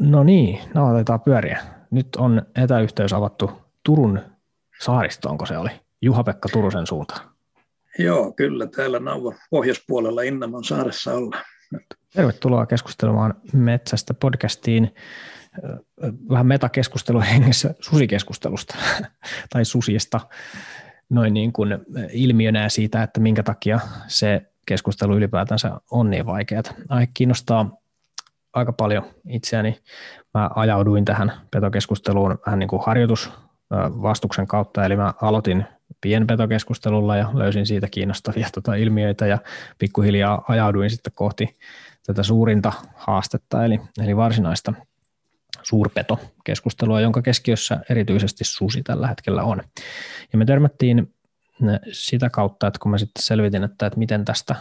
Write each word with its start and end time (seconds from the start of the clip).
No 0.00 0.24
niin, 0.24 0.58
no 0.74 0.90
otetaan 0.90 1.20
pyöriä. 1.20 1.58
Nyt 1.90 2.16
on 2.16 2.42
etäyhteys 2.56 3.12
avattu 3.12 3.50
Turun 3.84 4.20
saaristoon, 4.80 5.32
onko 5.32 5.46
se 5.46 5.58
oli? 5.58 5.70
Juha-Pekka 6.02 6.48
Turusen 6.52 6.86
suuntaan. 6.86 7.30
Joo, 7.98 8.32
kyllä. 8.32 8.66
Täällä 8.66 8.98
Nauva 8.98 9.34
pohjoispuolella 9.50 10.22
Innamon 10.22 10.64
saaressa 10.64 11.14
ollaan. 11.14 11.44
Tervetuloa 12.14 12.66
keskustelemaan 12.66 13.34
metsästä 13.52 14.14
podcastiin. 14.14 14.94
Vähän 16.30 16.46
metakeskustelun 16.46 17.22
hengessä 17.22 17.74
susikeskustelusta 17.80 18.76
tai 19.52 19.64
susista 19.64 20.20
noin 21.10 21.34
niin 21.34 21.52
kuin 21.52 21.78
ilmiönä 22.12 22.68
siitä, 22.68 23.02
että 23.02 23.20
minkä 23.20 23.42
takia 23.42 23.80
se 24.06 24.52
keskustelu 24.66 25.16
ylipäätänsä 25.16 25.80
on 25.90 26.10
niin 26.10 26.26
vaikeaa. 26.26 26.62
Aihe 26.88 27.08
kiinnostaa 27.14 27.79
aika 28.52 28.72
paljon 28.72 29.04
itseäni. 29.28 29.78
Mä 30.34 30.50
ajauduin 30.54 31.04
tähän 31.04 31.32
petokeskusteluun 31.50 32.38
vähän 32.46 32.58
niin 32.58 32.68
kuin 32.68 32.82
harjoitusvastuksen 32.86 34.46
kautta, 34.46 34.84
eli 34.84 34.96
mä 34.96 35.14
aloitin 35.22 35.64
pienpetokeskustelulla 36.00 37.16
ja 37.16 37.30
löysin 37.34 37.66
siitä 37.66 37.88
kiinnostavia 37.90 38.48
tota 38.54 38.74
ilmiöitä 38.74 39.26
ja 39.26 39.38
pikkuhiljaa 39.78 40.44
ajauduin 40.48 40.90
sitten 40.90 41.12
kohti 41.16 41.58
tätä 42.06 42.22
suurinta 42.22 42.72
haastetta, 42.94 43.64
eli, 43.64 43.80
eli 44.04 44.16
varsinaista 44.16 44.72
suurpetokeskustelua, 45.62 47.00
jonka 47.00 47.22
keskiössä 47.22 47.80
erityisesti 47.90 48.44
susi 48.44 48.82
tällä 48.82 49.08
hetkellä 49.08 49.42
on. 49.42 49.62
Ja 50.32 50.38
me 50.38 50.44
törmättiin 50.44 51.14
sitä 51.92 52.30
kautta, 52.30 52.66
että 52.66 52.78
kun 52.82 52.90
mä 52.90 52.98
sitten 52.98 53.22
selvitin, 53.22 53.64
että, 53.64 53.86
että 53.86 53.98
miten 53.98 54.24
tästä, 54.24 54.56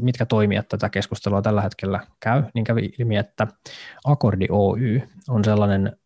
mitkä 0.00 0.26
toimijat 0.26 0.68
tätä 0.68 0.88
keskustelua 0.88 1.42
tällä 1.42 1.62
hetkellä 1.62 2.00
käy, 2.20 2.42
niin 2.54 2.64
kävi 2.64 2.92
ilmi, 2.98 3.16
että 3.16 3.46
Akordi 4.04 4.46
Oy 4.50 5.02
on 5.28 5.44
sellainen, 5.44 5.96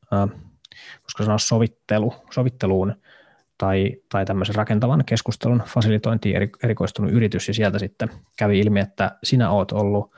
voisiko 1.03 1.23
sanoa 1.23 1.39
sovittelu, 1.39 2.15
sovitteluun 2.31 2.95
tai, 3.59 3.97
tai 4.09 4.25
tämmöisen 4.25 4.55
rakentavan 4.55 5.05
keskustelun 5.05 5.63
fasilitointiin 5.67 6.37
erikoistunut 6.63 7.13
yritys, 7.13 7.49
ja 7.49 7.55
sieltä 7.55 7.79
sitten 7.79 8.09
kävi 8.39 8.59
ilmi, 8.61 8.81
että 8.81 9.19
sinä 9.25 9.51
oot 9.51 9.73
ollut 9.73 10.11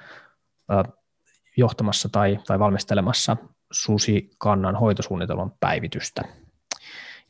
johtamassa 1.56 2.08
tai, 2.08 2.38
tai 2.46 2.58
valmistelemassa 2.58 3.36
susikannan 3.72 4.76
hoitosuunnitelman 4.76 5.52
päivitystä. 5.60 6.22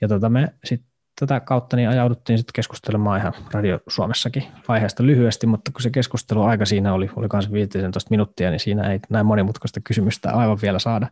Ja 0.00 0.08
tota 0.08 0.28
me 0.28 0.48
sitten 0.64 0.95
tätä 1.20 1.40
kautta 1.40 1.76
niin 1.76 1.88
ajauduttiin 1.88 2.38
sitten 2.38 2.52
keskustelemaan 2.52 3.20
ihan 3.20 3.32
Radio 3.52 3.80
Suomessakin 3.88 4.44
aiheesta 4.68 5.06
lyhyesti, 5.06 5.46
mutta 5.46 5.72
kun 5.72 5.82
se 5.82 5.90
keskustelu 5.90 6.42
aika 6.42 6.66
siinä 6.66 6.92
oli, 6.92 7.10
oli 7.16 7.28
kanssa 7.28 7.52
15 7.52 8.10
minuuttia, 8.10 8.50
niin 8.50 8.60
siinä 8.60 8.92
ei 8.92 9.00
näin 9.10 9.26
monimutkaista 9.26 9.80
kysymystä 9.80 10.32
aivan 10.32 10.58
vielä 10.62 10.78
saada 10.78 11.06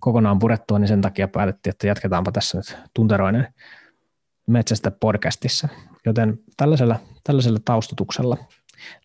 kokonaan 0.00 0.38
purettua, 0.38 0.78
niin 0.78 0.88
sen 0.88 1.00
takia 1.00 1.28
päätettiin, 1.28 1.70
että 1.70 1.86
jatketaanpa 1.86 2.32
tässä 2.32 2.58
nyt 2.58 2.78
tunteroinen 2.94 3.54
metsästä 4.46 4.90
podcastissa. 4.90 5.68
Joten 6.06 6.38
tällaisella, 6.56 6.96
tällaisella 7.24 7.58
taustutuksella 7.64 8.36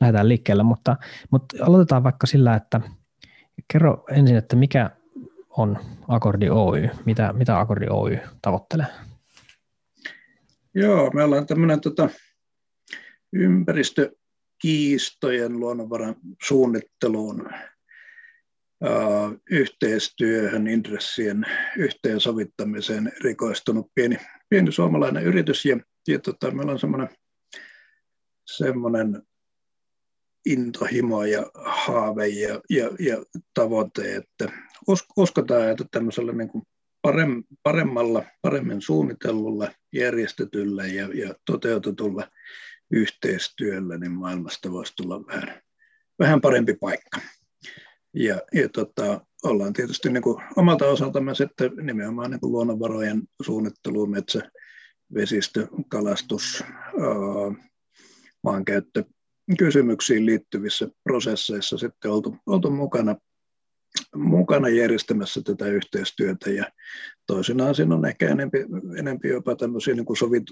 lähdetään 0.02 0.30
liikkeelle, 0.30 0.64
mutta, 0.64 0.96
mutta 1.32 1.56
aloitetaan 1.66 2.04
vaikka 2.04 2.28
sillä, 2.28 2.56
että 2.56 2.82
kerro 3.74 4.06
ensin, 4.12 4.36
että 4.36 4.56
mikä 4.56 4.90
on 5.50 5.78
Akordi 6.08 6.50
Oy, 6.50 6.90
mitä, 7.06 7.34
mitä 7.34 7.60
Akordi 7.60 7.86
Oy 7.90 8.20
tavoittelee? 8.42 8.88
Joo, 10.76 11.12
me 11.14 11.24
ollaan 11.24 11.48
tämmöinen 11.48 11.82
tota, 11.82 12.10
ympäristökiistojen 13.34 15.60
luonnonvaran 15.60 16.16
suunnitteluun, 16.44 17.50
ää, 17.54 17.62
yhteistyöhön, 19.52 20.68
intressien 20.68 21.46
yhteensovittamiseen 21.78 23.12
rikoistunut 23.24 23.92
pieni, 23.96 24.18
pieni 24.50 24.72
suomalainen 24.72 25.24
yritys. 25.24 25.66
Ja, 25.66 25.80
ja 26.08 26.20
tota, 26.20 26.52
meillä 26.52 26.72
on 26.72 26.80
semmoinen, 26.80 27.10
semmoinen 28.46 29.22
intohimo 30.46 31.24
ja 31.24 31.52
haave 31.56 32.28
ja, 32.28 32.62
ja, 32.70 32.90
ja 33.00 33.24
tavoite, 33.54 34.16
että 34.16 34.52
uskotaan, 35.18 35.70
että 35.70 35.86
tämmöisellä 35.92 36.32
niin 36.32 36.50
kuin 36.50 36.64
paremmalla, 37.64 38.24
paremmin 38.42 38.82
suunnitellulla, 38.82 39.72
järjestetyllä 39.94 40.88
ja, 40.88 41.10
ja 41.14 41.36
toteutetulla 41.46 42.28
yhteistyöllä, 42.92 43.98
niin 43.98 44.12
maailmasta 44.12 44.72
voisi 44.72 44.94
tulla 44.96 45.26
vähän, 45.28 45.62
vähän 46.20 46.42
parempi 46.42 46.74
paikka. 46.74 47.20
Ja, 48.14 48.42
ja 48.54 48.70
tota, 48.70 49.26
ollaan 49.44 49.74
tietysti 49.74 50.10
niin 50.10 50.24
kuin 50.24 50.44
omalta 50.56 50.86
osaltamme 50.86 51.36
sitten 51.36 51.72
nimenomaan 51.82 52.32
niin 52.32 52.40
kuin 52.40 52.52
luonnonvarojen 52.52 53.24
suunnittelu, 53.42 54.08
metsä, 54.08 54.52
vesistö, 55.14 55.68
kalastus, 55.90 56.64
ää, 56.64 57.66
maankäyttö 58.44 59.04
kysymyksiin 59.58 60.26
liittyvissä 60.26 60.88
prosesseissa 61.04 61.78
sitten 61.78 62.12
oltu, 62.12 62.38
oltu 62.46 62.72
mukana 62.72 63.16
mukana 64.16 64.70
järjestämässä 64.70 65.42
tätä 65.46 65.68
yhteistyötä 65.68 66.50
ja 66.50 66.72
toisinaan 67.28 67.76
siinä 67.76 67.96
on 67.96 68.06
ehkä 68.06 68.30
enempi, 68.30 68.58
enempi 69.00 69.28
jopa 69.28 69.56
tämmöisiä 69.56 69.94
niin 69.94 70.06
kuin 70.06 70.18
sovit, 70.18 70.44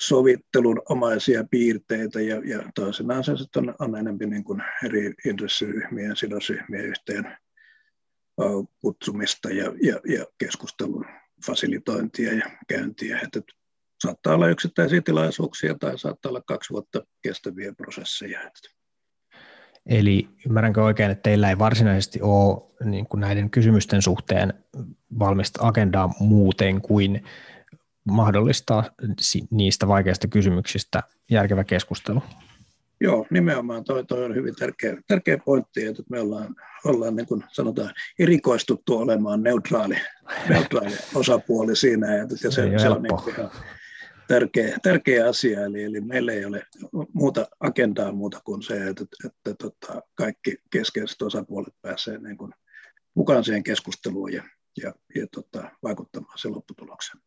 sovittelun 0.00 0.82
omaisia 0.88 1.44
piirteitä 1.50 2.20
ja, 2.20 2.42
ja 2.44 2.62
toisinaan 2.74 3.24
se 3.24 3.36
sitten 3.36 3.68
on, 3.68 3.74
on 3.78 3.96
enemmän 3.96 4.30
niin 4.30 4.44
kuin 4.44 4.62
eri 4.84 5.14
intressiryhmien, 5.26 6.16
sidosryhmien 6.16 6.84
yhteen 6.84 7.36
kutsumista 8.80 9.48
ja, 9.50 9.64
ja, 9.82 10.00
ja 10.16 10.26
keskustelun 10.38 11.04
fasilitointia 11.46 12.32
ja 12.32 12.50
käyntiä. 12.68 13.20
Että 13.24 13.40
saattaa 14.02 14.34
olla 14.34 14.48
yksittäisiä 14.48 15.02
tilaisuuksia 15.02 15.74
tai 15.80 15.98
saattaa 15.98 16.30
olla 16.30 16.42
kaksi 16.46 16.70
vuotta 16.70 17.02
kestäviä 17.22 17.72
prosesseja. 17.72 18.40
Että 18.40 18.77
Eli 19.88 20.28
ymmärränkö 20.46 20.84
oikein, 20.84 21.10
että 21.10 21.22
teillä 21.22 21.48
ei 21.50 21.58
varsinaisesti 21.58 22.22
ole 22.22 22.62
niin 22.84 23.06
kuin 23.06 23.20
näiden 23.20 23.50
kysymysten 23.50 24.02
suhteen 24.02 24.54
valmista 25.18 25.66
agendaa 25.66 26.14
muuten 26.20 26.80
kuin 26.80 27.24
mahdollistaa 28.04 28.84
niistä 29.50 29.88
vaikeista 29.88 30.28
kysymyksistä 30.28 31.02
järkevä 31.30 31.64
keskustelu? 31.64 32.22
Joo, 33.00 33.26
nimenomaan 33.30 33.84
toi, 33.84 34.04
toi 34.04 34.24
on 34.24 34.34
hyvin 34.34 34.54
tärkeä, 34.54 34.96
tärkeä 35.06 35.38
pointti, 35.38 35.86
että 35.86 36.02
me 36.08 36.20
ollaan, 36.20 36.56
ollaan 36.84 37.16
niin 37.16 37.26
kuin 37.26 37.44
sanotaan 37.48 37.94
erikoistuttu 38.18 38.98
olemaan 38.98 39.42
neutraali, 39.42 39.96
neutraali 40.48 40.96
osapuoli 41.14 41.76
siinä, 41.76 42.16
ja 42.16 42.26
se, 42.28 42.36
se, 42.36 42.50
se 42.50 42.88
on 42.88 43.02
niin 43.02 43.12
ihan, 43.28 43.50
tärkeä, 44.28 44.78
tärkeä 44.82 45.28
asia, 45.28 45.64
eli, 45.64 45.84
eli 45.84 46.00
meillä 46.00 46.32
ei 46.32 46.44
ole 46.44 46.66
muuta 47.12 47.46
agendaa 47.60 48.12
muuta 48.12 48.40
kuin 48.44 48.62
se, 48.62 48.88
että, 48.88 49.04
että, 49.26 49.54
tota, 49.54 50.02
kaikki 50.14 50.56
keskeiset 50.70 51.22
osapuolet 51.22 51.74
pääsevät 51.82 52.22
niin 52.22 52.36
kuin 52.36 52.52
mukaan 53.14 53.44
siihen 53.44 53.62
keskusteluun 53.62 54.32
ja, 54.32 54.42
ja, 54.82 54.94
ja 55.14 55.26
tota, 55.34 55.70
vaikuttamaan 55.82 56.38
sen 56.38 56.52
lopputulokseen. 56.52 57.22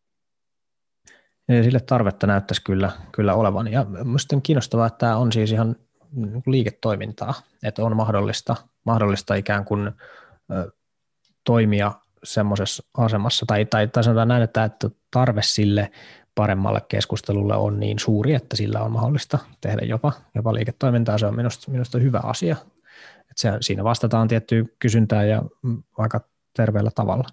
Ja 1.48 1.64
sille 1.64 1.80
tarvetta 1.80 2.28
näyttäisi 2.28 2.64
kyllä, 2.64 2.92
kyllä 3.12 3.34
olevan. 3.34 3.68
Ja 3.68 3.86
minusta 3.86 4.36
on 4.36 4.42
kiinnostavaa, 4.42 4.88
että 4.88 4.98
tämä 4.98 5.18
on 5.18 5.32
siis 5.32 5.52
ihan 5.52 5.76
liiketoimintaa, 6.48 7.34
että 7.64 7.84
on 7.84 7.96
mahdollista, 7.96 8.56
mahdollista 8.86 9.36
ikään 9.36 9.66
kuin 9.66 9.92
toimia 11.44 11.92
semmoisessa 12.24 12.84
asemassa, 12.98 13.46
tai, 13.46 13.66
tai, 13.66 13.88
tai 13.88 14.04
sanotaan 14.04 14.28
näin, 14.28 14.44
että, 14.44 14.64
että 14.64 14.90
tarve 15.12 15.42
sille 15.42 15.92
paremmalle 16.36 16.82
keskustelulle 16.90 17.56
on 17.56 17.80
niin 17.80 18.00
suuri, 18.00 18.34
että 18.34 18.56
sillä 18.56 18.82
on 18.82 18.92
mahdollista 18.92 19.40
tehdä 19.62 19.82
jopa, 19.86 20.14
jopa 20.36 20.54
liiketoimintaa. 20.54 21.18
Se 21.18 21.26
on 21.26 21.36
minusta, 21.36 21.72
minusta 21.72 21.98
hyvä 21.98 22.20
asia. 22.24 22.56
Että 23.20 23.34
se, 23.36 23.52
siinä 23.62 23.84
vastataan 23.84 24.28
tiettyyn 24.28 24.70
kysyntään 24.80 25.30
ja 25.30 25.42
aika 25.98 26.22
terveellä 26.56 26.92
tavalla. 26.96 27.30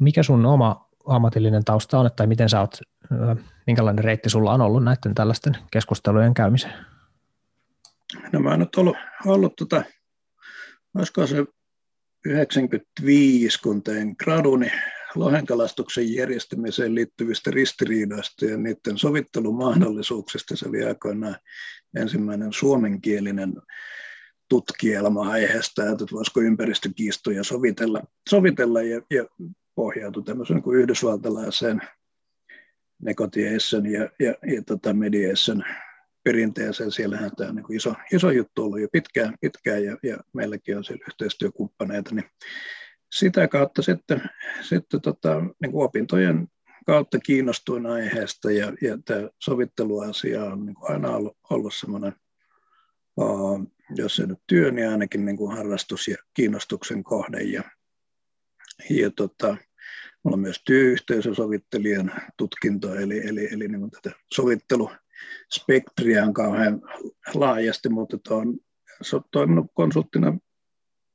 Mikä 0.00 0.22
sun 0.22 0.46
oma 0.46 0.88
ammatillinen 1.06 1.64
tausta 1.64 1.98
on, 1.98 2.10
tai 2.16 2.26
miten 2.26 2.48
sä 2.48 2.60
oot, 2.60 2.80
minkälainen 3.66 4.04
reitti 4.04 4.30
sulla 4.30 4.52
on 4.52 4.60
ollut 4.60 4.84
näiden 4.84 5.14
tällaisten 5.14 5.56
keskustelujen 5.70 6.34
käymiseen? 6.34 6.74
No 8.32 8.40
mä 8.40 8.50
oon 8.50 8.58
nyt 8.58 8.76
ollut, 8.76 8.96
ollut 9.26 9.56
tota, 9.56 9.82
olisiko 10.94 11.26
se 11.26 11.44
95, 12.24 13.62
kun 13.62 13.82
tein 13.82 14.14
graduni 14.24 14.70
lohenkalastuksen 15.14 16.14
järjestämiseen 16.14 16.94
liittyvistä 16.94 17.50
ristiriidoista 17.50 18.44
ja 18.44 18.56
niiden 18.56 18.98
sovittelumahdollisuuksista. 18.98 20.56
Se 20.56 20.68
oli 20.68 20.84
aikoinaan 20.84 21.36
ensimmäinen 21.96 22.52
suomenkielinen 22.52 23.54
tutkielma 24.48 25.30
aiheesta, 25.30 25.82
että 25.82 26.04
voisiko 26.12 26.40
ympäristökiistoja 26.40 27.44
sovitella, 27.44 28.02
sovitella 28.28 28.82
ja, 28.82 29.02
ja 29.10 29.24
pohjautui 29.74 30.22
tämmöiseen 30.22 30.62
kuin 30.62 30.78
yhdysvaltalaiseen 30.78 31.80
negotiation 33.02 33.86
ja, 33.86 34.10
ja, 34.18 34.34
ja 34.54 34.62
tota 34.66 34.94
mediation 34.94 35.64
perinteeseen. 36.24 36.92
Siellähän 36.92 37.30
tämä 37.36 37.50
on 37.50 37.56
niin 37.56 37.76
iso, 37.76 37.94
iso 38.12 38.30
juttu 38.30 38.64
ollut 38.64 38.80
jo 38.80 38.88
pitkään, 38.92 39.34
pitkään 39.40 39.84
ja, 39.84 39.96
ja 40.02 40.16
meilläkin 40.32 40.76
on 40.76 40.84
siellä 40.84 41.04
yhteistyökumppaneita, 41.08 42.14
niin 42.14 42.30
sitä 43.12 43.48
kautta 43.48 43.82
sitten, 43.82 44.22
sitten 44.68 45.00
tota, 45.00 45.42
niin 45.62 45.72
kuin 45.72 45.84
opintojen 45.84 46.48
kautta 46.86 47.18
kiinnostuin 47.18 47.86
aiheesta 47.86 48.50
ja, 48.50 48.72
ja 48.82 48.98
tämä 49.04 49.28
sovitteluasia 49.42 50.44
on 50.44 50.66
niin 50.66 50.74
kuin 50.74 50.92
aina 50.92 51.10
ollut, 51.10 51.36
ollut 51.50 51.74
semmoinen, 51.74 52.12
uh, 53.16 53.62
jos 53.96 54.20
ei 54.20 54.26
nyt 54.26 54.42
työ, 54.46 54.70
niin 54.70 54.88
ainakin 54.88 55.24
niin 55.24 55.36
kuin 55.36 55.56
harrastus 55.56 56.08
ja 56.08 56.16
kiinnostuksen 56.34 57.04
kohde. 57.04 57.42
Ja, 57.42 57.62
ja 58.90 59.10
tota, 59.10 59.56
Mulla 60.22 60.34
on 60.34 60.40
myös 60.40 60.62
työyhteisösovittelijan 60.64 62.12
tutkinto, 62.36 62.94
eli, 62.94 63.28
eli, 63.28 63.48
eli 63.52 63.68
niin 63.68 63.90
tätä 63.90 64.10
sovitteluspektriä 64.34 66.24
on 66.24 66.34
kauhean 66.34 66.82
laajasti, 67.34 67.88
mutta 67.88 68.34
on 68.34 68.58
toiminut 69.32 69.66
konsulttina 69.74 70.38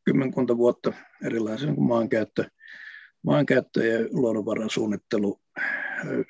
kymmenkunta 0.06 0.58
vuotta 0.58 0.94
erilaisia 1.26 1.68
niin 1.68 1.84
maankäyttö, 1.84 2.46
maankäyttö- 3.24 3.86
ja 3.86 4.08
luonnonvarasuunnittelu 4.12 5.42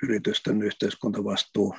yritysten 0.03 0.61
yhteiskuntavastuu 0.61 1.75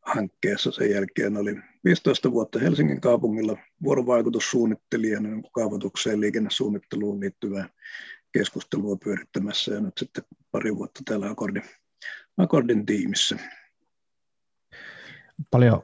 hankkeessa. 0.00 0.72
Sen 0.72 0.90
jälkeen 0.90 1.36
oli 1.36 1.56
15 1.84 2.32
vuotta 2.32 2.58
Helsingin 2.58 3.00
kaupungilla 3.00 3.56
vuorovaikutussuunnittelijana 3.82 5.28
kaavoitukseen 5.52 6.20
liikennesuunnitteluun 6.20 7.20
liittyvää 7.20 7.68
keskustelua 8.32 8.96
pyörittämässä 9.04 9.74
ja 9.74 9.80
nyt 9.80 9.98
sitten 9.98 10.24
pari 10.50 10.76
vuotta 10.76 11.00
täällä 11.04 11.30
Akordin, 11.30 11.62
Akordin 12.36 12.86
tiimissä. 12.86 13.38
Paljon 15.50 15.82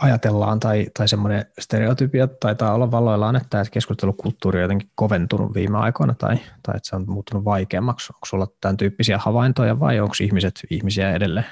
ajatellaan 0.00 0.60
tai, 0.60 0.86
tai 0.98 1.08
semmoinen 1.08 1.46
stereotypia 1.58 2.26
taitaa 2.26 2.74
olla 2.74 2.90
valloillaan, 2.90 3.36
että 3.36 3.64
keskustelukulttuuri 3.70 4.58
on 4.58 4.62
jotenkin 4.62 4.90
koventunut 4.94 5.54
viime 5.54 5.78
aikoina 5.78 6.14
tai, 6.14 6.36
tai 6.36 6.76
että 6.76 6.88
se 6.88 6.96
on 6.96 7.04
muuttunut 7.08 7.44
vaikeammaksi. 7.44 8.12
Onko 8.12 8.26
sulla 8.26 8.46
tämän 8.60 8.76
tyyppisiä 8.76 9.18
havaintoja 9.18 9.80
vai 9.80 10.00
onko 10.00 10.14
ihmiset 10.22 10.60
ihmisiä 10.70 11.12
edelleen? 11.12 11.46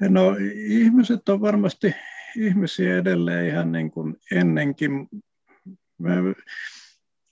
No 0.00 0.36
ihmiset 0.54 1.28
on 1.28 1.40
varmasti 1.40 1.94
ihmisiä 2.36 2.98
edelleen 2.98 3.48
ihan 3.48 3.72
niin 3.72 3.90
kuin 3.90 4.16
ennenkin. 4.32 5.08
Mä 5.98 6.10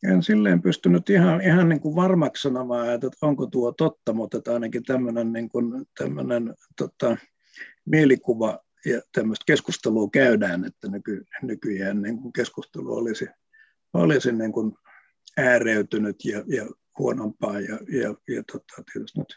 en 0.04 0.22
silleen 0.22 0.62
pystynyt 0.62 1.10
ihan, 1.10 1.40
ihan 1.40 1.68
niin 1.68 1.80
kuin 1.80 1.96
varmaksi 1.96 2.42
sanomaan, 2.42 2.90
että 2.94 3.08
onko 3.22 3.46
tuo 3.46 3.72
totta, 3.72 4.12
mutta 4.12 4.38
että 4.38 4.52
ainakin 4.52 4.82
tämmöinen, 4.82 5.32
niin 5.32 5.48
kuin, 5.48 5.86
tämmöinen 5.98 6.54
tota, 6.76 7.16
mielikuva 7.84 8.58
ja 8.86 9.00
tämmöistä 9.12 9.44
keskustelua 9.46 10.08
käydään, 10.12 10.64
että 10.64 10.88
nyky, 10.88 11.24
nykyään 11.42 12.02
niin 12.02 12.22
kuin 12.22 12.32
keskustelu 12.32 12.96
olisi, 12.96 13.26
olisi 13.92 14.32
niin 14.32 14.52
kuin 14.52 14.72
ääreytynyt 15.36 16.24
ja, 16.24 16.44
ja 16.46 16.66
huonompaa 16.98 17.60
ja, 17.60 17.78
ja, 17.88 18.14
ja 18.34 18.42
tota, 18.52 18.82
tietysti 18.92 19.18
nyt, 19.18 19.36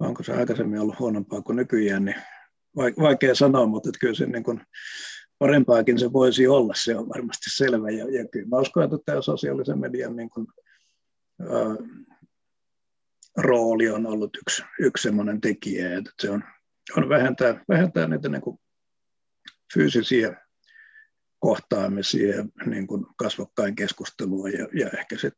onko 0.00 0.22
se 0.22 0.32
aikaisemmin 0.32 0.80
ollut 0.80 0.98
huonompaa 0.98 1.42
kuin 1.42 1.56
nykyään, 1.56 2.04
niin 2.04 2.16
vaikea 2.76 3.34
sanoa, 3.34 3.66
mutta 3.66 3.88
että 3.88 3.98
kyllä 4.00 4.14
se 4.14 4.26
niin 4.26 4.44
kuin, 4.44 4.60
parempaakin 5.38 5.98
se 5.98 6.12
voisi 6.12 6.46
olla, 6.46 6.74
se 6.76 6.96
on 6.96 7.08
varmasti 7.08 7.50
selvä. 7.50 7.90
Ja, 7.90 8.10
ja 8.10 8.28
kyllä 8.28 8.48
mä 8.48 8.58
uskon, 8.58 8.84
että 8.84 8.96
tämä 9.04 9.22
sosiaalisen 9.22 9.78
median 9.78 10.16
niin 10.16 10.30
kuin, 10.30 10.46
ää, 11.40 11.76
rooli 13.36 13.90
on 13.90 14.06
ollut 14.06 14.36
yksi, 14.36 14.62
yksi 14.80 15.02
sellainen 15.02 15.40
tekijä, 15.40 15.98
että 15.98 16.10
se 16.20 16.30
on, 16.30 16.44
on 16.96 17.08
vähentää, 17.08 17.64
vähentää 17.68 18.06
niitä 18.06 18.28
niin 18.28 18.42
kuin 18.42 18.58
fyysisiä 19.74 20.36
kohtaamisia 21.38 22.44
niin 22.66 22.86
kuin 22.86 23.06
kasvokkain 23.16 23.74
keskustelua 23.74 24.48
ja, 24.48 24.68
ja 24.72 24.88
ehkä 24.98 25.18
se 25.18 25.30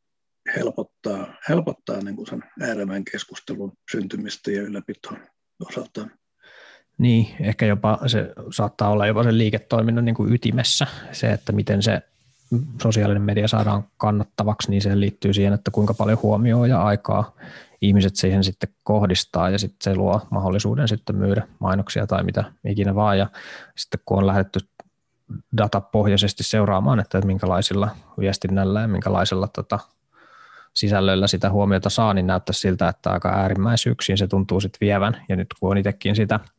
helpottaa, 0.55 1.35
helpottaa 1.49 2.01
niin 2.01 2.15
kuin 2.15 2.27
sen 2.27 2.43
äärevän 2.61 3.05
keskustelun 3.11 3.71
syntymistä 3.91 4.51
ja 4.51 4.61
ylläpitoa 4.61 5.17
osaltaan. 5.69 6.11
Niin, 6.97 7.27
ehkä 7.39 7.65
jopa 7.65 7.99
se 8.07 8.33
saattaa 8.51 8.89
olla 8.89 9.07
jopa 9.07 9.23
sen 9.23 9.37
liiketoiminnan 9.37 10.05
niin 10.05 10.15
kuin 10.15 10.33
ytimessä 10.33 10.87
se, 11.11 11.31
että 11.31 11.51
miten 11.51 11.83
se 11.83 12.01
sosiaalinen 12.81 13.21
media 13.21 13.47
saadaan 13.47 13.83
kannattavaksi, 13.97 14.69
niin 14.69 14.81
se 14.81 14.99
liittyy 14.99 15.33
siihen, 15.33 15.53
että 15.53 15.71
kuinka 15.71 15.93
paljon 15.93 16.19
huomioon 16.23 16.69
ja 16.69 16.83
aikaa 16.83 17.35
ihmiset 17.81 18.15
siihen 18.15 18.43
sitten 18.43 18.69
kohdistaa 18.83 19.49
ja 19.49 19.59
sitten 19.59 19.93
se 19.93 19.95
luo 19.95 20.21
mahdollisuuden 20.29 20.87
sitten 20.87 21.15
myydä 21.15 21.47
mainoksia 21.59 22.07
tai 22.07 22.23
mitä 22.23 22.43
ikinä 22.65 22.95
vaan. 22.95 23.17
Ja 23.17 23.27
sitten 23.75 23.99
kun 24.05 24.17
on 24.17 24.27
lähdetty 24.27 24.59
datapohjaisesti 25.57 26.43
seuraamaan, 26.43 26.99
että 26.99 27.21
minkälaisilla 27.21 27.89
viestinnällä 28.19 28.81
ja 28.81 28.87
minkälaisella 28.87 29.47
tota, 29.47 29.79
sisällöllä 30.73 31.27
sitä 31.27 31.49
huomiota 31.49 31.89
saa, 31.89 32.13
niin 32.13 32.27
näyttää 32.27 32.53
siltä, 32.53 32.87
että 32.87 33.09
aika 33.09 33.29
äärimmäisyyksiin 33.29 34.17
se 34.17 34.27
tuntuu 34.27 34.61
sitten 34.61 34.77
vievän. 34.81 35.25
Ja 35.29 35.35
nyt 35.35 35.47
kun 35.59 35.71
on 35.71 35.77
itsekin 35.77 36.15
sitä– 36.15 36.39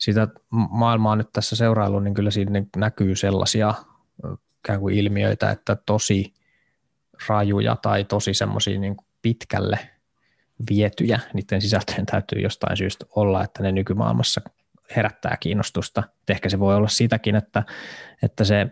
sitä 0.00 0.28
maailmaa 0.50 1.16
nyt 1.16 1.32
tässä 1.32 1.56
seurailu, 1.56 2.00
niin 2.00 2.14
kyllä 2.14 2.30
siinä 2.30 2.62
näkyy 2.76 3.16
sellaisia 3.16 3.74
ikään 4.64 4.80
kuin 4.80 4.94
ilmiöitä, 4.94 5.50
että 5.50 5.76
tosi 5.86 6.34
rajuja 7.28 7.76
tai 7.76 8.04
tosi 8.04 8.34
semmoisia 8.34 8.80
niin 8.80 8.96
pitkälle 9.22 9.78
vietyjä, 10.70 11.20
niiden 11.32 11.60
sisältöjen 11.60 12.06
täytyy 12.06 12.38
jostain 12.42 12.76
syystä 12.76 13.06
olla, 13.16 13.44
että 13.44 13.62
ne 13.62 13.72
nykymaailmassa 13.72 14.40
herättää 14.96 15.36
kiinnostusta. 15.40 16.02
Et 16.22 16.30
ehkä 16.30 16.48
se 16.48 16.58
voi 16.58 16.76
olla 16.76 16.88
sitäkin, 16.88 17.36
että, 17.36 17.62
että 18.22 18.44
se, 18.44 18.66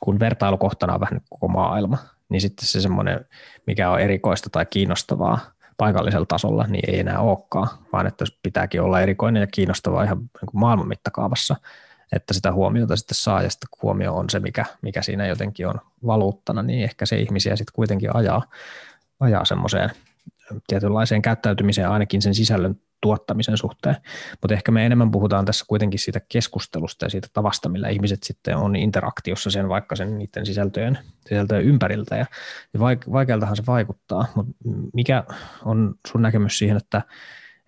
kun 0.00 0.20
vertailukohtana 0.20 0.94
on 0.94 1.00
vähän 1.00 1.20
koko 1.30 1.48
maailma, 1.48 1.98
niin 2.28 2.40
sitten 2.40 2.66
se 2.66 2.80
semmoinen, 2.80 3.26
mikä 3.66 3.90
on 3.90 4.00
erikoista 4.00 4.50
tai 4.50 4.66
kiinnostavaa, 4.66 5.38
paikallisella 5.76 6.26
tasolla, 6.26 6.66
niin 6.66 6.90
ei 6.90 7.00
enää 7.00 7.20
olekaan, 7.20 7.68
vaan 7.92 8.06
että 8.06 8.24
pitääkin 8.42 8.82
olla 8.82 9.00
erikoinen 9.00 9.40
ja 9.40 9.46
kiinnostava 9.46 10.04
ihan 10.04 10.18
niin 10.18 10.30
kuin 10.50 10.60
maailman 10.60 10.88
mittakaavassa, 10.88 11.56
että 12.12 12.34
sitä 12.34 12.52
huomiota 12.52 12.96
sitten 12.96 13.14
saa 13.14 13.42
ja 13.42 13.50
sitten 13.50 13.68
huomio 13.82 14.14
on 14.14 14.30
se, 14.30 14.40
mikä, 14.40 14.64
mikä 14.82 15.02
siinä 15.02 15.26
jotenkin 15.26 15.68
on 15.68 15.80
valuuttana, 16.06 16.62
niin 16.62 16.84
ehkä 16.84 17.06
se 17.06 17.16
ihmisiä 17.16 17.56
sitten 17.56 17.74
kuitenkin 17.74 18.16
ajaa, 18.16 18.42
ajaa 19.20 19.44
semmoiseen 19.44 19.90
tietynlaiseen 20.66 21.22
käyttäytymiseen 21.22 21.88
ainakin 21.88 22.22
sen 22.22 22.34
sisällön 22.34 22.80
tuottamisen 23.00 23.56
suhteen. 23.56 23.96
Mutta 24.42 24.54
ehkä 24.54 24.72
me 24.72 24.86
enemmän 24.86 25.10
puhutaan 25.10 25.44
tässä 25.44 25.64
kuitenkin 25.68 26.00
siitä 26.00 26.20
keskustelusta 26.28 27.04
ja 27.04 27.10
siitä 27.10 27.28
tavasta, 27.32 27.68
millä 27.68 27.88
ihmiset 27.88 28.22
sitten 28.22 28.56
on 28.56 28.76
interaktiossa 28.76 29.50
sen 29.50 29.68
vaikka 29.68 29.96
sen 29.96 30.18
niiden 30.18 30.46
sisältöjen, 30.46 30.98
sisältöjen 31.28 31.64
ympäriltä. 31.64 32.16
Ja, 32.16 32.26
vaikealtahan 33.12 33.56
se 33.56 33.62
vaikuttaa, 33.66 34.26
mutta 34.34 34.52
mikä 34.94 35.24
on 35.64 35.94
sun 36.08 36.22
näkemys 36.22 36.58
siihen, 36.58 36.76
että, 36.76 37.02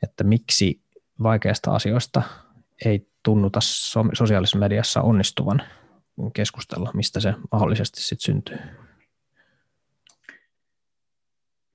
että 0.03 0.25
miksi 0.25 0.81
vaikeasta 1.23 1.75
asioista 1.75 2.23
ei 2.85 3.09
tunnuta 3.23 3.61
sosiaalisessa 4.13 4.59
mediassa 4.59 5.03
onnistuvan 5.03 5.63
keskustella, 6.33 6.91
mistä 6.95 7.21
se 7.21 7.35
mahdollisesti 7.53 8.03
sitten 8.03 8.25
syntyy? 8.25 8.59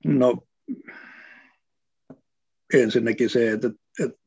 No 0.04 0.38
ensinnäkin 2.74 3.30
se, 3.30 3.50
että, 3.50 3.70
että 4.00 4.18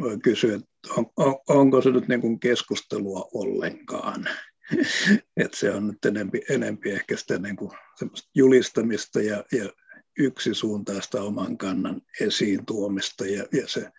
voi 0.00 0.18
kysyä, 0.18 0.54
että 0.54 0.68
on, 0.96 1.06
on, 1.16 1.36
onko 1.48 1.82
se 1.82 1.90
nyt 1.90 2.08
niin 2.08 2.20
kuin 2.20 2.40
keskustelua 2.40 3.28
ollenkaan. 3.34 4.28
että 5.36 5.56
se 5.56 5.70
on 5.70 5.86
nyt 5.86 6.04
enempi, 6.04 6.40
enempi 6.50 6.90
ehkä 6.90 7.16
sitä 7.16 7.38
niin 7.38 7.56
kuin 7.56 7.70
julistamista 8.34 9.20
ja, 9.20 9.44
ja 9.52 9.70
yksisuuntaista 10.18 11.22
oman 11.22 11.58
kannan 11.58 12.02
esiin 12.20 12.66
tuomista 12.66 13.26
ja, 13.26 13.46
ja 13.52 13.68
se 13.68 13.90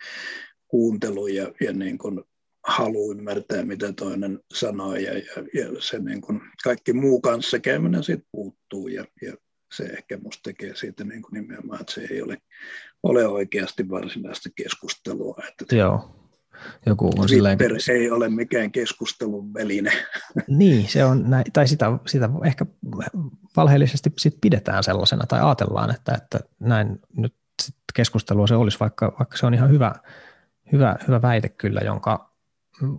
kuuntelu 0.68 1.28
ja, 1.28 1.52
ja 1.62 1.74
niin 1.74 1.98
kuin 1.98 2.24
halu 2.68 3.12
ymmärtää, 3.12 3.64
mitä 3.64 3.94
toinen 3.94 4.40
sanoo 4.54 4.96
ja, 4.96 5.14
ja, 5.14 5.24
ja 5.54 5.82
se 5.82 6.00
niin 6.00 6.22
kuin 6.22 6.42
kaikki 6.64 6.94
muu 6.94 7.22
kanssa 7.22 7.60
käyminen 7.60 8.04
siitä 8.04 8.24
puuttuu 8.32 8.88
ja, 8.88 9.06
ja 9.22 9.34
se 9.72 9.84
ehkä 9.84 10.18
musta 10.18 10.44
tekee 10.44 10.76
siitä 10.76 11.04
niin 11.04 11.22
kuin 11.22 11.34
nimenomaan, 11.34 11.82
että 11.82 11.94
se 11.94 12.08
ei 12.12 12.22
ole, 12.22 12.38
ole 13.04 13.28
oikeasti 13.28 13.90
varsinaista 13.90 14.50
keskustelua. 14.56 15.36
Että 15.48 15.76
Joo. 15.76 16.16
Joku 16.86 17.12
on 17.18 17.30
silleen... 17.30 17.58
ei 17.94 18.12
ole 18.12 18.30
mikään 18.30 18.72
keskustelun 18.72 19.54
väline. 19.54 19.92
Niin, 20.48 20.88
se 20.90 21.06
on 21.06 21.30
näin, 21.30 21.46
tai 21.54 21.68
sitä, 21.68 21.92
sitä 22.06 22.30
ehkä 22.46 22.66
valheellisesti 23.58 24.14
sit 24.18 24.38
pidetään 24.42 24.84
sellaisena 24.84 25.26
tai 25.28 25.42
ajatellaan, 25.42 25.96
että, 25.96 26.14
että 26.14 26.40
näin 26.60 27.00
nyt 27.18 27.36
keskustelua 27.94 28.48
se 28.48 28.56
olisi, 28.56 28.80
vaikka, 28.80 29.16
vaikka 29.20 29.38
se 29.38 29.46
on 29.46 29.54
ihan 29.54 29.70
hyvä, 29.70 29.96
hyvä, 30.72 30.96
hyvä 31.08 31.22
väite 31.22 31.50
kyllä, 31.50 31.82
jonka 31.82 32.36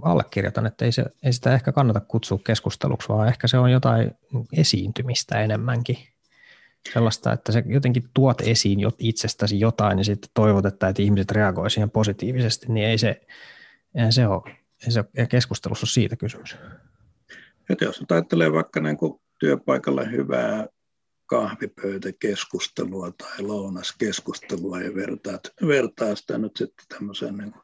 allekirjoitan, 0.02 0.66
että 0.66 0.84
ei, 0.84 0.92
se, 0.92 1.04
ei 1.22 1.32
sitä 1.32 1.54
ehkä 1.54 1.72
kannata 1.72 2.00
kutsua 2.00 2.38
keskusteluksi, 2.44 3.08
vaan 3.08 3.28
ehkä 3.28 3.48
se 3.48 3.58
on 3.58 3.70
jotain 3.70 4.10
esiintymistä 4.52 5.40
enemmänkin 5.40 5.98
sellaista, 6.92 7.32
että 7.32 7.52
se 7.52 7.62
jotenkin 7.66 8.04
tuot 8.14 8.40
esiin 8.40 8.78
itsestäsi 8.98 9.60
jotain 9.60 9.98
ja 9.98 10.04
sitten 10.04 10.30
toivot, 10.34 10.66
että, 10.66 10.88
että 10.88 11.02
ihmiset 11.02 11.30
reagoisivat 11.30 11.72
siihen 11.72 11.90
positiivisesti, 11.90 12.66
niin 12.68 12.86
ei 12.86 12.98
se, 12.98 13.20
eihän 13.94 14.12
se 14.12 14.26
ole, 14.26 14.42
ei 14.84 14.90
se 14.90 15.04
keskustelussa 15.28 15.84
ole 15.84 15.90
siitä 15.90 16.16
kysymys. 16.16 16.56
Et 17.70 17.80
jos 17.80 18.02
ajattelee 18.10 18.52
vaikka 18.52 18.80
niin 18.80 18.98
työpaikalla 19.40 20.04
hyvää 20.04 20.66
kahvipöytäkeskustelua 21.26 23.10
tai 23.10 23.42
lounaskeskustelua 23.42 24.80
ja 24.80 24.94
vertaa, 24.94 25.38
vertaa 25.66 26.14
sitä 26.14 26.38
nyt 26.38 26.56
sitten 26.56 26.86
tämmöiseen 26.88 27.36
niin 27.36 27.54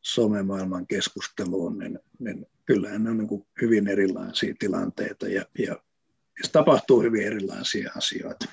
somemaailman 0.00 0.86
keskusteluun, 0.86 1.78
niin, 1.78 1.98
niin 2.18 2.46
kyllähän 2.66 3.04
ne 3.04 3.10
on 3.10 3.18
niin 3.18 3.46
hyvin 3.60 3.88
erilaisia 3.88 4.54
tilanteita 4.58 5.28
ja, 5.28 5.44
ja, 5.58 5.76
tapahtuu 6.52 7.02
hyvin 7.02 7.26
erilaisia 7.26 7.90
asioita. 7.96 8.46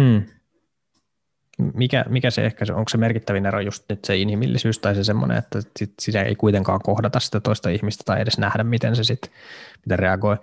Hmm. 0.00 0.22
Mikä, 1.74 2.04
mikä 2.08 2.30
se 2.30 2.44
ehkä, 2.44 2.64
onko 2.74 2.88
se 2.88 2.98
merkittävin 2.98 3.46
ero 3.46 3.60
just 3.60 3.84
nyt 3.88 4.04
se 4.04 4.16
inhimillisyys 4.16 4.78
tai 4.78 4.94
se 4.94 5.04
semmoinen, 5.04 5.38
että 5.38 5.62
sit 5.76 5.92
sitä 6.00 6.22
ei 6.22 6.34
kuitenkaan 6.34 6.80
kohdata 6.82 7.20
sitä 7.20 7.40
toista 7.40 7.70
ihmistä 7.70 8.02
tai 8.06 8.20
edes 8.20 8.38
nähdä, 8.38 8.64
miten 8.64 8.96
se 8.96 9.04
sitten, 9.04 9.30
miten 9.86 9.98
reagoi 9.98 10.36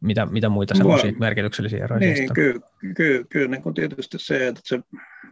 mitä, 0.00 0.26
mitä 0.26 0.48
muita 0.48 0.74
semmoisia 0.74 1.12
merkityksellisiä 1.18 1.84
eroja? 1.84 2.00
Niin, 2.00 2.34
kyllä, 2.34 2.60
kyllä, 2.96 3.24
kyllä 3.28 3.48
niin 3.48 3.74
tietysti 3.74 4.18
se, 4.18 4.48
että 4.48 4.60
se 4.64 4.80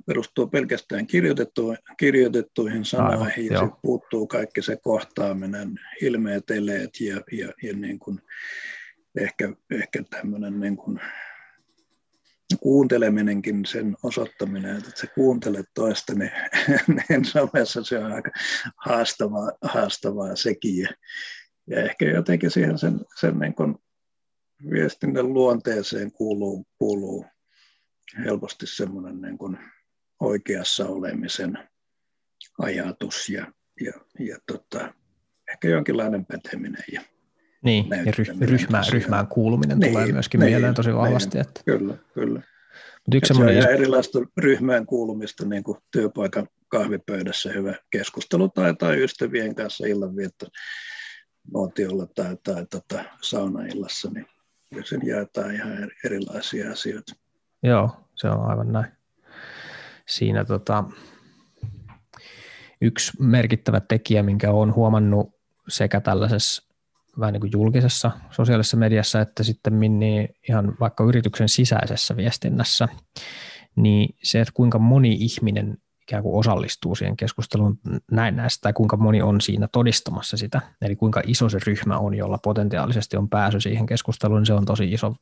perustuu 0.07 0.47
pelkästään 0.47 1.07
kirjoitettu, 1.07 1.75
kirjoitettuihin 1.97 2.85
sanoihin 2.85 3.53
ja 3.53 3.69
puuttuu 3.83 4.27
kaikki 4.27 4.63
se 4.63 4.77
kohtaaminen, 4.77 5.81
ilmeet, 6.03 6.51
eleet 6.51 7.01
ja, 7.01 7.21
ja, 7.33 7.53
ja 7.63 7.73
niin 7.73 7.99
kuin 7.99 8.21
ehkä, 9.17 9.53
ehkä 9.71 10.03
tämmöinen 10.11 10.61
niin 10.61 10.77
kuin 10.77 11.01
kuunteleminenkin, 12.61 13.67
sen 13.67 13.97
osoittaminen, 14.03 14.77
että 14.77 14.91
se 14.95 15.07
kuuntelet 15.07 15.67
toista, 15.75 16.15
niin, 16.15 16.31
niin 17.09 17.25
somessa 17.25 17.85
se 17.85 17.99
on 17.99 18.13
aika 18.13 18.31
haastavaa, 18.77 19.53
haastavaa 19.63 20.37
sekin. 20.37 20.79
Ja, 20.79 20.89
ja 21.67 21.83
ehkä 21.83 22.05
jotenkin 22.05 22.51
siihen 22.51 22.79
sen, 22.79 23.01
sen 23.21 23.39
niin 23.39 23.55
kuin 23.55 23.77
viestinnän 24.71 25.33
luonteeseen 25.33 26.13
kuuluu, 26.13 26.67
kuuluu 26.79 27.27
helposti 28.25 28.67
semmoinen 28.67 29.21
niin 29.21 29.39
kuin 29.39 29.59
oikeassa 30.21 30.87
olemisen 30.87 31.59
ajatus 32.59 33.29
ja, 33.29 33.53
ja, 33.81 33.93
ja 34.19 34.39
tota, 34.47 34.95
ehkä 35.53 35.69
jonkinlainen 35.69 36.27
päteminen. 36.27 36.85
Ja 36.93 37.03
niin, 37.67 37.87
ja 37.91 38.13
ryhmään, 38.49 38.85
ryhmään 38.93 39.27
kuuluminen 39.27 39.79
niin, 39.79 39.93
tulee 39.93 40.13
myöskin 40.13 40.41
niin, 40.41 40.51
mieleen 40.51 40.75
tosi 40.75 40.95
vahvasti. 40.95 41.39
Niin, 41.39 41.47
että... 41.49 41.61
Kyllä, 41.65 41.95
kyllä. 42.15 42.43
Mut 43.07 43.15
yksi 43.15 43.35
se 43.35 43.43
on 43.43 43.49
erilaista 43.49 44.19
ryhmään 44.37 44.87
kuulumista 44.87 45.45
niin 45.45 45.65
kuin 45.65 45.79
työpaikan 45.91 46.49
kahvipöydässä 46.69 47.53
hyvä 47.53 47.75
keskustelu 47.91 48.49
tai, 48.49 48.75
tai 48.75 49.05
ystävien 49.05 49.55
kanssa 49.55 49.87
illanvietto 49.87 50.47
nuotiolla 51.53 52.07
tai, 52.07 52.37
tai 52.43 52.67
tota, 52.71 53.05
saunaillassa, 53.23 54.11
niin 54.11 54.27
sen 54.85 55.01
jaetaan 55.07 55.55
ihan 55.55 55.91
erilaisia 56.05 56.73
asioita. 56.73 57.13
Joo, 57.63 57.91
se 58.15 58.29
on 58.29 58.51
aivan 58.51 58.73
näin. 58.73 58.93
Siinä 60.07 60.45
tota, 60.45 60.85
yksi 62.81 63.13
merkittävä 63.21 63.81
tekijä, 63.81 64.23
minkä 64.23 64.51
olen 64.51 64.75
huomannut 64.75 65.37
sekä 65.69 66.01
tällaisessa 66.01 66.66
vähän 67.21 67.33
niin 67.33 67.41
kuin 67.41 67.53
julkisessa 67.53 68.11
sosiaalisessa 68.31 68.77
mediassa, 68.77 69.21
että 69.21 69.43
sitten 69.43 69.81
niin 69.81 70.29
ihan 70.49 70.77
vaikka 70.81 71.05
yrityksen 71.05 71.49
sisäisessä 71.49 72.17
viestinnässä, 72.17 72.89
niin 73.77 74.17
se, 74.23 74.41
että 74.41 74.53
kuinka 74.55 74.79
moni 74.79 75.13
ihminen 75.21 75.79
ikään 76.03 76.23
kuin 76.23 76.39
osallistuu 76.39 76.95
siihen 76.95 77.17
keskusteluun 77.17 77.79
näin 78.11 78.37
näistä, 78.37 78.63
tai 78.63 78.73
kuinka 78.73 78.97
moni 78.97 79.23
on 79.23 79.41
siinä 79.41 79.69
todistamassa 79.73 80.37
sitä, 80.37 80.61
eli 80.83 80.97
kuinka 80.97 81.23
iso 81.27 81.49
se 81.49 81.59
ryhmä 81.67 81.99
on, 81.99 82.15
jolla 82.15 82.39
potentiaalisesti 82.39 83.17
on 83.17 83.29
pääsy 83.29 83.61
siihen 83.61 83.87
keskusteluun, 83.87 84.41
niin 84.41 84.47
se 84.47 84.55
on 84.55 84.65
tosi 84.65 84.93
iso 84.93 85.15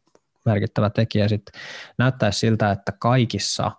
merkittävä 0.44 0.90
tekijä. 0.90 1.28
Sitten 1.28 1.60
näyttäisi 1.98 2.38
siltä, 2.38 2.70
että 2.70 2.92
kaikissa 2.92 3.70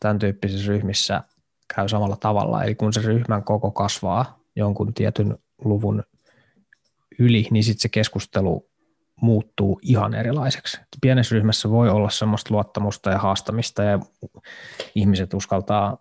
tämän 0.00 0.18
tyyppisissä 0.18 0.68
ryhmissä 0.68 1.22
käy 1.74 1.88
samalla 1.88 2.16
tavalla, 2.16 2.64
eli 2.64 2.74
kun 2.74 2.92
se 2.92 3.00
ryhmän 3.00 3.44
koko 3.44 3.70
kasvaa 3.70 4.38
jonkun 4.56 4.94
tietyn 4.94 5.38
luvun 5.64 6.02
yli, 7.18 7.48
niin 7.50 7.64
sitten 7.64 7.80
se 7.80 7.88
keskustelu 7.88 8.68
muuttuu 9.20 9.80
ihan 9.82 10.14
erilaiseksi. 10.14 10.80
Pienessä 11.00 11.34
ryhmässä 11.34 11.70
voi 11.70 11.90
olla 11.90 12.10
semmoista 12.10 12.54
luottamusta 12.54 13.10
ja 13.10 13.18
haastamista 13.18 13.82
ja 13.82 13.98
ihmiset 14.94 15.34
uskaltaa 15.34 15.98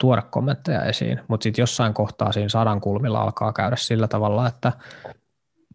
tuoda 0.00 0.22
kommentteja 0.22 0.84
esiin, 0.84 1.20
mutta 1.28 1.44
sitten 1.44 1.62
jossain 1.62 1.94
kohtaa 1.94 2.32
siinä 2.32 2.48
sadan 2.48 2.80
kulmilla 2.80 3.20
alkaa 3.20 3.52
käydä 3.52 3.76
sillä 3.76 4.08
tavalla, 4.08 4.48
että 4.48 4.72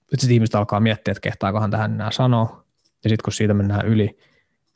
sitten 0.09 0.31
ihmiset 0.31 0.55
alkaa 0.55 0.79
miettiä, 0.79 1.11
että 1.11 1.21
kehtaakohan 1.21 1.71
tähän 1.71 1.93
enää 1.93 2.11
sanoa, 2.11 2.63
ja 3.03 3.09
sitten 3.09 3.23
kun 3.23 3.33
siitä 3.33 3.53
mennään 3.53 3.85
yli, 3.85 4.17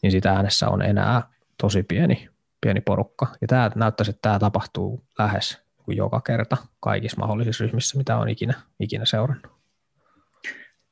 niin 0.02 0.12
sitä 0.12 0.32
äänessä 0.34 0.70
on 0.70 0.82
enää 0.82 1.22
tosi 1.62 1.84
pieni, 1.84 2.30
pieni 2.62 2.82
porukka. 2.82 3.28
Ja 3.42 3.48
tämä 3.48 3.72
näyttäisi, 3.76 4.10
että 4.10 4.22
tämä 4.22 4.40
tapahtuu 4.40 5.04
lähes 5.20 5.62
joka 5.88 6.22
kerta 6.22 6.58
kaikissa 6.80 7.20
mahdollisissa 7.20 7.64
ryhmissä, 7.64 7.98
mitä 7.98 8.18
on 8.18 8.30
ikinä, 8.30 8.54
ikinä 8.80 9.06
seurannut. 9.06 9.57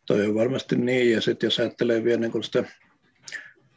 Toi 0.05 0.25
on 0.25 0.35
varmasti 0.35 0.75
niin, 0.75 1.11
ja 1.11 1.21
sitten 1.21 1.47
jos 1.47 1.59
ajattelee 1.59 2.03
vielä 2.03 2.19
niin 2.19 2.43
sitä 2.43 2.63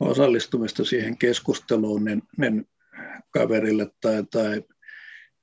osallistumista 0.00 0.84
siihen 0.84 1.18
keskusteluun, 1.18 2.04
niin, 2.04 2.22
niin 2.36 2.68
kaverille 3.30 3.90
tai, 4.00 4.24
tai 4.30 4.62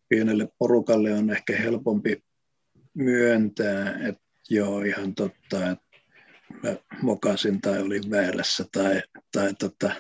pienelle 0.09 0.47
porukalle 0.57 1.13
on 1.13 1.29
ehkä 1.29 1.55
helpompi 1.57 2.23
myöntää, 2.93 4.07
että 4.07 4.23
joo, 4.49 4.81
ihan 4.81 5.15
totta, 5.15 5.69
että 5.71 5.85
mä 6.63 6.75
mokasin 7.01 7.61
tai 7.61 7.81
olin 7.81 8.11
väärässä 8.11 8.65
tai, 8.71 9.01
tai 9.31 9.53
tota, 9.53 9.91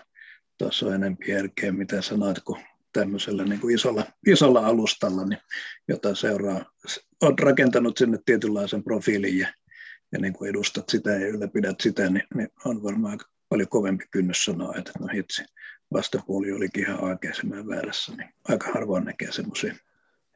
on 0.61 0.93
enemmän 0.93 1.17
järkeä, 1.27 1.71
mitä 1.71 2.01
sanoit, 2.01 2.39
kun 2.39 2.59
tämmöisellä 2.93 3.43
niin 3.43 3.59
kuin 3.59 3.75
isolla, 3.75 4.05
isolla 4.27 4.67
alustalla, 4.67 5.25
niin, 5.25 5.39
jota 5.87 6.15
seuraa, 6.15 6.65
olet 7.21 7.39
rakentanut 7.39 7.97
sinne 7.97 8.19
tietynlaisen 8.25 8.83
profiilin 8.83 9.37
ja, 9.37 9.53
ja 10.11 10.19
niin 10.19 10.33
kuin 10.33 10.49
edustat 10.49 10.89
sitä 10.89 11.09
ja 11.09 11.27
ylläpidät 11.27 11.81
sitä, 11.81 12.09
niin, 12.09 12.27
niin 12.35 12.49
on 12.65 12.83
varmaan 12.83 13.19
paljon 13.49 13.69
kovempi 13.69 14.05
kynnys 14.11 14.45
sanoa, 14.45 14.73
että 14.77 14.91
no 14.99 15.07
hitsi, 15.07 15.45
vastapuoli 15.93 16.51
olikin 16.51 16.83
ihan 16.83 17.03
oikein 17.03 17.67
väärässä, 17.69 18.15
niin 18.15 18.29
aika 18.49 18.71
harvoin 18.73 19.05
näkee 19.05 19.31
semmoisia. 19.31 19.75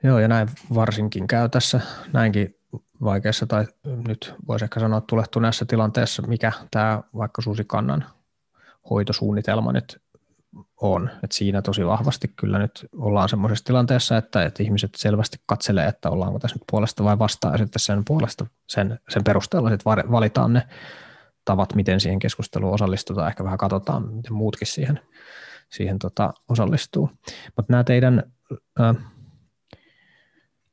Joo, 0.03 0.19
ja 0.19 0.27
näin 0.27 0.49
varsinkin 0.73 1.27
käy 1.27 1.49
tässä 1.49 1.81
näinkin 2.13 2.55
vaikeassa, 3.03 3.47
tai 3.47 3.65
nyt 4.07 4.33
voisi 4.47 4.65
ehkä 4.65 4.79
sanoa 4.79 5.01
tulehtuneessa 5.01 5.65
tilanteessa, 5.65 6.21
mikä 6.27 6.51
tämä 6.71 7.03
vaikka 7.17 7.41
susikannan 7.41 8.05
hoitosuunnitelma 8.89 9.73
nyt 9.73 10.01
on. 10.81 11.09
Et 11.23 11.31
siinä 11.31 11.61
tosi 11.61 11.85
vahvasti 11.85 12.27
kyllä 12.27 12.59
nyt 12.59 12.85
ollaan 12.97 13.29
semmoisessa 13.29 13.65
tilanteessa, 13.65 14.17
että, 14.17 14.43
että 14.43 14.63
ihmiset 14.63 14.91
selvästi 14.95 15.37
katselee, 15.45 15.87
että 15.87 16.09
ollaanko 16.09 16.39
tässä 16.39 16.55
nyt 16.55 16.63
puolesta 16.71 17.03
vai 17.03 17.19
vastaan, 17.19 17.53
ja 17.53 17.57
sitten 17.57 17.79
sen 17.79 18.05
puolesta, 18.05 18.45
sen, 18.67 18.99
sen 19.09 19.23
perusteella 19.23 19.69
sitten 19.69 20.11
valitaan 20.11 20.53
ne 20.53 20.67
tavat, 21.45 21.75
miten 21.75 21.99
siihen 21.99 22.19
keskusteluun 22.19 22.73
osallistutaan. 22.73 23.27
Ehkä 23.27 23.43
vähän 23.43 23.57
katsotaan, 23.57 24.13
miten 24.13 24.33
muutkin 24.33 24.67
siihen, 24.67 25.01
siihen 25.69 25.99
tota, 25.99 26.33
osallistuu. 26.49 27.09
Mutta 27.55 27.73
nämä 27.73 27.83
teidän 27.83 28.23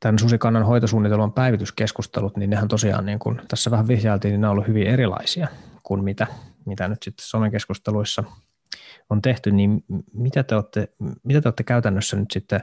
tämän 0.00 0.18
susikannan 0.18 0.66
hoitosuunnitelman 0.66 1.32
päivityskeskustelut, 1.32 2.36
niin 2.36 2.50
nehän 2.50 2.68
tosiaan, 2.68 3.06
niin 3.06 3.18
kuin 3.18 3.40
tässä 3.48 3.70
vähän 3.70 3.88
vihjailtiin, 3.88 4.32
niin 4.32 4.40
ne 4.40 4.46
on 4.46 4.52
ollut 4.52 4.66
hyvin 4.66 4.86
erilaisia 4.86 5.48
kuin 5.82 6.04
mitä, 6.04 6.26
mitä 6.64 6.88
nyt 6.88 7.02
sitten 7.02 7.26
somekeskusteluissa 7.26 8.24
on 9.10 9.22
tehty, 9.22 9.50
niin 9.50 9.84
mitä 10.12 10.42
te 10.42 10.54
olette, 10.54 10.88
mitä 11.22 11.40
te 11.40 11.48
olette 11.48 11.64
käytännössä 11.64 12.16
nyt 12.16 12.30
sitten 12.30 12.60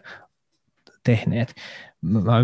tehneet? 1.03 1.55
Mä 2.01 2.19
olen 2.19 2.39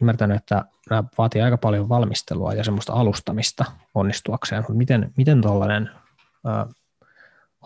ymmärtänyt, 0.00 0.36
että 0.36 0.64
nämä 0.90 1.04
vaatii 1.18 1.42
aika 1.42 1.56
paljon 1.58 1.88
valmistelua 1.88 2.52
ja 2.52 2.64
semmoista 2.64 2.92
alustamista 2.92 3.64
onnistuakseen, 3.94 4.62
mutta 4.62 4.74
miten, 4.74 5.12
miten 5.16 5.40
tuollainen 5.40 5.90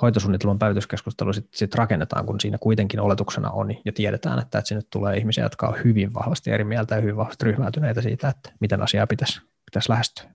hoitosuunnitelman 0.02 0.58
päivityskeskustelu 0.58 1.32
sitten 1.32 1.58
sit 1.58 1.75
rakennetaan, 1.75 2.26
kun 2.26 2.40
siinä 2.40 2.58
kuitenkin 2.58 3.00
oletuksena 3.00 3.50
on 3.50 3.75
ja 3.84 3.92
tiedetään, 3.92 4.38
että, 4.38 4.58
että 4.58 4.68
sinne 4.68 4.82
tulee 4.90 5.16
ihmisiä, 5.16 5.44
jotka 5.44 5.68
on 5.68 5.84
hyvin 5.84 6.14
vahvasti 6.14 6.50
eri 6.50 6.64
mieltä 6.64 6.94
ja 6.94 7.00
hyvin 7.00 7.16
vahvasti 7.16 7.44
ryhmäytyneitä 7.44 8.02
siitä, 8.02 8.28
että 8.28 8.52
miten 8.60 8.82
asiaa 8.82 9.06
pitäisi, 9.06 9.40
pitäisi 9.64 9.90
lähestyä. 9.90 10.30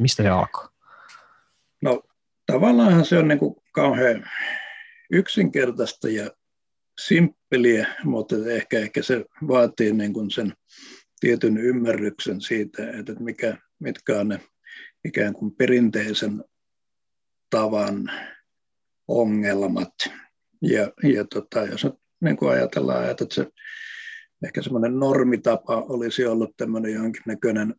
Mistä 0.00 0.22
se 0.22 0.28
alkaa? 0.28 0.68
No 1.82 2.02
tavallaan 2.52 3.04
se 3.04 3.18
on 3.18 3.28
niin 3.28 3.38
kuin 3.38 3.56
kauhean 3.72 4.24
yksinkertaista 5.10 6.08
ja 6.08 6.30
simppeliä, 7.00 7.86
mutta 8.04 8.36
ehkä, 8.50 8.78
ehkä 8.78 9.02
se 9.02 9.24
vaatii 9.48 9.92
niin 9.92 10.12
kuin 10.12 10.30
sen 10.30 10.52
tietyn 11.20 11.58
ymmärryksen 11.58 12.40
siitä, 12.40 12.90
että 12.90 13.14
mikä, 13.14 13.56
mitkä 13.78 14.20
on 14.20 14.28
ne 14.28 14.40
ikään 15.04 15.34
kuin 15.34 15.54
perinteisen 15.54 16.44
tavan 17.50 18.10
ongelmat. 19.08 19.94
Ja, 20.62 20.92
ja 21.02 21.24
tota, 21.24 21.62
jos 21.62 21.84
nyt 21.84 21.94
niin 22.20 22.36
kuin 22.36 22.50
ajatellaan, 22.50 23.10
että 23.10 23.26
se 23.30 23.46
ehkä 24.44 24.62
semmoinen 24.62 24.98
normitapa 24.98 25.76
olisi 25.88 26.26
ollut 26.26 26.56
tämmöinen 26.56 26.92
jonkinnäköinen 26.92 27.74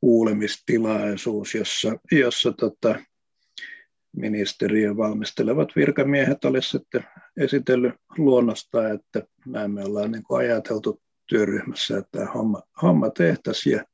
kuulemistilaisuus, 0.00 1.54
jossa, 1.54 1.92
jossa 2.12 2.52
tota, 2.52 3.00
ministeriön 4.16 4.96
valmistelevat 4.96 5.68
virkamiehet 5.76 6.44
olisivat 6.44 6.82
sitten 6.82 7.04
esitellyt 7.36 7.94
luonnosta, 8.18 8.88
että 8.88 9.22
näin 9.46 9.70
me 9.70 9.84
ollaan 9.84 10.12
niin 10.12 10.22
kuin 10.22 10.38
ajateltu 10.38 11.02
työryhmässä, 11.28 11.98
että 11.98 12.18
tämä 12.18 12.32
homma, 12.32 12.62
homma 12.82 13.10
tehtäisiin 13.10 13.76
ja 13.76 13.84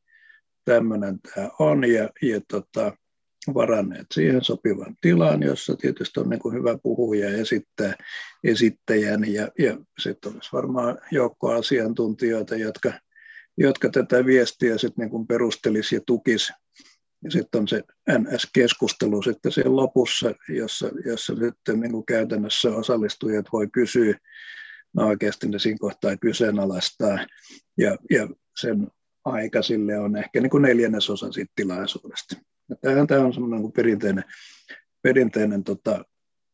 tämmöinen 0.64 1.18
tämä 1.34 1.48
on 1.58 1.92
ja, 1.92 2.08
ja 2.22 2.40
tota, 2.48 2.92
varanneet 3.54 4.06
siihen 4.14 4.44
sopivan 4.44 4.96
tilan, 5.00 5.42
jossa 5.42 5.76
tietysti 5.76 6.20
on 6.20 6.28
niin 6.28 6.40
kuin 6.40 6.54
hyvä 6.54 6.78
puhuja 6.82 7.30
ja 7.30 7.36
esittää 7.36 7.94
esittäjän 8.44 9.32
ja, 9.32 9.48
ja 9.58 9.78
sitten 9.98 10.32
olisi 10.34 10.50
varmaan 10.52 10.98
joukko 11.10 11.52
asiantuntijoita, 11.52 12.56
jotka, 12.56 12.92
jotka 13.56 13.88
tätä 13.88 14.26
viestiä 14.26 14.78
sitten 14.78 15.02
niin 15.02 15.10
kuin 15.10 15.26
perustelisi 15.26 15.94
ja 15.94 16.00
tukisi. 16.06 16.52
Ja 17.24 17.30
sitten 17.30 17.60
on 17.60 17.68
se 17.68 17.82
NS-keskustelu 18.10 19.22
sitten 19.22 19.52
siellä 19.52 19.76
lopussa, 19.76 20.34
jossa, 20.48 20.90
jossa 21.06 21.34
sitten 21.36 21.80
niin 21.80 21.92
kuin 21.92 22.06
käytännössä 22.06 22.70
osallistujat 22.70 23.46
voi 23.52 23.68
kysyä, 23.72 24.18
no 24.92 25.06
oikeasti 25.06 25.48
ne 25.48 25.58
siinä 25.58 25.78
kohtaa 25.80 26.16
kyseenalaistaa, 26.16 27.18
ja, 27.78 27.96
ja 28.10 28.28
sen 28.60 28.88
aika 29.24 29.62
sille 29.62 29.98
on 29.98 30.16
ehkä 30.16 30.40
niin 30.40 30.50
kuin 30.50 30.62
neljännesosa 30.62 31.32
siitä 31.32 31.52
tilaisuudesta. 31.56 32.36
Tämähän 32.80 33.06
tämä 33.06 33.24
on 33.24 33.32
semmoinen 33.32 33.60
kuin 33.60 33.72
perinteinen, 33.72 34.24
perinteinen 35.02 35.64
tota, 35.64 36.04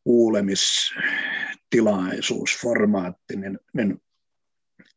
kuulemistilaisuus, 0.05 2.59
formaatti, 2.63 3.37
niin, 3.37 3.59
niin 3.73 4.03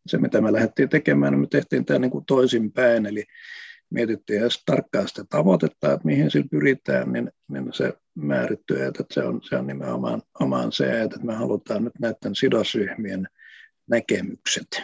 se 0.08 0.18
mitä 0.18 0.42
me 0.42 0.54
lähdettiin 0.54 0.90
tekemään, 0.90 1.34
niin 1.34 1.42
me 1.42 1.48
tehtiin 1.48 1.86
tämä 1.86 2.00
niin 2.00 2.12
kuin 2.12 2.26
toisinpäin, 2.26 3.06
eli 3.06 3.24
mietittiin 3.89 4.41
edes 4.41 4.63
tarkkaan 4.65 5.08
sitä 5.08 5.24
tavoitetta, 5.29 5.94
että 5.94 6.06
mihin 6.06 6.32
sillä 6.32 6.48
pyritään, 6.51 7.13
niin, 7.13 7.32
niin 7.48 7.74
se 7.74 7.94
määrittyy, 8.15 8.84
että 8.84 9.03
se 9.12 9.24
on, 9.24 9.41
se 9.44 9.56
on 9.56 9.67
nimenomaan 9.67 10.22
omaan 10.39 10.72
se, 10.72 11.01
että 11.01 11.20
me 11.24 11.36
halutaan 11.36 11.84
nyt 11.84 11.94
näiden 12.00 12.36
sidosryhmien 12.36 13.27
näkemykset. 13.89 14.84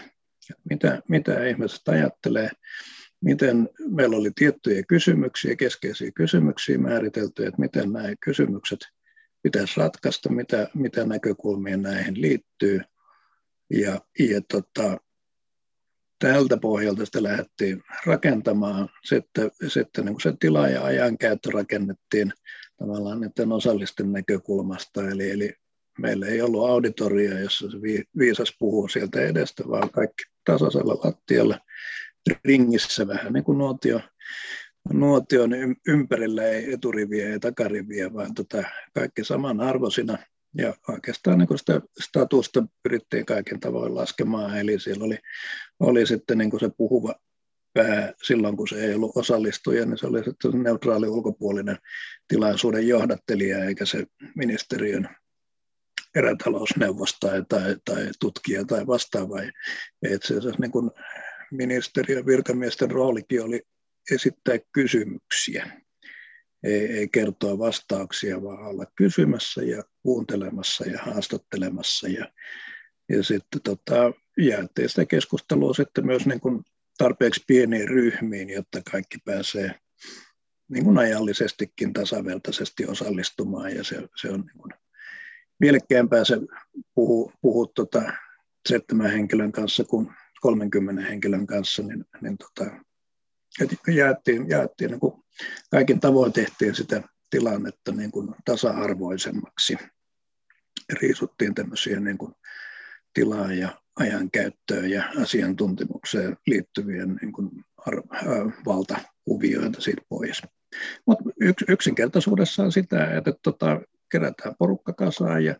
Mitä, 0.69 1.01
mitä 1.10 1.45
ihmiset 1.45 1.88
ajattelee, 1.88 2.50
miten 3.22 3.69
meillä 3.89 4.17
oli 4.17 4.31
tiettyjä 4.36 4.83
kysymyksiä, 4.88 5.55
keskeisiä 5.55 6.12
kysymyksiä 6.15 6.77
määritelty, 6.77 7.45
että 7.45 7.62
miten 7.62 7.93
nämä 7.93 8.07
kysymykset 8.24 8.79
pitäisi 9.41 9.79
ratkaista, 9.79 10.29
mitä, 10.29 10.67
mitä 10.74 11.05
näkökulmia 11.05 11.77
näihin 11.77 12.22
liittyy. 12.22 12.81
Ja, 13.69 14.01
ja 14.19 14.41
tota, 14.51 14.98
tältä 16.24 16.58
pohjalta 16.58 17.06
sitä 17.06 17.24
lähdettiin 17.24 17.84
rakentamaan. 18.06 18.89
Sitten, 19.03 19.51
sitten 19.68 20.06
niin 20.06 20.22
se 20.22 20.34
tila- 20.39 20.68
ja 20.68 20.84
ajankäyttö 20.84 21.50
rakennettiin 21.53 22.34
tavallaan 22.77 23.22
niiden 23.22 23.51
osallisten 23.51 24.12
näkökulmasta. 24.12 25.10
Eli, 25.10 25.32
eli 25.32 25.53
meillä 26.00 26.27
ei 26.27 26.42
ollut 26.42 26.70
auditoria, 26.70 27.39
jossa 27.39 27.72
se 27.72 27.77
viisas 28.18 28.56
puhuu 28.60 28.88
sieltä 28.88 29.22
edestä, 29.22 29.63
vaan 29.68 29.89
kaikki 29.89 30.24
tasaisella 30.46 30.98
lattialla 31.03 31.60
ringissä 32.46 33.08
vähän 33.08 33.34
niin 33.34 33.44
kuin 33.44 33.58
nuotio, 33.58 34.00
nuotion 34.94 35.51
ympärillä 35.88 36.44
ei 36.44 36.74
eturiviä 36.74 37.30
ja 37.30 37.39
takariviä, 37.39 38.13
vaan 38.13 38.34
tota, 38.34 38.63
kaikki 38.94 39.24
samanarvoisina. 39.24 40.18
Ja 40.57 40.74
oikeastaan 40.88 41.38
niin 41.38 41.57
sitä 41.57 41.81
statusta 42.01 42.63
pyrittiin 42.83 43.25
kaiken 43.25 43.60
tavoin 43.60 43.95
laskemaan, 43.95 44.57
eli 44.57 44.79
siellä 44.79 45.05
oli, 45.05 45.17
oli 45.79 46.07
sitten 46.07 46.38
niin 46.38 46.60
se 46.60 46.69
puhuva 46.77 47.15
pää 47.74 48.13
silloin, 48.24 48.57
kun 48.57 48.67
se 48.67 48.86
ei 48.86 48.93
ollut 48.93 49.17
osallistuja, 49.17 49.86
niin 49.86 49.98
se 49.98 50.07
oli 50.07 50.24
sitten 50.24 50.63
neutraali 50.63 51.07
ulkopuolinen 51.07 51.77
tilaisuuden 52.27 52.88
johdattelija, 52.88 53.65
eikä 53.65 53.86
se 53.86 54.05
ministeriön 54.36 55.10
erätalousneuvos 56.15 57.17
tai, 57.19 57.43
tai, 57.50 57.75
tutkija 58.19 58.65
tai 58.65 58.88
vastaava. 58.88 59.41
Että 60.01 60.28
se, 60.28 60.41
se 60.41 60.51
niin 60.60 60.71
kuin 60.71 60.91
ministeriön 61.51 62.25
virkamiesten 62.25 62.91
roolikin 62.91 63.43
oli 63.43 63.62
esittää 64.12 64.58
kysymyksiä, 64.71 65.82
kertoa 67.12 67.60
vastauksia, 67.60 68.43
vaan 68.43 68.65
olla 68.65 68.86
kysymässä 68.95 69.63
ja 69.63 69.84
kuuntelemassa 70.04 70.86
ja 70.86 70.99
haastattelemassa. 71.02 72.08
Ja, 72.08 72.32
ja 73.10 73.23
sitten 73.23 73.62
tota, 73.62 74.12
jäätiin 74.38 74.89
sitä 74.89 75.06
keskustelua 75.06 75.73
sitten 75.73 76.06
myös 76.06 76.26
niin 76.26 76.39
kuin 76.39 76.63
tarpeeksi 76.97 77.43
pieniin 77.47 77.88
ryhmiin, 77.88 78.49
jotta 78.49 78.82
kaikki 78.91 79.17
pääsee 79.26 79.76
niin 80.69 80.84
kuin 80.84 80.97
ajallisestikin 80.97 81.93
tasavertaisesti 81.93 82.86
osallistumaan. 82.86 83.76
Ja 83.76 83.84
se, 83.84 83.95
se 84.21 84.30
on 84.30 84.45
niin 84.45 84.80
mielekkäämpää 85.60 86.23
se 86.26 86.38
puhua, 86.95 87.34
puhua 87.41 87.67
tota 87.76 88.13
seitsemän 88.69 89.12
henkilön 89.12 89.52
kanssa 89.52 89.84
kuin 89.84 90.10
30 90.41 91.02
henkilön 91.02 91.47
kanssa, 91.47 91.84
niin, 91.84 92.06
niin 92.21 92.38
tota, 92.38 92.71
jaettiin, 93.88 94.50
jaettiin 94.50 94.92
niin 94.92 95.00
kuin 95.00 95.24
kaikin 95.72 96.00
tavoin 96.00 96.34
tehtiin 96.34 96.76
sitä 96.76 97.02
tilannetta 97.30 97.92
niin 97.92 98.12
kuin 98.12 98.36
tasa-arvoisemmaksi. 98.46 99.78
Riisuttiin 101.02 101.56
tämmöisiä 101.56 102.00
niin 102.00 102.18
kuin 102.18 102.34
tilaa 103.13 103.54
ja 103.54 103.82
ajan 103.96 104.32
käyttöön 104.32 104.89
ja 104.89 105.04
asiantuntemukseen 105.22 106.38
liittyviä 106.48 107.06
niin 107.06 107.34
kuin 107.34 107.50
valtakuvioita 108.66 109.82
siitä 109.82 110.02
pois. 110.10 110.42
Mutta 111.06 111.24
yks, 111.42 111.63
yksinkertaisuudessaan 111.68 112.72
sitä, 112.72 113.18
että 113.18 113.34
tota, 113.44 113.82
kerätään 114.12 114.56
porukka 114.60 114.94
kasaan 114.94 115.46
ja 115.46 115.56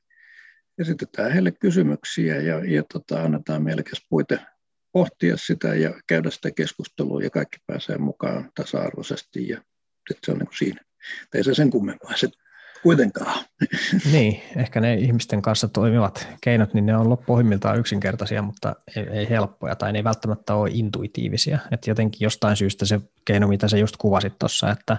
esitetään 0.80 1.32
heille 1.32 1.52
kysymyksiä 1.52 2.42
ja, 2.42 2.66
ja 2.66 2.84
tota, 2.94 3.24
annetaan 3.24 3.64
mielekäs 3.64 4.06
puite 4.10 4.40
pohtia 4.94 5.38
sitä 5.38 5.76
ja 5.76 6.02
käydä 6.08 6.32
sitä 6.32 6.52
keskustelua 6.52 7.22
ja 7.22 7.30
kaikki 7.30 7.58
pääsee 7.68 7.98
mukaan 7.98 8.52
tasa-arvoisesti 8.56 9.48
ja 9.48 9.62
se 10.26 10.32
on 10.32 10.38
niin 10.38 10.48
kuin 10.48 10.58
siinä. 10.58 10.82
ei 11.34 11.44
se 11.44 11.54
sen 11.54 11.70
kummempaa 11.70 12.18
se 12.18 12.30
kuitenkaan. 12.84 13.43
Niin, 14.12 14.41
ehkä 14.56 14.82
ne 14.82 14.93
ihmisten 14.93 15.41
kanssa 15.41 15.67
toimivat 15.67 16.28
keinot, 16.41 16.74
niin 16.74 16.86
ne 16.86 16.98
on 16.98 17.10
loppuimmiltaan 17.10 17.80
yksinkertaisia, 17.80 18.41
mutta 18.41 18.76
ei, 18.96 19.08
ei 19.10 19.30
helppoja 19.30 19.76
tai 19.76 19.93
ne 19.93 20.00
ei 20.00 20.04
välttämättä 20.04 20.56
ole 20.56 20.69
intuitiivisia. 20.74 21.60
Että 21.72 21.89
jotenkin 21.89 22.26
jostain 22.26 22.56
syystä 22.56 22.86
se 22.86 23.02
keino, 23.26 23.48
mitä 23.48 23.67
sä 23.67 23.78
just 23.78 23.98
kuvasit 23.98 24.39
tuossa, 24.39 24.72
että, 24.72 24.98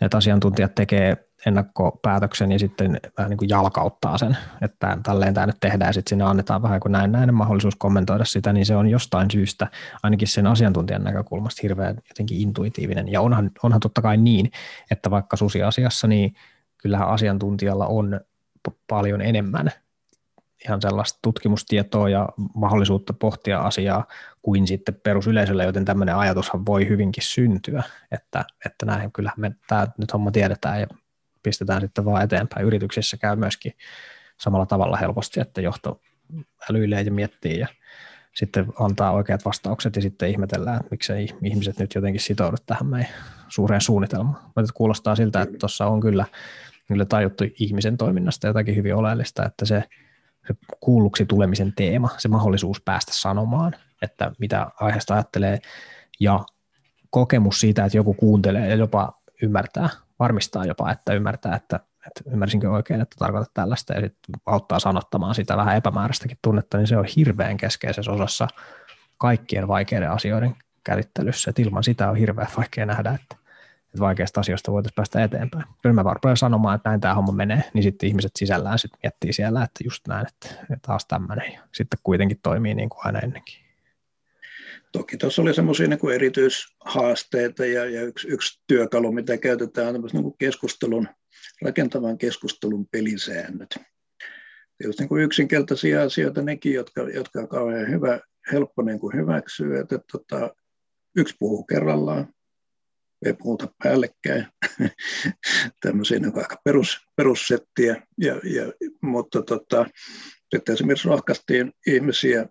että 0.00 0.16
asiantuntijat 0.16 0.74
tekee 0.74 1.16
ennakkopäätöksen 1.46 2.52
ja 2.52 2.58
sitten 2.58 3.00
vähän 3.18 3.30
niin 3.30 3.38
kuin 3.38 3.48
jalkauttaa 3.48 4.18
sen, 4.18 4.36
että 4.62 4.98
tälleen 5.02 5.34
tämä 5.34 5.46
nyt 5.46 5.56
tehdään 5.60 5.88
ja 5.88 5.92
sitten 5.92 6.10
sinne 6.10 6.24
annetaan 6.24 6.62
vähän 6.62 6.80
kuin 6.80 6.92
näin, 6.92 7.12
näin 7.12 7.34
mahdollisuus 7.34 7.76
kommentoida 7.76 8.24
sitä, 8.24 8.52
niin 8.52 8.66
se 8.66 8.76
on 8.76 8.88
jostain 8.88 9.30
syystä 9.30 9.66
ainakin 10.02 10.28
sen 10.28 10.46
asiantuntijan 10.46 11.04
näkökulmasta 11.04 11.60
hirveän 11.62 11.96
jotenkin 12.08 12.40
intuitiivinen. 12.40 13.12
Ja 13.12 13.20
onhan, 13.20 13.50
onhan 13.62 13.80
totta 13.80 14.02
kai 14.02 14.16
niin, 14.16 14.50
että 14.90 15.10
vaikka 15.10 15.36
susiasiassa, 15.36 16.06
niin 16.06 16.34
kyllähän 16.84 17.08
asiantuntijalla 17.08 17.86
on 17.86 18.20
paljon 18.88 19.20
enemmän 19.20 19.70
ihan 20.64 20.82
sellaista 20.82 21.18
tutkimustietoa 21.22 22.08
ja 22.08 22.28
mahdollisuutta 22.54 23.12
pohtia 23.12 23.60
asiaa 23.60 24.06
kuin 24.42 24.66
sitten 24.66 24.94
perusyleisöllä, 25.02 25.64
joten 25.64 25.84
tämmöinen 25.84 26.16
ajatushan 26.16 26.66
voi 26.66 26.88
hyvinkin 26.88 27.22
syntyä, 27.22 27.82
että, 28.12 28.44
että 28.66 28.86
näin 28.86 29.12
kyllähän 29.12 29.40
me 29.40 29.52
tämä 29.68 29.86
nyt 29.98 30.12
homma 30.12 30.30
tiedetään 30.30 30.80
ja 30.80 30.86
pistetään 31.42 31.80
sitten 31.80 32.04
vaan 32.04 32.22
eteenpäin. 32.22 32.66
Yrityksissä 32.66 33.16
käy 33.16 33.36
myöskin 33.36 33.72
samalla 34.40 34.66
tavalla 34.66 34.96
helposti, 34.96 35.40
että 35.40 35.60
johto 35.60 36.00
älyilee 36.70 37.02
ja 37.02 37.12
miettii 37.12 37.58
ja 37.58 37.68
sitten 38.34 38.66
antaa 38.80 39.12
oikeat 39.12 39.44
vastaukset 39.44 39.96
ja 39.96 40.02
sitten 40.02 40.30
ihmetellään, 40.30 40.76
että 40.76 40.90
miksei 40.90 41.28
ihmiset 41.42 41.78
nyt 41.78 41.94
jotenkin 41.94 42.20
sitoudu 42.20 42.56
tähän 42.66 42.86
meidän 42.86 43.10
suureen 43.48 43.80
suunnitelmaan. 43.80 44.42
Mutta 44.56 44.72
kuulostaa 44.74 45.16
siltä, 45.16 45.42
että 45.42 45.58
tuossa 45.58 45.86
on 45.86 46.00
kyllä, 46.00 46.24
kyllä 46.88 47.04
tajuttu 47.04 47.44
ihmisen 47.60 47.96
toiminnasta 47.96 48.46
jotakin 48.46 48.76
hyvin 48.76 48.94
oleellista, 48.94 49.44
että 49.44 49.64
se, 49.64 49.84
se 50.46 50.54
kuulluksi 50.80 51.26
tulemisen 51.26 51.72
teema, 51.76 52.10
se 52.18 52.28
mahdollisuus 52.28 52.80
päästä 52.80 53.12
sanomaan, 53.14 53.74
että 54.02 54.32
mitä 54.38 54.66
aiheesta 54.80 55.14
ajattelee 55.14 55.58
ja 56.20 56.40
kokemus 57.10 57.60
siitä, 57.60 57.84
että 57.84 57.96
joku 57.96 58.14
kuuntelee 58.14 58.68
ja 58.68 58.74
jopa 58.74 59.20
ymmärtää 59.42 59.88
varmistaa 60.18 60.64
jopa, 60.64 60.92
että 60.92 61.14
ymmärtää, 61.14 61.56
että, 61.56 61.80
että 62.06 62.30
ymmärsinkö 62.30 62.70
oikein, 62.70 63.00
että 63.00 63.16
tarkoitat 63.18 63.54
tällaista 63.54 63.94
ja 63.94 64.00
sitten 64.00 64.34
auttaa 64.46 64.78
sanottamaan 64.78 65.34
sitä 65.34 65.56
vähän 65.56 65.76
epämääräistäkin 65.76 66.38
tunnetta, 66.42 66.78
niin 66.78 66.86
se 66.86 66.96
on 66.96 67.04
hirveän 67.16 67.56
keskeisessä 67.56 68.12
osassa 68.12 68.48
kaikkien 69.18 69.68
vaikeiden 69.68 70.10
asioiden 70.10 70.56
käsittelyssä, 70.84 71.50
että 71.50 71.62
ilman 71.62 71.84
sitä 71.84 72.10
on 72.10 72.16
hirveän 72.16 72.48
vaikea 72.56 72.86
nähdä, 72.86 73.18
että, 73.22 73.43
että 73.94 74.00
vaikeista 74.00 74.40
asioista 74.40 74.72
voitaisiin 74.72 74.96
päästä 74.96 75.24
eteenpäin. 75.24 75.64
Kyllä 75.82 75.94
mä 75.94 76.04
varmaan 76.04 76.36
sanomaan, 76.36 76.76
että 76.76 76.88
näin 76.88 77.00
tämä 77.00 77.14
homma 77.14 77.32
menee, 77.32 77.64
niin 77.74 77.82
sitten 77.82 78.08
ihmiset 78.08 78.32
sisällään 78.36 78.78
sitten 78.78 78.98
miettii 79.02 79.32
siellä, 79.32 79.62
että 79.62 79.84
just 79.84 80.08
näin, 80.08 80.26
että, 80.26 80.78
taas 80.86 81.06
tämmöinen, 81.06 81.52
ja 81.52 81.60
sitten 81.72 81.98
kuitenkin 82.02 82.38
toimii 82.42 82.74
niin 82.74 82.88
kuin 82.88 83.00
aina 83.06 83.18
ennenkin. 83.18 83.54
toki 84.92 85.16
tuossa 85.16 85.42
oli 85.42 85.54
semmoisia 85.54 85.88
niin 85.88 86.14
erityishaasteita 86.14 87.66
ja, 87.66 87.84
ja 87.84 88.02
yksi, 88.02 88.28
yksi 88.28 88.60
työkalu, 88.66 89.12
mitä 89.12 89.38
käytetään, 89.38 89.94
on 89.94 90.08
niin 90.12 90.34
keskustelun, 90.38 91.08
rakentavan 91.62 92.18
keskustelun 92.18 92.86
pelisäännöt. 92.86 93.78
Tietysti 94.78 95.02
niin 95.02 95.08
kuin 95.08 95.22
yksinkertaisia 95.22 96.02
asioita 96.02 96.42
nekin, 96.42 96.74
jotka, 96.74 97.02
jotka 97.02 97.40
on 97.40 97.48
kauhean 97.48 97.90
hyvä, 97.90 98.20
helppo 98.52 98.82
niin 98.82 98.98
kuin 98.98 99.16
hyväksyä, 99.16 99.80
että 99.80 99.98
tota, 100.12 100.54
yksi 101.16 101.36
puhuu 101.38 101.64
kerrallaan, 101.64 102.34
ei 103.24 103.34
puhuta 103.34 103.68
päällekkäin, 103.82 104.46
tämmöisiä 105.82 106.18
niin 106.18 106.38
aika 106.38 106.60
perus, 106.64 107.00
perussettiä, 107.16 108.02
ja, 108.18 108.34
ja, 108.34 108.72
mutta 109.02 109.42
tota, 109.42 109.86
sitten 110.54 110.72
esimerkiksi 110.72 111.08
rohkaistiin 111.08 111.72
ihmisiä 111.86 112.46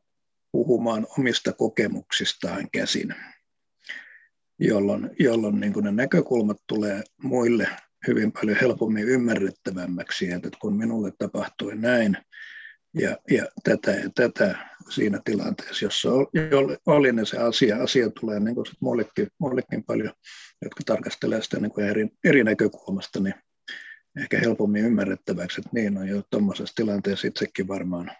puhumaan 0.51 1.07
omista 1.19 1.53
kokemuksistaan 1.53 2.67
käsin, 2.71 3.15
jolloin, 4.59 5.09
jolloin 5.19 5.59
niin 5.59 5.73
ne 5.81 5.91
näkökulmat 5.91 6.57
tulee 6.67 7.03
muille 7.23 7.67
hyvin 8.07 8.31
paljon 8.31 8.57
helpommin 8.61 9.09
ymmärrettävämmäksi, 9.09 10.31
että 10.31 10.49
kun 10.61 10.77
minulle 10.77 11.11
tapahtui 11.17 11.75
näin 11.75 12.17
ja, 12.93 13.17
ja 13.31 13.45
tätä 13.63 13.91
ja 13.91 14.09
tätä 14.15 14.57
siinä 14.89 15.21
tilanteessa, 15.25 15.85
jossa 15.85 16.09
oli, 16.85 17.11
ne 17.11 17.25
se 17.25 17.37
asia, 17.37 17.83
asia 17.83 18.09
tulee 18.09 18.39
niin 18.39 18.55
kuin 18.55 18.65
muillekin, 18.79 19.27
muillekin 19.39 19.83
paljon, 19.83 20.13
jotka 20.61 20.81
tarkastelee 20.85 21.41
sitä 21.41 21.59
niin 21.59 21.71
kuin 21.71 21.87
eri, 21.87 22.07
eri 22.23 22.43
näkökulmasta, 22.43 23.19
niin 23.19 23.35
ehkä 24.21 24.39
helpommin 24.39 24.85
ymmärrettäväksi, 24.85 25.61
että 25.61 25.69
niin 25.73 25.97
on 25.97 26.07
jo 26.07 26.23
tuommoisessa 26.29 26.75
tilanteessa 26.75 27.27
itsekin 27.27 27.67
varmaan 27.67 28.11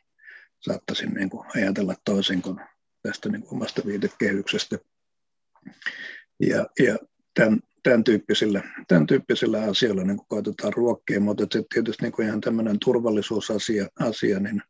saattaisin 0.60 1.14
niin 1.14 1.30
kuin 1.30 1.48
ajatella 1.56 1.96
toisin 2.06 2.42
kuin 2.42 2.60
tästä 3.02 3.30
niin 3.30 3.42
kuin 3.42 3.54
omasta 3.54 3.82
viitekehyksestä. 3.86 4.78
Ja, 6.40 6.68
ja 6.80 6.98
tämän, 7.34 7.60
tämän, 7.84 8.04
tyyppisillä, 8.04 8.64
tämän 8.88 9.08
tyyppisillä 9.08 9.62
asioilla 9.62 10.04
niin 10.04 10.20
koitetaan 10.28 10.74
ruokkia, 10.74 11.20
mutta 11.20 11.48
se 11.52 11.64
tietysti 11.74 12.04
niin 12.04 12.28
ihan 12.28 12.42
tämmöinen 12.42 12.80
turvallisuusasia, 12.80 13.88
asia, 14.00 14.40
niin, 14.40 14.62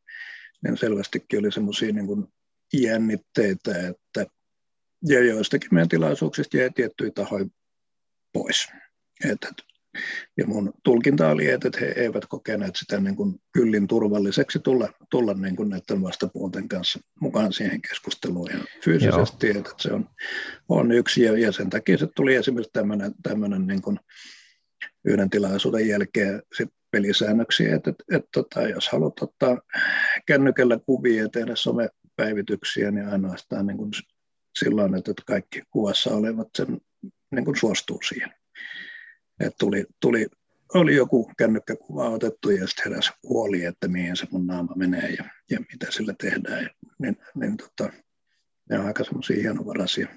niin 0.64 0.78
selvästikin 0.78 1.40
oli 1.40 1.52
semmoisia 1.52 1.94
niin 1.94 2.28
jännitteitä, 2.74 3.88
että 3.88 4.26
ja 5.08 5.24
joistakin 5.24 5.70
meidän 5.72 5.90
tilaisuuksista 5.90 6.58
jäi 6.58 6.70
tiettyjä 6.76 7.12
tahoja 7.16 7.46
pois. 8.34 8.68
Että 9.30 9.50
ja 10.38 10.48
mun 10.48 10.74
tulkinta 10.84 11.30
oli, 11.30 11.50
että 11.50 11.70
he 11.82 11.94
eivät 11.96 12.26
kokeneet 12.26 12.76
sitä 12.76 13.00
niin 13.00 13.16
kuin 13.16 13.36
kyllin 13.52 13.88
turvalliseksi 13.88 14.60
tulla, 14.60 14.90
tulla 15.10 15.34
niin 15.34 15.56
kuin 15.56 15.70
näiden 15.70 16.02
vastapuolten 16.02 16.68
kanssa 16.68 17.00
mukaan 17.20 17.54
siihen 17.54 17.82
keskusteluun. 17.82 18.52
Ihan 18.52 18.66
fyysisesti. 18.84 19.50
Että 19.50 19.74
se 19.80 19.94
on, 19.94 20.10
on 20.70 20.92
yksi. 20.92 21.22
Ja, 21.22 21.38
ja 21.38 21.52
sen 21.52 21.70
takia 21.70 21.98
se 21.98 22.08
tuli 22.16 22.36
esimerkiksi 22.36 22.74
tämmöinen, 22.74 23.12
tämmöinen 23.24 23.68
niin 23.68 23.82
kuin 23.82 24.00
yhden 25.06 25.30
tilaisuuden 25.30 25.88
jälkeen 25.88 26.42
sit 26.58 26.70
pelisäännöksiä, 26.92 27.76
että, 27.76 27.90
että, 27.90 28.04
että 28.12 28.30
tota, 28.34 28.62
jos 28.62 28.90
haluat 28.90 29.22
ottaa 29.22 29.62
kännykällä 30.26 30.80
kuvia 30.86 31.24
ja 31.24 31.30
tehdä 31.30 31.56
somepäivityksiä, 31.56 32.92
niin 32.92 33.08
ainoastaan 33.08 33.68
niin 33.68 33.78
kuin 33.78 33.92
silloin, 34.60 34.96
että 34.96 35.14
kaikki 35.26 35.62
kuvassa 35.72 36.10
olevat 36.10 36.48
sen 36.58 36.78
niin 37.32 37.46
kuin 37.46 37.58
suostuu 37.58 38.00
siihen 38.08 38.32
että 39.40 39.56
tuli, 39.60 39.86
tuli, 40.00 40.28
oli 40.74 40.96
joku 40.96 41.32
kännykkäkuva 41.38 42.10
otettu 42.10 42.50
ja 42.50 42.68
sitten 42.68 42.92
heräsi 42.92 43.12
huoli, 43.24 43.66
että 43.66 43.88
mihin 43.88 44.16
se 44.16 44.28
mun 44.32 44.48
naama 44.48 44.76
menee 44.76 45.10
ja, 45.10 45.24
ja 45.50 45.60
mitä 45.60 45.92
sillä 45.92 46.14
tehdään. 46.22 46.64
Ja, 46.64 46.70
niin, 47.00 47.18
niin 47.36 47.58
tota, 47.58 47.94
ne 48.70 48.80
on 48.80 48.86
aika 48.86 49.04
semmoisia 49.04 49.42
hienovaraisia, 49.42 50.08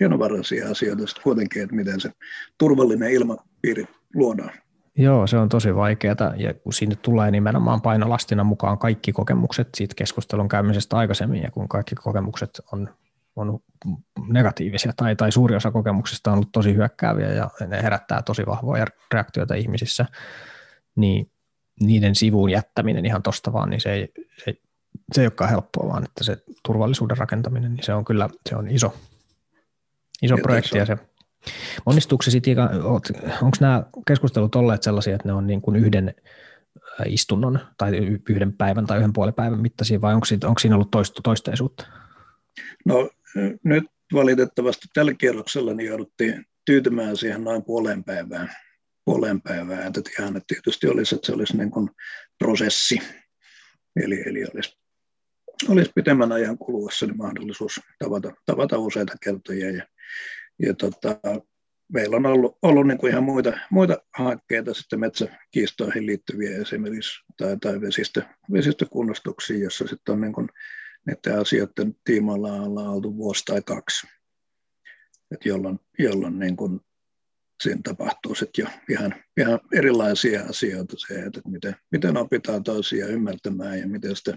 hienovaraisia 0.00 0.70
asioita 0.70 1.06
sitten 1.06 1.22
kuitenkin, 1.22 1.62
että 1.62 1.76
miten 1.76 2.00
se 2.00 2.10
turvallinen 2.58 3.12
ilmapiiri 3.12 3.84
luodaan. 4.14 4.52
Joo, 4.98 5.26
se 5.26 5.36
on 5.38 5.48
tosi 5.48 5.74
vaikeaa 5.74 6.34
ja 6.36 6.54
kun 6.54 6.72
sinne 6.72 6.96
tulee 6.96 7.30
nimenomaan 7.30 7.82
painolastina 7.82 8.44
mukaan 8.44 8.78
kaikki 8.78 9.12
kokemukset 9.12 9.68
siitä 9.74 9.94
keskustelun 9.94 10.48
käymisestä 10.48 10.96
aikaisemmin 10.96 11.42
ja 11.42 11.50
kun 11.50 11.68
kaikki 11.68 11.94
kokemukset 11.94 12.50
on 12.72 12.88
on 13.36 13.58
negatiivisia 14.28 14.92
tai, 14.96 15.16
tai 15.16 15.32
suuri 15.32 15.56
osa 15.56 15.70
kokemuksista 15.70 16.30
on 16.30 16.34
ollut 16.34 16.52
tosi 16.52 16.74
hyökkääviä 16.74 17.32
ja 17.32 17.50
ne 17.66 17.82
herättää 17.82 18.22
tosi 18.22 18.46
vahvoja 18.46 18.86
reaktioita 19.14 19.54
ihmisissä, 19.54 20.06
niin 20.96 21.30
niiden 21.80 22.14
sivuun 22.14 22.50
jättäminen 22.50 23.06
ihan 23.06 23.22
tosta 23.22 23.52
vaan, 23.52 23.70
niin 23.70 23.80
se 23.80 23.92
ei, 23.92 24.12
se, 24.44 24.54
se 25.12 25.20
ei 25.20 25.26
olekaan 25.26 25.50
helppoa, 25.50 25.88
vaan 25.88 26.04
että 26.04 26.24
se 26.24 26.36
turvallisuuden 26.64 27.16
rakentaminen, 27.16 27.74
niin 27.74 27.84
se 27.84 27.94
on 27.94 28.04
kyllä 28.04 28.28
se 28.48 28.56
on 28.56 28.70
iso, 28.70 28.94
iso 30.22 30.36
projekti 30.36 30.78
ja 30.78 30.86
se 30.86 30.98
Onnistuuko 31.86 32.22
se 32.22 32.30
sitten, 32.30 32.56
onko 33.42 33.56
nämä 33.60 33.82
keskustelut 34.06 34.54
olleet 34.54 34.82
sellaisia, 34.82 35.14
että 35.14 35.28
ne 35.28 35.32
on 35.32 35.46
niin 35.46 35.62
kuin 35.62 35.76
yhden 35.76 36.14
istunnon 37.06 37.60
tai 37.78 37.96
yhden 38.28 38.52
päivän 38.52 38.86
tai 38.86 38.98
yhden 38.98 39.12
puolen 39.12 39.34
päivän 39.34 39.60
mittaisia 39.60 40.00
vai 40.00 40.14
onko, 40.14 40.26
onko 40.44 40.58
siinä 40.58 40.76
ollut 40.76 40.90
toisteisuutta? 41.22 41.86
No 42.84 43.10
nyt 43.64 43.84
valitettavasti 44.14 44.88
tällä 44.94 45.14
kierroksella 45.14 45.74
niin 45.74 45.88
jouduttiin 45.88 46.44
tyytymään 46.66 47.16
siihen 47.16 47.44
noin 47.44 47.64
puoleen 47.64 48.04
päivään. 48.04 48.50
Puoleen 49.04 49.42
päivään. 49.42 49.86
Että 49.86 50.10
ihan, 50.18 50.36
että 50.36 50.54
tietysti 50.54 50.86
olisi, 50.86 51.14
että 51.14 51.26
se 51.26 51.32
olisi 51.32 51.56
niin 51.56 51.70
kuin 51.70 51.90
prosessi, 52.38 52.98
eli, 54.04 54.22
eli 54.26 54.44
olisi, 54.54 54.78
olisi 55.68 55.92
pitemmän 55.94 56.32
ajan 56.32 56.58
kuluessa 56.58 57.06
niin 57.06 57.16
mahdollisuus 57.16 57.80
tavata, 57.98 58.32
tavata 58.46 58.78
useita 58.78 59.12
kertoja. 59.24 59.70
Ja, 59.70 59.86
ja 60.58 60.74
tota, 60.74 61.20
meillä 61.92 62.16
on 62.16 62.26
ollut, 62.26 62.58
ollut 62.62 62.86
niin 62.86 62.98
kuin 62.98 63.10
ihan 63.10 63.24
muita, 63.24 63.58
muita 63.70 63.98
hankkeita 64.14 64.74
sitten 64.74 65.00
metsäkiistoihin 65.00 66.06
liittyviä 66.06 66.58
esimerkiksi 66.58 67.24
tai, 67.36 67.56
tai 67.60 67.80
vesistö, 67.80 68.22
vesistökunnostuksia, 68.52 69.58
jossa 69.58 69.86
sitten 69.86 70.12
on 70.12 70.20
niin 70.20 70.32
kuin 70.32 70.48
näiden 71.06 71.40
asioiden 71.40 71.96
tiimoilla 72.04 72.52
ollaan 72.52 72.88
oltu 72.88 73.16
vuosi 73.16 73.44
tai 73.44 73.62
kaksi, 73.62 74.06
Et 75.30 75.44
jolloin, 75.44 75.80
jolloin 75.98 76.38
niin 76.38 76.56
kun 76.56 76.80
siinä 77.62 77.80
tapahtuu 77.84 78.34
sitten 78.34 78.62
jo 78.62 78.68
ihan, 78.90 79.14
ihan 79.40 79.60
erilaisia 79.74 80.44
asioita 80.44 80.96
se, 80.98 81.14
että 81.14 81.40
miten, 81.48 81.76
miten 81.90 82.16
opitaan 82.16 82.62
toisia 82.62 83.06
ymmärtämään 83.06 83.78
ja 83.78 83.88
miten 83.88 84.16
sitä 84.16 84.36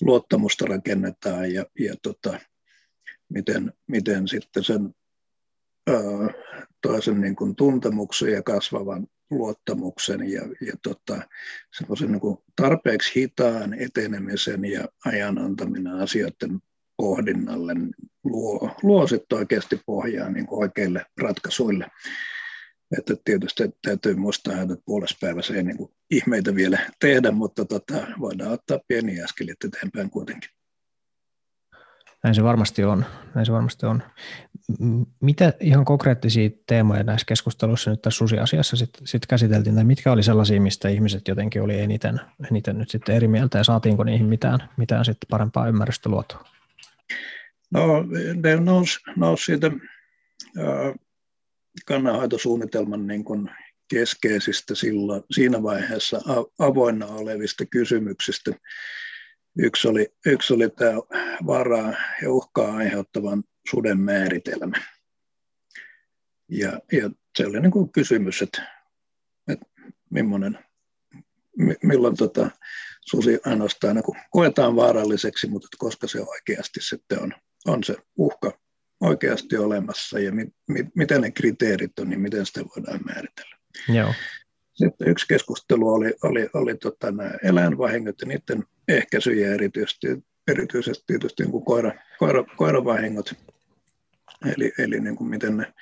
luottamusta 0.00 0.64
rakennetaan 0.64 1.52
ja, 1.52 1.64
ja 1.78 1.94
tota, 2.02 2.40
miten, 3.28 3.72
miten 3.86 4.28
sitten 4.28 4.64
sen 4.64 4.94
toisen 6.82 7.20
niin 7.20 7.36
kuin 7.36 7.56
tuntemuksen 7.56 8.32
ja 8.32 8.42
kasvavan 8.42 9.06
luottamuksen 9.30 10.30
ja, 10.32 10.42
ja 10.42 10.72
tota, 10.82 11.20
semmoisen 11.78 12.12
niin 12.12 12.38
tarpeeksi 12.56 13.14
hitaan 13.14 13.74
etenemisen 13.74 14.64
ja 14.64 14.88
ajan 15.04 15.38
antaminen 15.38 15.92
asioiden 15.92 16.60
pohdinnalle 16.96 17.72
luo, 18.24 18.76
luo 18.82 19.06
sitten 19.06 19.38
oikeasti 19.38 19.80
pohjaa 19.86 20.30
niin 20.30 20.46
kuin 20.46 20.62
oikeille 20.62 21.06
ratkaisuille. 21.20 21.86
Että 22.98 23.14
tietysti 23.24 23.62
täytyy 23.82 24.14
muistaa, 24.14 24.62
että 24.62 24.76
puolessa 24.84 25.18
päivässä 25.20 25.54
ei 25.54 25.62
niin 25.62 25.76
kuin 25.76 25.92
ihmeitä 26.10 26.54
vielä 26.54 26.78
tehdä, 27.00 27.30
mutta 27.30 27.64
tota, 27.64 28.06
voidaan 28.20 28.52
ottaa 28.52 28.80
pieniä 28.88 29.24
askeleita 29.24 29.66
eteenpäin 29.66 30.10
kuitenkin. 30.10 30.50
Näin 32.26 32.34
se 32.34 32.42
varmasti 32.42 32.84
on. 32.84 33.04
Näin 33.34 33.46
se 33.46 33.52
varmasti 33.52 33.86
on. 33.86 34.02
Mitä 35.20 35.52
ihan 35.60 35.84
konkreettisia 35.84 36.50
teemoja 36.66 37.02
näissä 37.02 37.24
keskusteluissa 37.26 37.90
nyt 37.90 38.02
tässä 38.02 38.18
susiasiassa 38.18 38.76
sitten 38.76 39.06
sit 39.06 39.26
käsiteltiin, 39.26 39.74
tai 39.74 39.84
mitkä 39.84 40.12
oli 40.12 40.22
sellaisia, 40.22 40.60
mistä 40.60 40.88
ihmiset 40.88 41.28
jotenkin 41.28 41.62
oli 41.62 41.80
eniten, 41.80 42.20
eniten 42.50 42.78
nyt 42.78 42.90
sitten 42.90 43.14
eri 43.14 43.28
mieltä, 43.28 43.58
ja 43.58 43.64
saatiinko 43.64 44.04
niihin 44.04 44.26
mitään, 44.26 44.68
mitään 44.76 45.04
sitten 45.04 45.28
parempaa 45.30 45.68
ymmärrystä 45.68 46.08
luotua? 46.08 46.44
No, 47.70 48.04
ne 48.42 48.56
nousi, 48.56 48.98
nousi 49.16 49.44
siitä 49.44 49.70
kannanhoitosuunnitelman 51.86 53.06
niin 53.06 53.24
kuin 53.24 53.50
keskeisistä 53.90 54.74
silloin, 54.74 55.22
siinä 55.30 55.62
vaiheessa 55.62 56.20
avoinna 56.58 57.06
olevista 57.06 57.66
kysymyksistä, 57.66 58.50
Yksi 59.58 59.88
oli, 59.88 60.08
yksi 60.26 60.54
oli 60.54 60.70
tämä 60.70 60.92
varaa 61.46 61.94
ja 62.22 62.32
uhkaa 62.32 62.76
aiheuttavan 62.76 63.44
suden 63.70 64.00
määritelmä. 64.00 64.76
Ja, 66.48 66.80
ja 66.92 67.10
se 67.36 67.46
oli 67.46 67.60
niin 67.60 67.70
kuin 67.70 67.92
kysymys, 67.92 68.42
että, 68.42 68.82
että 69.48 69.66
millainen, 70.10 70.58
milloin 71.82 72.16
tota, 72.16 72.50
susi 73.00 73.38
ainoastaan 73.44 73.96
niin 73.96 74.24
koetaan 74.30 74.76
vaaralliseksi, 74.76 75.46
mutta 75.46 75.66
että 75.66 75.76
koska 75.78 76.06
se 76.06 76.20
oikeasti 76.20 76.80
sitten 76.82 77.22
on, 77.22 77.32
on 77.66 77.84
se 77.84 77.96
uhka 78.16 78.58
oikeasti 79.00 79.56
olemassa 79.56 80.18
ja 80.18 80.32
mi, 80.32 80.46
mi, 80.68 80.88
mitä 80.94 81.18
ne 81.18 81.30
kriteerit 81.30 81.98
on, 81.98 82.08
niin 82.08 82.20
miten 82.20 82.46
sitä 82.46 82.60
voidaan 82.76 83.00
määritellä. 83.04 83.56
Joo. 83.88 84.14
Sitten 84.74 85.08
yksi 85.08 85.26
keskustelu 85.28 85.88
oli, 85.88 86.14
oli, 86.22 86.48
oli 86.54 86.74
tota, 86.74 87.10
nämä 87.10 87.30
eläinvahingot 87.42 88.20
ja 88.20 88.26
niiden 88.26 88.64
ehkäisy 88.88 89.32
ja 89.32 89.54
erityisesti, 89.54 90.06
erityisesti 90.48 91.04
tietysti 91.06 91.42
niin 91.42 91.52
kuin 91.52 91.64
koira, 91.64 91.92
koira, 92.18 92.44
koiravahingot. 92.56 93.34
eli, 94.56 94.72
eli 94.78 95.00
niin 95.00 95.16
kuin 95.16 95.30
miten 95.30 95.56
ne 95.56 95.72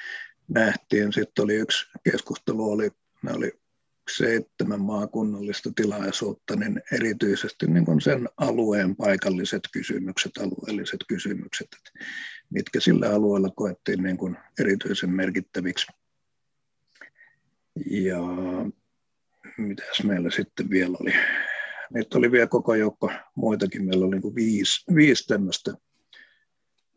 nähtiin. 0.49 1.13
Sitten 1.13 1.45
oli 1.45 1.55
yksi 1.55 1.87
keskustelu, 2.11 2.71
oli, 2.71 2.91
ne 3.23 3.33
oli 3.33 3.53
seitsemän 4.17 4.81
maakunnallista 4.81 5.73
tilaisuutta, 5.77 6.57
niin 6.57 6.83
erityisesti 6.93 7.67
niin 7.67 7.85
kuin 7.85 8.01
sen 8.01 8.29
alueen 8.37 8.97
paikalliset 8.97 9.63
kysymykset, 9.73 10.33
alueelliset 10.39 11.01
kysymykset, 11.09 11.69
että 11.77 12.07
mitkä 12.51 12.81
sillä 12.81 13.11
alueella 13.11 13.51
koettiin 13.57 14.03
niin 14.03 14.17
kuin 14.17 14.37
erityisen 14.61 15.11
merkittäviksi. 15.11 15.87
Ja 17.91 18.19
mitäs 19.59 20.03
meillä 20.05 20.31
sitten 20.31 20.71
vielä 20.71 20.97
oli? 21.01 21.13
Niitä 21.95 22.19
oli 22.19 22.33
vielä 22.33 22.47
koko 22.47 22.75
joukko 22.75 23.11
muitakin. 23.35 23.85
Meillä 23.85 24.07
oli 24.07 24.19
niin 24.19 24.35
viisi, 24.35 24.85
viisi 24.95 25.27
tämmöistä 25.27 25.75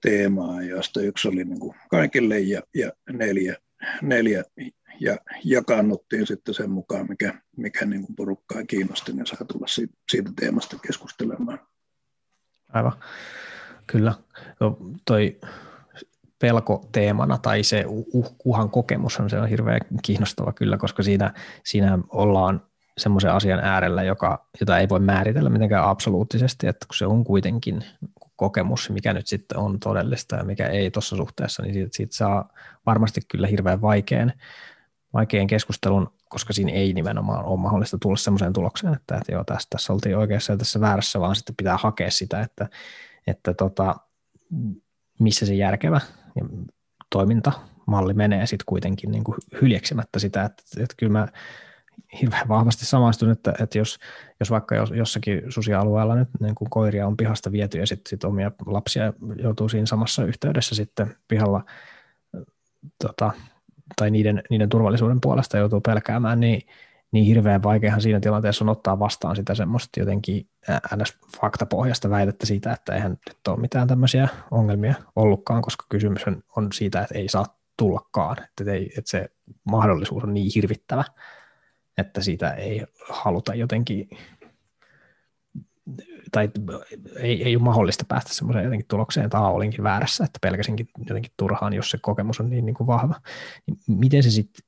teemaa, 0.01 0.63
joista 0.63 1.01
yksi 1.01 1.27
oli 1.27 1.43
niin 1.43 1.59
kuin 1.59 1.75
kaikille 1.89 2.39
ja, 2.39 2.61
ja 2.73 2.91
neljä, 3.13 3.55
neljä 4.01 4.43
ja 4.99 5.17
jakannuttiin 5.43 6.27
sitten 6.27 6.53
sen 6.53 6.69
mukaan, 6.69 7.05
mikä, 7.09 7.41
mikä 7.57 7.85
niin 7.85 8.05
kuin 8.05 8.15
porukkaa 8.15 8.63
kiinnosti, 8.63 9.13
niin 9.13 9.27
saa 9.27 9.47
tulla 9.47 9.67
siitä, 9.67 9.93
siitä 10.11 10.31
teemasta 10.39 10.77
keskustelemaan. 10.87 11.59
Aivan, 12.73 12.93
kyllä. 13.87 14.13
No, 14.59 14.77
toi 15.05 15.39
pelko 16.39 16.89
teemana 16.91 17.37
tai 17.37 17.63
se 17.63 17.85
uh, 17.87 18.35
uhan 18.45 18.69
kokemus 18.69 19.19
on, 19.19 19.29
se 19.29 19.39
on 19.39 19.49
hirveän 19.49 19.81
kiinnostava 20.03 20.53
kyllä, 20.53 20.77
koska 20.77 21.03
siinä, 21.03 21.33
siinä 21.63 21.99
ollaan 22.09 22.61
semmoisen 22.97 23.31
asian 23.31 23.59
äärellä, 23.59 24.03
joka, 24.03 24.47
jota 24.59 24.79
ei 24.79 24.89
voi 24.89 24.99
määritellä 24.99 25.49
mitenkään 25.49 25.83
absoluuttisesti, 25.83 26.67
että 26.67 26.85
kun 26.87 26.95
se 26.95 27.05
on 27.05 27.23
kuitenkin 27.23 27.83
kokemus, 28.35 28.89
mikä 28.89 29.13
nyt 29.13 29.27
sitten 29.27 29.57
on 29.57 29.79
todellista 29.79 30.35
ja 30.35 30.43
mikä 30.43 30.67
ei 30.67 30.91
tuossa 30.91 31.15
suhteessa, 31.15 31.63
niin 31.63 31.73
siitä, 31.73 31.89
siitä 31.93 32.15
saa 32.15 32.49
varmasti 32.85 33.21
kyllä 33.27 33.47
hirveän 33.47 33.81
vaikean, 33.81 34.33
vaikean 35.13 35.47
keskustelun, 35.47 36.13
koska 36.29 36.53
siinä 36.53 36.71
ei 36.71 36.93
nimenomaan 36.93 37.45
ole 37.45 37.59
mahdollista 37.59 37.97
tulla 38.01 38.17
semmoiseen 38.17 38.53
tulokseen, 38.53 38.93
että, 38.93 39.15
että 39.15 39.31
joo, 39.31 39.43
tässä, 39.43 39.67
tässä 39.69 39.93
oltiin 39.93 40.17
oikeassa 40.17 40.53
ja 40.53 40.57
tässä 40.57 40.79
väärässä, 40.79 41.19
vaan 41.19 41.35
sitten 41.35 41.55
pitää 41.55 41.77
hakea 41.77 42.11
sitä, 42.11 42.41
että, 42.41 42.69
että 43.27 43.53
tota, 43.53 43.95
missä 45.19 45.45
se 45.45 45.53
järkevä 45.53 46.01
toimintamalli 47.09 48.13
menee 48.13 48.45
sitten 48.45 48.65
kuitenkin 48.65 49.11
niin 49.11 49.23
kuin 49.23 49.37
hyljeksimättä 49.61 50.19
sitä, 50.19 50.43
että, 50.43 50.63
että 50.77 50.95
kyllä 50.97 51.11
mä 51.11 51.27
hirveän 52.21 52.47
vahvasti 52.47 52.85
samaistun, 52.85 53.31
että, 53.31 53.53
että 53.61 53.77
jos, 53.77 53.99
jos 54.39 54.51
vaikka 54.51 54.75
jossakin 54.75 55.41
susialueella 55.49 56.15
nyt 56.15 56.29
niin 56.39 56.55
kuin 56.55 56.69
koiria 56.69 57.07
on 57.07 57.17
pihasta 57.17 57.51
viety 57.51 57.77
ja 57.77 57.87
sitten 57.87 58.09
sit 58.09 58.23
omia 58.23 58.51
lapsia 58.65 59.13
joutuu 59.41 59.69
siinä 59.69 59.85
samassa 59.85 60.25
yhteydessä 60.25 60.75
sitten 60.75 61.15
pihalla 61.27 61.63
tota, 63.03 63.31
tai 63.95 64.11
niiden, 64.11 64.43
niiden 64.49 64.69
turvallisuuden 64.69 65.21
puolesta 65.21 65.57
joutuu 65.57 65.81
pelkäämään, 65.81 66.39
niin, 66.39 66.61
niin 67.11 67.25
hirveän 67.25 67.63
vaikeahan 67.63 68.01
siinä 68.01 68.19
tilanteessa 68.19 68.65
on 68.65 68.69
ottaa 68.69 68.99
vastaan 68.99 69.35
sitä 69.35 69.55
semmoista 69.55 69.99
jotenkin 69.99 70.47
ns. 70.95 71.17
faktapohjasta 71.41 72.09
väitettä 72.09 72.45
siitä, 72.45 72.71
että 72.71 72.95
eihän 72.95 73.11
nyt 73.11 73.47
ole 73.47 73.59
mitään 73.59 73.87
tämmöisiä 73.87 74.27
ongelmia 74.51 74.95
ollutkaan, 75.15 75.61
koska 75.61 75.85
kysymys 75.89 76.21
on 76.55 76.67
siitä, 76.73 77.01
että 77.01 77.17
ei 77.17 77.29
saa 77.29 77.45
tullakaan, 77.77 78.37
että, 78.43 78.71
ei, 78.71 78.91
että 78.97 79.09
se 79.09 79.29
mahdollisuus 79.63 80.23
on 80.23 80.33
niin 80.33 80.51
hirvittävä, 80.55 81.03
että 81.97 82.21
siitä 82.21 82.51
ei 82.51 82.85
haluta 83.09 83.55
jotenkin, 83.55 84.09
tai 86.31 86.49
ei, 87.19 87.43
ei 87.43 87.55
ole 87.55 87.63
mahdollista 87.63 88.05
päästä 88.07 88.33
semmoiseen 88.33 88.65
jotenkin 88.65 88.87
tulokseen, 88.87 89.25
että 89.25 89.39
olinkin 89.39 89.83
väärässä, 89.83 90.23
että 90.23 90.39
pelkäsinkin 90.41 90.89
jotenkin 91.09 91.31
turhaan, 91.37 91.73
jos 91.73 91.91
se 91.91 91.97
kokemus 92.01 92.39
on 92.39 92.49
niin, 92.49 92.65
niin 92.65 92.75
kuin 92.75 92.87
vahva. 92.87 93.21
Niin 93.67 93.77
miten 93.87 94.23
se 94.23 94.31
sitten, 94.31 94.67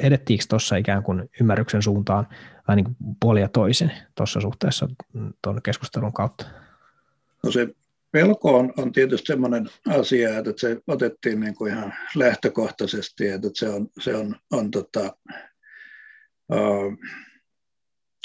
edettiinkö 0.00 0.44
tuossa 0.48 0.76
ikään 0.76 1.02
kuin 1.02 1.30
ymmärryksen 1.40 1.82
suuntaan 1.82 2.28
vai 2.68 2.76
niin 2.76 2.96
kuin 3.22 3.40
ja 3.40 3.48
toisin 3.48 3.92
tuossa 4.14 4.40
suhteessa 4.40 4.88
tuon 5.42 5.62
keskustelun 5.62 6.12
kautta? 6.12 6.46
No 7.44 7.52
se 7.52 7.68
pelko 8.10 8.58
on, 8.58 8.72
on 8.76 8.92
tietysti 8.92 9.26
sellainen 9.26 9.70
asia, 9.88 10.38
että 10.38 10.52
se 10.56 10.76
otettiin 10.86 11.40
niin 11.40 11.54
kuin 11.54 11.72
ihan 11.72 11.94
lähtökohtaisesti, 12.14 13.28
että 13.28 13.48
se 13.54 13.68
on, 13.68 13.88
se 14.00 14.16
on, 14.16 14.36
on 14.52 14.70
tota, 14.70 15.16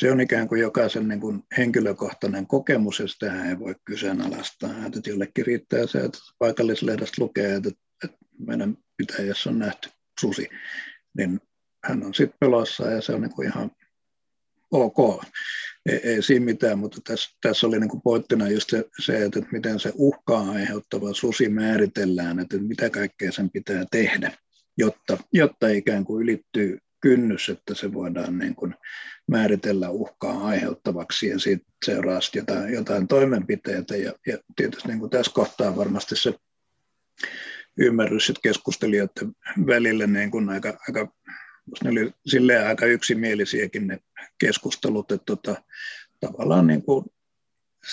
se 0.02 0.12
on 0.12 0.22
ikään 0.22 0.48
kuin 0.48 0.62
jokaisen 0.62 1.08
niin 1.08 1.20
kuin 1.20 1.44
henkilökohtainen 1.58 2.48
kokemus, 2.48 3.00
ja 3.00 3.08
sitä 3.08 3.46
ei 3.50 3.60
voi 3.60 3.76
kyseenalaistaa. 3.86 4.86
Että 4.86 5.10
jollekin 5.10 5.46
riittää 5.46 5.88
se, 5.88 6.00
että 6.00 6.20
paikallislehdestä 6.40 7.22
lukee, 7.22 7.56
että, 7.56 7.70
että 8.04 8.18
meidän 8.40 8.78
pitäjässä 8.98 9.50
on 9.50 9.60
nähty 9.60 9.90
susi, 10.20 10.50
niin 11.18 11.40
hän 11.84 12.04
on 12.04 12.14
sitten 12.14 12.38
pelossa 12.40 12.92
ja 12.92 13.02
se 13.02 13.14
on 13.14 13.22
niin 13.22 13.34
kuin 13.34 13.48
ihan 13.48 13.72
ok. 14.72 15.24
Ei, 15.86 16.00
ei 16.04 16.22
siinä 16.22 16.46
mitään, 16.46 16.80
mutta 16.80 17.02
tässä, 17.04 17.30
tässä 17.42 17.68
oli 17.68 17.80
niin 17.80 17.90
kuin 17.90 18.02
pointtina 18.02 18.50
just 18.50 18.70
se, 18.70 18.86
se, 19.06 19.26
että 19.26 19.40
miten 19.52 19.80
se 19.80 19.92
uhkaa 19.96 20.52
aiheuttava 20.52 21.14
susi 21.14 21.50
määritellään, 21.50 22.40
että 22.40 22.58
mitä 22.58 22.90
kaikkea 22.90 23.32
sen 23.32 23.50
pitää 23.50 23.86
tehdä, 23.92 24.32
jotta, 24.78 25.18
jotta 25.34 25.68
ikään 25.68 26.06
kuin 26.06 26.24
ylittyy 26.24 26.78
kynnys, 27.06 27.50
että 27.50 27.76
se 27.76 27.94
voidaan 27.94 28.38
niin 28.38 28.56
kuin 28.56 28.76
määritellä 29.28 29.89
uhkaa 29.89 30.48
aiheuttavaksi 30.48 31.28
ja 31.28 31.39
siitä 31.39 31.65
seuraa 31.86 32.20
jotain, 32.36 32.74
jotain 32.74 33.08
toimenpiteitä. 33.08 33.96
Ja, 33.96 34.13
ja 34.28 34.38
tietysti 34.56 34.88
niin 34.88 35.00
kuin 35.00 35.10
tässä 35.10 35.32
kohtaa 35.36 35.76
varmasti 35.76 36.15
se 36.15 36.34
ymmärrys 37.78 38.34
keskustelijoiden 38.44 39.32
välillä 39.68 40.08
niin 40.08 40.32
kuin 40.32 40.50
aika, 40.50 40.78
aika 40.88 41.13
ne 41.84 41.89
oli 41.89 42.13
silleen 42.26 42.68
aika 42.68 42.86
yksimielisiäkin 42.86 43.88
ne 43.88 44.00
keskustelut, 44.39 45.12
että 45.12 45.26
tota, 45.26 45.63
tavallaan 46.20 46.68
niin 46.68 46.84
kuin 46.84 47.06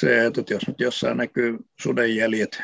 se, 0.01 0.27
että 0.27 0.43
jos 0.51 0.69
nyt 0.69 0.81
jossain 0.81 1.17
näkyy 1.17 1.59
sudenjäljet 1.81 2.63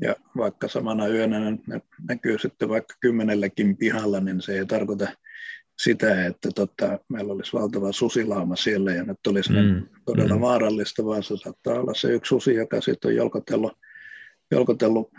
ja 0.00 0.16
vaikka 0.36 0.68
samana 0.68 1.08
yönä 1.08 1.40
ne 1.40 1.80
näkyy 2.08 2.38
sitten 2.38 2.68
vaikka 2.68 2.94
kymmenelläkin 3.00 3.76
pihalla, 3.76 4.20
niin 4.20 4.42
se 4.42 4.58
ei 4.58 4.66
tarkoita 4.66 5.06
sitä, 5.78 6.26
että 6.26 6.48
tota, 6.54 6.98
meillä 7.08 7.32
olisi 7.32 7.52
valtava 7.52 7.92
susilauma 7.92 8.56
siellä 8.56 8.92
ja 8.92 9.04
nyt 9.04 9.26
olisi 9.26 9.52
mm. 9.52 9.86
todella 10.04 10.34
mm. 10.34 10.40
vaarallista, 10.40 11.04
vaan 11.04 11.22
se 11.22 11.36
saattaa 11.36 11.80
olla 11.80 11.94
se 11.94 12.12
yksi 12.12 12.28
susi, 12.28 12.54
joka 12.54 12.80
sitten 12.80 13.08
on 13.08 13.14
jolkotellut, 13.14 13.72
jolkotellut 14.50 15.12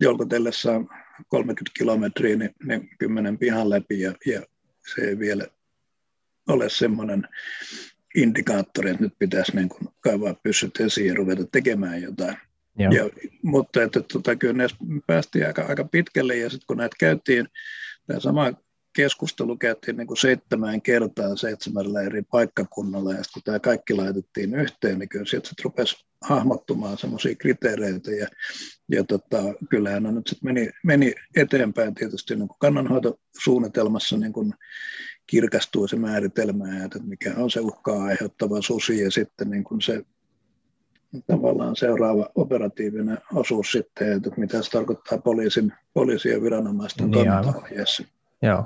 jolkotellessaan 0.00 0.88
30 1.28 1.70
kilometriä 1.78 2.36
niin, 2.36 2.50
niin 2.64 2.88
kymmenen 2.98 3.38
pihan 3.38 3.70
läpi 3.70 4.00
ja, 4.00 4.12
ja 4.26 4.42
se 4.94 5.02
ei 5.02 5.18
vielä 5.18 5.46
ole 6.48 6.68
semmoinen 6.68 7.28
indikaattori, 8.14 8.90
että 8.90 9.02
nyt 9.02 9.14
pitäisi 9.18 9.56
niin 9.56 9.68
kuin 9.68 9.88
kaivaa 10.00 10.34
pyssyt 10.42 10.80
esiin 10.80 11.06
ja 11.06 11.14
ruveta 11.14 11.44
tekemään 11.52 12.02
jotain. 12.02 12.36
Ja, 12.78 12.90
mutta 13.42 13.82
että, 13.82 14.00
tota, 14.12 14.36
kyllä 14.36 14.54
ne 14.54 14.66
päästiin 15.06 15.46
aika, 15.46 15.62
aika 15.68 15.84
pitkälle 15.84 16.36
ja 16.36 16.50
sitten 16.50 16.66
kun 16.66 16.76
näitä 16.76 16.96
käytiin, 16.98 17.48
tämä 18.06 18.20
sama 18.20 18.52
keskustelu 18.96 19.56
käytiin 19.56 19.96
niin 19.96 20.06
kuin 20.06 20.16
seitsemään 20.16 20.82
kertaa 20.82 21.36
seitsemällä 21.36 22.02
eri 22.02 22.22
paikkakunnalla, 22.22 23.12
ja 23.12 23.22
kun 23.34 23.42
tämä 23.44 23.58
kaikki 23.58 23.94
laitettiin 23.94 24.54
yhteen, 24.54 24.98
niin 24.98 25.08
kyllä 25.08 25.24
sieltä 25.24 25.50
rupesi 25.64 25.96
hahmottumaan 26.22 26.98
semmoisia 26.98 27.34
kriteereitä, 27.34 28.10
ja, 28.10 28.28
ja 28.90 29.04
tota, 29.04 29.42
kyllähän 29.70 30.06
on 30.06 30.14
nyt 30.14 30.26
sit 30.26 30.42
meni, 30.42 30.70
meni 30.84 31.14
eteenpäin 31.36 31.94
tietysti 31.94 32.36
niin 32.36 32.48
kuin 32.48 32.58
kannanhoitosuunnitelmassa 32.60 34.16
niin 34.16 34.32
kuin 34.32 34.54
kirkastuu 35.26 35.88
se 35.88 35.96
määritelmä, 35.96 36.84
että 36.84 36.98
mikä 37.02 37.34
on 37.36 37.50
se 37.50 37.60
uhkaa 37.60 38.04
aiheuttava 38.04 38.62
susi, 38.62 39.00
ja 39.00 39.10
sitten 39.10 39.50
niin 39.50 39.64
kuin 39.64 39.80
se 39.80 40.02
tavallaan 41.26 41.76
seuraava 41.76 42.30
operatiivinen 42.34 43.18
osuus 43.34 43.72
sitten, 43.72 44.12
että 44.12 44.30
mitä 44.36 44.62
se 44.62 44.70
tarkoittaa 44.70 45.18
poliisin, 45.18 45.72
ja 46.32 46.42
viranomaisten 46.42 47.10
niin, 47.10 47.24
toimintaohjeessa. 47.24 48.04
Joo, 48.42 48.64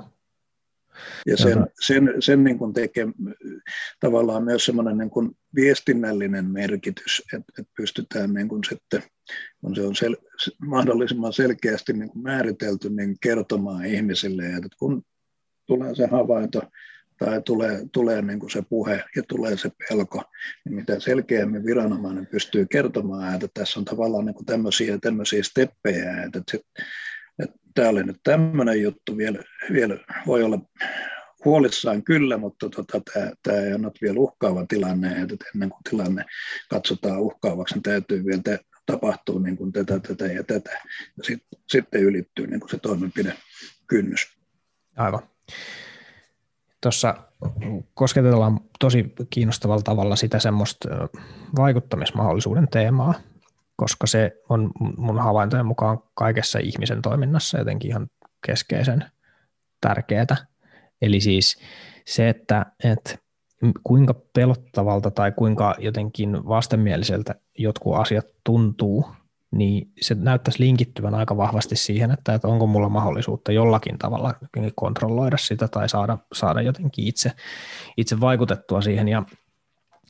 ja 1.25 1.37
sen, 1.37 1.67
sen, 1.79 2.13
sen 2.19 2.43
niin 2.43 2.57
kuin 2.57 2.73
tekee 2.73 3.07
tavallaan 3.99 4.43
myös 4.43 4.65
semmoinen 4.65 4.97
niin 4.97 5.09
kuin 5.09 5.37
viestinnällinen 5.55 6.45
merkitys, 6.45 7.23
että, 7.33 7.51
että 7.59 7.71
pystytään 7.77 8.33
niin 8.33 8.47
kuin 8.49 8.63
sitten, 8.69 9.03
kun 9.61 9.75
se 9.75 9.81
on 9.81 9.95
sel, 9.95 10.15
mahdollisimman 10.67 11.33
selkeästi 11.33 11.93
niin 11.93 12.09
kuin 12.09 12.23
määritelty, 12.23 12.89
niin 12.89 13.17
kertomaan 13.21 13.85
ihmisille, 13.85 14.45
että 14.45 14.69
kun 14.79 15.03
tulee 15.65 15.95
se 15.95 16.07
havainto 16.07 16.61
tai 17.19 17.41
tulee, 17.41 17.81
tulee 17.91 18.21
niin 18.21 18.39
kuin 18.39 18.49
se 18.49 18.63
puhe 18.69 19.03
ja 19.15 19.23
tulee 19.27 19.57
se 19.57 19.71
pelko, 19.89 20.23
niin 20.65 20.75
mitä 20.75 20.99
selkeämmin 20.99 21.65
viranomainen 21.65 22.27
pystyy 22.27 22.65
kertomaan, 22.65 23.33
että 23.33 23.47
tässä 23.53 23.79
on 23.79 23.85
tavallaan 23.85 24.25
niin 24.25 24.33
kuin 24.33 24.45
tämmöisiä, 24.45 24.97
tämmöisiä 24.97 25.43
steppejä, 25.43 26.23
että, 26.23 26.39
että 27.43 27.57
tämä 27.75 27.89
oli 27.89 28.03
nyt 28.03 28.19
tämmöinen 28.23 28.81
juttu, 28.81 29.17
vielä, 29.17 29.39
vielä 29.73 29.97
voi 30.27 30.43
olla 30.43 30.59
huolissaan 31.45 32.03
kyllä, 32.03 32.37
mutta 32.37 32.69
tota, 32.69 33.01
tämä, 33.43 33.57
ei 33.57 33.73
ole 33.73 33.91
vielä 34.01 34.19
uhkaava 34.19 34.65
tilanne, 34.65 35.21
että 35.21 35.45
ennen 35.55 35.69
kuin 35.69 35.83
tilanne 35.89 36.25
katsotaan 36.69 37.19
uhkaavaksi, 37.19 37.75
niin 37.75 37.83
täytyy 37.83 38.25
vielä 38.25 38.41
te, 38.43 38.59
tapahtuu 38.85 39.39
niin 39.39 39.57
kuin 39.57 39.71
tätä, 39.71 39.99
tätä 39.99 40.25
ja 40.25 40.43
tätä. 40.43 40.71
Ja 41.17 41.23
sit, 41.23 41.43
sitten 41.69 42.01
ylittyy 42.03 42.47
niin 42.47 42.59
kuin 42.59 42.69
se 42.69 42.77
toimenpidekynnys. 42.79 44.37
Aivan. 44.95 45.29
Tuossa 46.81 47.15
kosketellaan 47.93 48.59
tosi 48.79 49.13
kiinnostavalla 49.29 49.81
tavalla 49.81 50.15
sitä 50.15 50.39
semmoista 50.39 50.89
vaikuttamismahdollisuuden 51.57 52.67
teemaa, 52.67 53.13
koska 53.75 54.07
se 54.07 54.31
on 54.49 54.71
mun 54.97 55.19
havaintojen 55.19 55.65
mukaan 55.65 55.99
kaikessa 56.13 56.59
ihmisen 56.59 57.01
toiminnassa 57.01 57.57
jotenkin 57.57 57.91
ihan 57.91 58.07
keskeisen 58.45 59.05
tärkeää. 59.81 60.37
Eli 61.01 61.21
siis 61.21 61.61
se, 62.05 62.29
että, 62.29 62.65
että 62.83 63.17
kuinka 63.83 64.13
pelottavalta 64.33 65.11
tai 65.11 65.31
kuinka 65.31 65.75
jotenkin 65.79 66.47
vastenmieliseltä 66.47 67.35
jotkut 67.57 67.95
asiat 67.95 68.25
tuntuu, 68.43 69.05
niin 69.51 69.91
se 70.01 70.15
näyttäisi 70.15 70.63
linkittyvän 70.63 71.15
aika 71.15 71.37
vahvasti 71.37 71.75
siihen, 71.75 72.11
että, 72.11 72.33
että 72.33 72.47
onko 72.47 72.67
mulla 72.67 72.89
mahdollisuutta 72.89 73.51
jollakin 73.51 73.97
tavalla 73.97 74.33
kontrolloida 74.75 75.37
sitä 75.37 75.67
tai 75.67 75.89
saada, 75.89 76.17
saada 76.33 76.61
jotenkin 76.61 77.07
itse, 77.07 77.31
itse 77.97 78.19
vaikutettua 78.19 78.81
siihen. 78.81 79.07
Ja, 79.07 79.23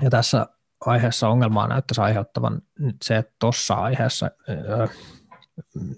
ja 0.02 0.10
tässä 0.10 0.48
aiheessa 0.86 1.30
ongelmaa 1.30 1.68
näyttäisi 1.68 2.02
aiheuttavan 2.02 2.62
nyt 2.80 2.96
se, 3.04 3.18
että 3.18 3.34
tuossa 3.40 3.74
aiheessa 3.74 4.32
öö, 4.50 4.88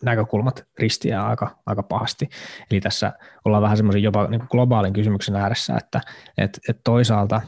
näkökulmat 0.03 0.65
ristiää 0.79 1.27
aika, 1.27 1.55
aika 1.65 1.83
pahasti. 1.83 2.29
Eli 2.71 2.81
tässä 2.81 3.13
ollaan 3.45 3.63
vähän 3.63 3.77
semmoisen 3.77 4.03
jopa 4.03 4.27
niin 4.27 4.43
globaalin 4.51 4.93
kysymyksen 4.93 5.35
ääressä, 5.35 5.75
että 5.77 6.01
et, 6.37 6.59
et 6.69 6.81
toisaalta 6.83 7.41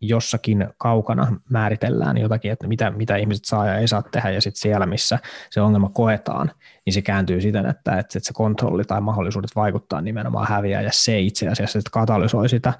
jossakin 0.00 0.68
kaukana 0.78 1.40
määritellään 1.50 2.18
jotakin, 2.18 2.52
että 2.52 2.66
mitä, 2.66 2.90
mitä 2.90 3.16
ihmiset 3.16 3.44
saa 3.44 3.66
ja 3.66 3.78
ei 3.78 3.88
saa 3.88 4.02
tehdä, 4.02 4.30
ja 4.30 4.40
sitten 4.40 4.60
siellä, 4.60 4.86
missä 4.86 5.18
se 5.50 5.60
ongelma 5.60 5.88
koetaan, 5.88 6.50
niin 6.86 6.94
se 6.94 7.02
kääntyy 7.02 7.40
siten, 7.40 7.66
että, 7.66 7.98
että 7.98 8.18
se 8.22 8.32
kontrolli 8.32 8.84
tai 8.84 9.00
mahdollisuudet 9.00 9.56
vaikuttaa 9.56 10.00
nimenomaan 10.00 10.48
häviää, 10.48 10.82
ja 10.82 10.90
se 10.92 11.20
itse 11.20 11.48
asiassa 11.48 11.78
että 11.78 11.90
katalysoi, 11.92 12.48
sitä, 12.48 12.72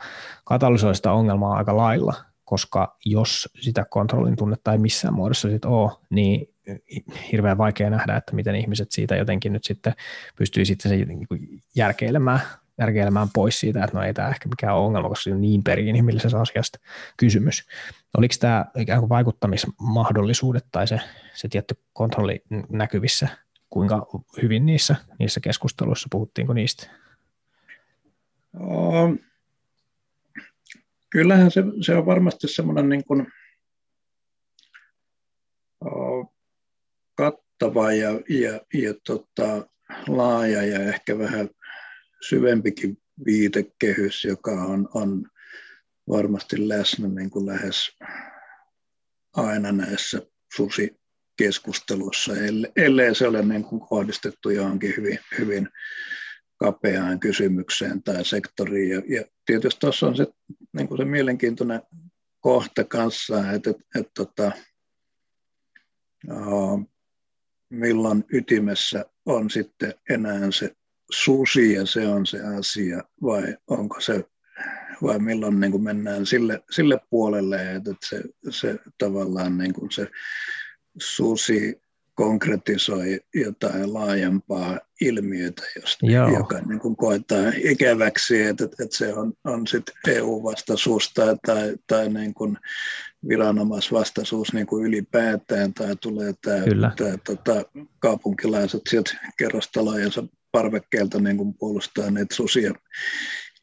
katalysoi 0.45 0.95
sitä 0.95 1.13
ongelmaa 1.13 1.57
aika 1.57 1.77
lailla, 1.77 2.15
koska 2.45 2.97
jos 3.05 3.49
sitä 3.61 3.85
kontrollin 3.91 4.37
tunnetta 4.37 4.73
ei 4.73 4.79
missään 4.79 5.15
muodossa 5.15 5.51
sit 5.51 5.65
ole, 5.65 5.93
niin 6.11 6.49
hirveän 7.33 7.59
vaikea 7.59 7.91
nähdä, 7.91 8.17
että 8.17 8.35
miten 8.35 8.55
ihmiset 8.55 8.93
siitä 8.93 9.17
jotenkin 9.17 9.53
nyt 9.53 9.65
sitten 9.65 9.93
pystyy 10.37 10.65
sitten 10.65 10.91
se 10.91 10.99
järkeilemään, 11.77 12.41
järkeilemään 12.79 13.29
pois 13.35 13.61
siitä, 13.61 13.85
että 13.85 13.97
no 13.97 14.03
ei 14.03 14.15
tämä 14.15 14.29
ehkä 14.29 14.49
mikään 14.49 14.77
ongelma, 14.77 15.09
koska 15.09 15.23
se 15.23 15.35
on 15.35 15.41
niin 15.41 15.63
periinhimillisestä 15.63 16.41
asiasta 16.41 16.79
kysymys. 17.17 17.67
Oliko 18.19 18.35
tämä 18.41 18.65
ikään 18.77 19.01
kuin 19.01 19.09
vaikuttamismahdollisuudet 19.09 20.65
tai 20.73 20.87
se, 20.87 21.01
se 21.35 21.49
tietty 21.49 21.79
kontrolli 21.93 22.43
näkyvissä, 22.69 23.29
kuinka 23.71 24.07
hyvin 24.43 24.67
niissä, 24.67 24.97
niissä 25.19 25.41
keskusteluissa 25.41 26.09
puhuttiinko 26.11 26.53
niistä? 26.53 26.91
Kyllähän 31.11 31.51
se, 31.51 31.63
se 31.81 31.95
on 31.95 32.07
varmasti 32.07 32.49
semmoinen 32.49 32.89
niin 32.89 33.05
kuin, 33.05 33.27
kattava 37.15 37.93
ja, 37.93 38.11
ja, 38.29 38.61
ja 38.75 38.95
tota, 39.07 39.67
laaja 40.09 40.63
ja 40.63 40.79
ehkä 40.79 41.19
vähän 41.19 41.49
syvempikin 42.21 42.99
viitekehys, 43.27 44.25
joka 44.25 44.51
on, 44.51 44.89
on 44.95 45.31
varmasti 46.09 46.69
läsnä 46.69 47.09
niin 47.09 47.31
kuin 47.31 47.47
lähes 47.47 47.97
aina 49.37 49.73
näissä 49.73 50.23
susikeskusteluissa, 50.57 52.33
ellei 52.77 53.15
se 53.15 53.29
ole 53.29 53.45
niin 53.45 53.65
kuin 53.65 53.81
kohdistettu 53.81 54.51
johonkin 54.51 54.95
hyvin, 54.97 55.19
hyvin 55.39 55.69
kapeaan 56.57 57.21
kysymykseen 57.21 58.03
tai 58.03 58.25
sektoriin. 58.25 58.91
Ja, 58.91 59.03
ja 59.17 59.25
tietysti 59.47 59.81
tuossa 59.81 60.07
on 60.07 60.17
se, 60.17 60.27
niin 60.73 60.89
kuin 60.89 60.99
se 60.99 61.05
mielenkiintoinen 61.05 61.83
kohta 62.41 62.85
kanssa, 62.85 63.53
että, 63.53 63.71
että, 63.71 63.85
että, 63.95 64.13
tota, 64.15 64.53
milloin 67.71 68.25
ytimessä 68.33 69.05
on 69.27 69.51
sitten 69.51 69.95
enää 70.11 70.51
se 70.51 70.77
susi 71.11 71.73
ja 71.73 71.87
se 71.87 72.09
on 72.09 72.27
se 72.27 72.41
asia, 72.59 73.03
vai 73.23 73.57
onko 73.67 74.01
se, 74.01 74.25
vai 75.03 75.19
milloin 75.19 75.61
niin 75.61 75.73
kuin 75.73 75.83
mennään 75.83 76.27
sille, 76.27 76.63
sille 76.71 77.01
puolelle, 77.11 77.75
että 77.75 77.93
se, 78.05 78.23
se 78.51 78.79
tavallaan 78.99 79.59
niin 79.59 79.73
kuin 79.73 79.91
se 79.91 80.09
susi 80.99 81.81
konkretisoi 82.17 83.21
jotain 83.35 83.95
laajempaa 83.95 84.81
ilmiötä, 85.01 85.63
josta, 85.81 86.07
joka 86.39 86.59
niin 86.59 86.81
kuin 86.81 86.97
koetaan 86.97 87.53
ikäväksi, 87.65 88.43
että, 88.43 88.65
että 88.65 88.97
se 88.97 89.15
on, 89.15 89.33
on 89.45 89.67
sit 89.67 89.83
EU-vastaisuus 90.09 91.13
tai, 91.15 91.37
tai, 91.47 91.77
tai 91.87 92.09
niin 92.09 92.35
kuin 92.35 92.59
viranomaisvastaisuus 93.29 94.53
niin 94.53 94.67
kuin 94.67 94.87
ylipäätään, 94.87 95.75
tai 95.75 95.97
tulee 95.97 96.35
tämä, 96.43 96.61
tämä 96.97 97.17
tota, 97.25 97.65
kaupunkilaiset 97.99 98.83
sieltä 98.89 99.11
kerrostalojensa 99.39 100.25
parvekkeelta 100.57 101.21
niin 101.21 101.37
kuin 101.37 101.55
puolustaa 101.55 102.11
näitä 102.11 102.35
susia 102.35 102.73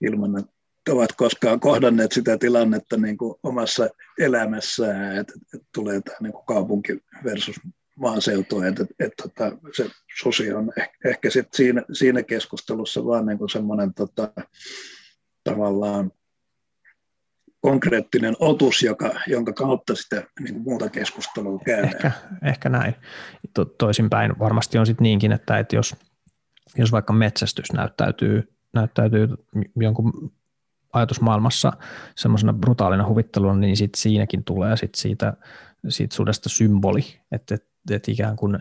ilman, 0.01 0.39
että 0.39 0.53
ovat 0.89 1.11
koskaan 1.17 1.59
kohdanneet 1.59 2.11
sitä 2.11 2.37
tilannetta 2.37 2.97
niin 2.97 3.17
kuin 3.17 3.35
omassa 3.43 3.89
elämässään, 4.19 5.17
että, 5.17 5.33
että 5.53 5.67
tulee 5.73 6.01
tämä 6.01 6.17
niin 6.21 6.33
kuin 6.33 6.45
kaupunki 6.45 6.99
versus 7.23 7.55
maaseutu, 7.95 8.61
että, 8.61 8.83
että, 8.83 9.23
että, 9.25 9.45
että 9.47 9.57
se 9.75 9.89
susi 10.19 10.53
on 10.53 10.71
ehkä, 10.77 11.09
ehkä 11.09 11.29
sit 11.29 11.47
siinä, 11.53 11.83
siinä 11.93 12.23
keskustelussa 12.23 13.05
vaan 13.05 13.25
niin 13.25 13.49
semmoinen 13.51 13.93
tota, 13.93 14.31
tavallaan 15.43 16.11
konkreettinen 17.59 18.35
otus, 18.39 18.83
joka, 18.83 19.11
jonka 19.27 19.53
kautta 19.53 19.95
sitä 19.95 20.23
niin 20.39 20.53
kuin 20.53 20.63
muuta 20.63 20.89
keskustelua 20.89 21.59
käydään. 21.65 21.95
Ehkä, 21.95 22.11
ehkä 22.43 22.69
näin. 22.69 22.95
To, 23.53 23.65
toisinpäin 23.65 24.39
varmasti 24.39 24.77
on 24.77 24.85
sitten 24.85 25.03
niinkin, 25.03 25.31
että, 25.31 25.59
että 25.59 25.75
jos, 25.75 25.95
jos 26.77 26.91
vaikka 26.91 27.13
metsästys 27.13 27.73
näyttäytyy, 27.73 28.53
näyttäytyy 28.73 29.27
jonkun 29.75 30.33
ajatusmaailmassa 30.93 31.73
semmoisena 32.15 32.53
brutaalina 32.53 33.07
huvitteluna, 33.07 33.59
niin 33.59 33.77
sit 33.77 33.95
siinäkin 33.95 34.43
tulee 34.43 34.77
sit 34.77 34.95
siitä, 34.95 35.33
siitä 35.89 36.15
sudesta 36.15 36.49
symboli, 36.49 37.05
että, 37.31 37.55
että, 37.55 37.95
että 37.95 38.11
ikään 38.11 38.35
kuin 38.35 38.59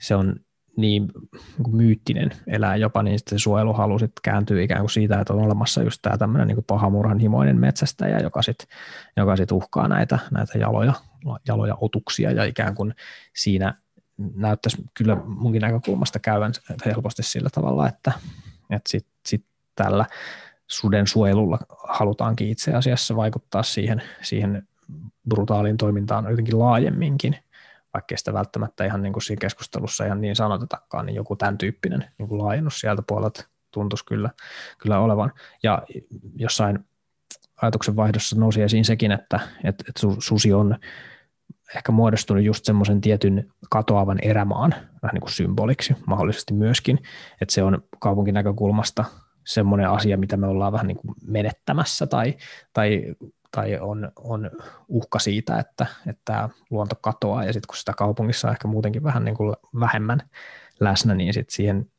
se 0.00 0.14
on 0.14 0.36
niin, 0.76 1.12
niin 1.58 1.76
myyttinen 1.76 2.30
elää 2.46 2.76
jopa, 2.76 3.02
niin 3.02 3.18
sitten 3.18 3.38
suojeluhalu 3.38 3.98
sitten 3.98 4.20
kääntyy 4.22 4.62
ikään 4.62 4.80
kuin 4.80 4.90
siitä, 4.90 5.20
että 5.20 5.32
on 5.32 5.44
olemassa 5.44 5.82
just 5.82 6.02
tämä 6.02 6.18
tämmöinen 6.18 6.48
niin 6.48 6.64
pahamurhanhimoinen 6.66 7.60
metsästäjä, 7.60 8.18
joka 8.18 8.42
sitten 8.42 8.66
joka 9.16 9.36
sit 9.36 9.52
uhkaa 9.52 9.88
näitä, 9.88 10.18
näitä 10.30 10.58
jaloja, 10.58 10.92
jaloja 11.48 11.76
otuksia 11.80 12.30
ja 12.30 12.44
ikään 12.44 12.74
kuin 12.74 12.94
siinä 13.36 13.74
näyttäisi 14.18 14.84
kyllä 14.94 15.16
munkin 15.26 15.62
näkökulmasta 15.62 16.18
käyvän 16.18 16.52
helposti 16.86 17.22
sillä 17.22 17.48
tavalla, 17.50 17.88
että, 17.88 18.12
että 18.70 18.90
sitten 18.90 19.12
sit 19.26 19.44
tällä 19.74 20.06
suden 20.66 21.06
suojelulla 21.06 21.58
halutaankin 21.88 22.48
itse 22.48 22.74
asiassa 22.74 23.16
vaikuttaa 23.16 23.62
siihen, 23.62 24.02
siihen 24.22 24.68
brutaaliin 25.28 25.76
toimintaan 25.76 26.30
jotenkin 26.30 26.58
laajemminkin 26.58 27.36
vaikkei 27.94 28.18
sitä 28.18 28.32
välttämättä 28.32 28.84
ihan 28.84 29.02
niin 29.02 29.12
kuin 29.12 29.22
siinä 29.22 29.40
keskustelussa 29.40 30.04
ihan 30.04 30.20
niin 30.20 30.36
sanotetakaan, 30.36 31.06
niin 31.06 31.16
joku 31.16 31.36
tämän 31.36 31.58
tyyppinen 31.58 32.04
niin 32.18 32.28
kuin 32.28 32.42
laajennus 32.42 32.80
sieltä 32.80 33.02
puolelta 33.06 33.44
tuntuisi 33.70 34.04
kyllä, 34.04 34.30
kyllä 34.78 34.98
olevan. 34.98 35.32
Ja 35.62 35.82
jossain 36.36 36.78
ajatuksen 37.62 37.96
vaihdossa 37.96 38.36
nousi 38.36 38.62
esiin 38.62 38.84
sekin, 38.84 39.12
että, 39.12 39.40
että, 39.64 39.84
että 39.88 40.00
susi 40.18 40.52
on 40.52 40.78
ehkä 41.76 41.92
muodostunut 41.92 42.44
just 42.44 42.64
semmoisen 42.64 43.00
tietyn 43.00 43.52
katoavan 43.70 44.18
erämaan 44.22 44.74
vähän 45.02 45.14
niin 45.14 45.20
kuin 45.20 45.32
symboliksi 45.32 45.96
mahdollisesti 46.06 46.54
myöskin, 46.54 46.98
että 47.40 47.54
se 47.54 47.62
on 47.62 47.82
kaupunkin 47.98 48.34
näkökulmasta 48.34 49.04
semmoinen 49.44 49.90
asia, 49.90 50.18
mitä 50.18 50.36
me 50.36 50.46
ollaan 50.46 50.72
vähän 50.72 50.86
niin 50.86 50.96
kuin 50.96 51.14
menettämässä 51.26 52.06
tai, 52.06 52.34
tai 52.72 53.14
tai 53.54 53.78
on, 53.80 54.12
on 54.16 54.50
uhka 54.88 55.18
siitä, 55.18 55.58
että, 55.58 55.86
että 56.06 56.48
luonto 56.70 56.96
katoaa. 57.00 57.44
Ja 57.44 57.52
sitten 57.52 57.66
kun 57.68 57.76
sitä 57.76 57.92
kaupungissa 57.96 58.48
on 58.48 58.54
ehkä 58.54 58.68
muutenkin 58.68 59.02
vähän 59.02 59.24
niin 59.24 59.36
kuin 59.36 59.56
vähemmän 59.80 60.20
läsnä, 60.80 61.14
niin 61.14 61.34
sitten 61.34 61.54
siihen 61.54 61.90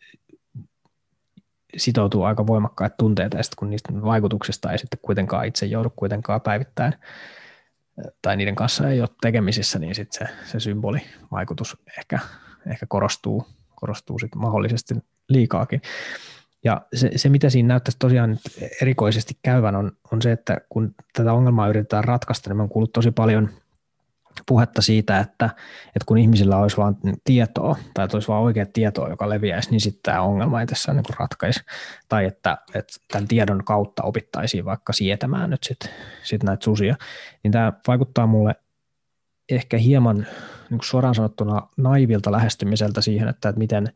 sitoutuu 1.78 2.24
aika 2.24 2.48
voimakkaat 2.48 2.98
tunteet. 2.98 3.34
Ja 3.34 3.44
sitten 3.44 3.56
kun 3.60 3.70
niistä 3.70 3.94
vaikutuksista 3.94 4.72
ei 4.72 4.78
sitten 4.78 5.00
kuitenkaan 5.02 5.46
itse 5.46 5.66
joudu 5.66 5.94
kuitenkaan 5.96 6.42
päivittäin 6.42 6.94
tai 8.22 8.38
niiden 8.38 8.56
kanssa 8.56 8.90
ei 8.90 9.02
ole 9.02 9.10
tekemisissä, 9.22 9.80
niin 9.80 9.96
sitten 9.96 10.28
se, 10.28 10.34
se 10.52 10.60
symbolivaikutus 10.60 11.78
ehkä, 11.98 12.20
ehkä 12.72 12.86
korostuu, 12.90 13.48
korostuu 13.76 14.20
sitten 14.20 14.42
mahdollisesti 14.42 14.96
liikaakin. 15.30 15.82
Ja 16.64 16.82
se, 16.94 17.12
se, 17.16 17.30
mitä 17.30 17.50
siinä 17.50 17.68
näyttäisi 17.68 18.00
tosiaan 18.00 18.40
erikoisesti 18.82 19.38
käyvän, 19.44 19.76
on, 19.76 19.92
on 20.12 20.22
se, 20.22 20.32
että 20.32 20.62
kun 20.70 20.96
tätä 21.14 21.34
ongelmaa 21.34 21.68
yritetään 21.68 22.04
ratkaista, 22.04 22.50
niin 22.50 22.58
me 22.58 22.64
on 22.64 22.70
kuullut 22.70 22.94
tosi 22.94 23.12
paljon 23.12 23.50
puhetta 24.48 24.82
siitä, 24.82 25.20
että, 25.20 25.46
että 25.86 26.06
kun 26.06 26.18
ihmisillä 26.18 26.58
olisi 26.58 26.78
vain 26.78 26.96
tietoa 27.24 27.78
tai 27.94 28.06
että 28.06 28.18
olisi 28.18 28.28
vain 28.28 28.44
oikea 28.44 28.66
tietoa, 28.66 29.10
joka 29.10 29.30
leviäisi, 29.30 29.72
niin 29.72 29.82
sitten 29.82 30.04
tämä 30.04 30.22
ongelma 30.22 30.62
ei 30.62 30.68
tässä 30.68 30.94
niin 30.94 31.04
ratkaisi. 31.20 31.60
Tai 32.10 32.26
että, 32.26 32.58
että 32.74 32.94
tämän 33.12 33.28
tiedon 33.28 33.64
kautta 33.64 34.04
opittaisiin 34.04 34.66
vaikka 34.66 34.94
sietämään 34.94 35.50
nyt 35.50 35.64
sitten 35.64 35.90
sit 36.24 36.44
näitä 36.44 36.64
susia. 36.64 36.96
Niin 37.44 37.52
tämä 37.52 37.74
vaikuttaa 37.88 38.28
mulle 38.28 38.56
ehkä 39.50 39.78
hieman 39.78 40.28
niin 40.70 40.80
suoraan 40.84 41.16
sanottuna 41.16 41.68
naivilta 41.78 42.32
lähestymiseltä 42.32 43.02
siihen, 43.02 43.28
että, 43.28 43.50
että 43.50 43.60
miten, 43.60 43.94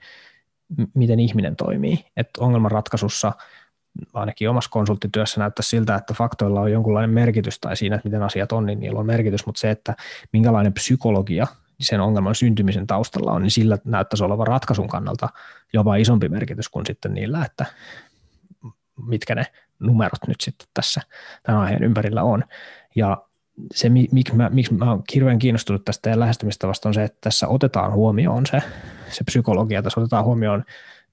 miten 0.93 1.19
ihminen 1.19 1.55
toimii. 1.55 2.05
Että 2.17 2.43
ongelmanratkaisussa 2.43 3.33
ainakin 4.13 4.49
omassa 4.49 4.69
konsulttityössä 4.69 5.39
näyttää 5.39 5.63
siltä, 5.63 5.95
että 5.95 6.13
faktoilla 6.13 6.61
on 6.61 6.71
jonkunlainen 6.71 7.09
merkitys 7.09 7.59
tai 7.59 7.77
siinä, 7.77 7.95
että 7.95 8.07
miten 8.07 8.23
asiat 8.23 8.51
on, 8.51 8.65
niin 8.65 8.79
niillä 8.79 8.99
on 8.99 9.05
merkitys, 9.05 9.45
mutta 9.45 9.59
se, 9.59 9.69
että 9.69 9.95
minkälainen 10.33 10.73
psykologia 10.73 11.47
sen 11.79 12.01
ongelman 12.01 12.35
syntymisen 12.35 12.87
taustalla 12.87 13.31
on, 13.31 13.41
niin 13.41 13.51
sillä 13.51 13.77
näyttäisi 13.85 14.23
olevan 14.23 14.47
ratkaisun 14.47 14.87
kannalta 14.87 15.29
jopa 15.73 15.95
isompi 15.95 16.29
merkitys 16.29 16.69
kuin 16.69 16.85
sitten 16.85 17.13
niillä, 17.13 17.45
että 17.45 17.65
mitkä 19.07 19.35
ne 19.35 19.45
numerot 19.79 20.27
nyt 20.27 20.41
sitten 20.41 20.67
tässä 20.73 21.01
tämän 21.43 21.61
aiheen 21.61 21.83
ympärillä 21.83 22.23
on. 22.23 22.43
Ja 22.95 23.23
se, 23.73 23.89
miksi 23.89 24.35
mä, 24.35 24.49
miksi 24.49 24.73
mä 24.73 24.91
olen 24.91 25.01
hirveän 25.15 25.39
kiinnostunut 25.39 25.85
tästä 25.85 26.01
teidän 26.01 26.19
lähestymistavasta 26.19 26.89
on 26.89 26.93
se, 26.93 27.03
että 27.03 27.17
tässä 27.21 27.47
otetaan 27.47 27.93
huomioon 27.93 28.45
se, 28.45 28.61
se 29.09 29.23
psykologia, 29.23 29.83
tässä 29.83 29.99
otetaan 29.99 30.25
huomioon 30.25 30.63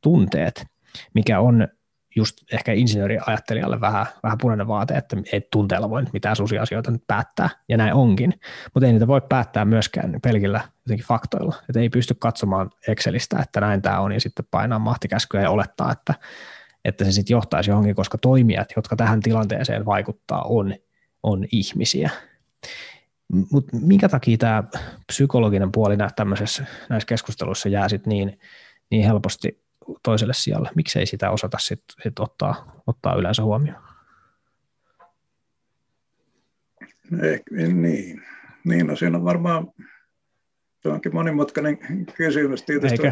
tunteet, 0.01 0.67
mikä 1.15 1.41
on 1.41 1.69
just 2.17 2.37
ehkä 2.53 2.73
insinööriajattelijalle 2.73 3.81
vähän, 3.81 4.07
vähän 4.23 4.39
punainen 4.39 4.69
vaate, 4.69 4.95
että 4.95 5.17
ei 5.33 5.49
tunteella 5.53 5.91
voi 5.91 6.05
mitään 6.13 6.37
susiasioita 6.37 6.91
nyt 6.91 7.03
päättää, 7.07 7.51
ja 7.69 7.77
näin 7.77 7.95
onkin, 7.95 8.41
mutta 8.75 8.87
ei 8.87 8.93
niitä 8.93 9.07
voi 9.07 9.21
päättää 9.29 9.65
myöskään 9.65 10.21
pelkillä 10.23 10.61
jotenkin 10.87 11.07
faktoilla, 11.07 11.55
että 11.69 11.81
ei 11.81 11.89
pysty 11.89 12.15
katsomaan 12.19 12.71
Excelistä, 12.89 13.39
että 13.43 13.61
näin 13.61 13.83
tämä 13.83 14.01
on, 14.01 14.13
ja 14.13 14.21
sitten 14.21 14.47
painaa 14.51 14.79
mahtikäskyä 14.79 15.43
ja 15.43 15.51
olettaa, 15.51 15.93
että, 15.93 16.15
että 16.85 17.05
se 17.05 17.13
sitten 17.13 17.35
johtaisi 17.35 17.71
johonkin, 17.71 17.95
koska 17.95 18.19
toimijat, 18.19 18.69
jotka 18.77 18.97
tähän 18.97 19.21
tilanteeseen 19.21 19.85
vaikuttaa, 19.85 20.43
on, 20.43 20.75
on 21.23 21.45
ihmisiä. 21.53 22.11
Mutta 23.53 23.77
minkä 23.81 24.09
takia 24.09 24.37
tämä 24.37 24.65
psykologinen 25.07 25.73
puoli 25.73 25.97
näissä 25.97 26.65
keskusteluissa 27.07 27.69
jää 27.69 27.89
sitten 27.89 28.11
niin, 28.11 28.39
niin 28.91 29.05
helposti 29.05 29.66
toiselle 30.03 30.35
sijalle? 30.35 30.71
Miksei 30.75 31.07
sitä 31.07 31.31
osata 31.31 31.59
sit, 31.59 31.83
sit 32.03 32.19
ottaa, 32.19 32.83
ottaa 32.87 33.15
yleensä 33.15 33.43
huomioon? 33.43 33.83
Eh, 37.23 37.43
niin. 37.73 38.23
niin, 38.65 38.87
no 38.87 38.97
siinä 38.97 39.19
on 39.19 39.25
varmaan 39.25 39.73
se 40.83 40.89
onkin 40.89 41.15
monimutkainen 41.15 41.79
kysymys. 42.17 42.63
Tietysti 42.63 43.07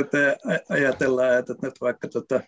että 0.00 0.18
ajatellaan, 0.68 1.38
että 1.38 1.54
nyt 1.62 1.80
vaikka 1.80 2.08
tota, 2.08 2.40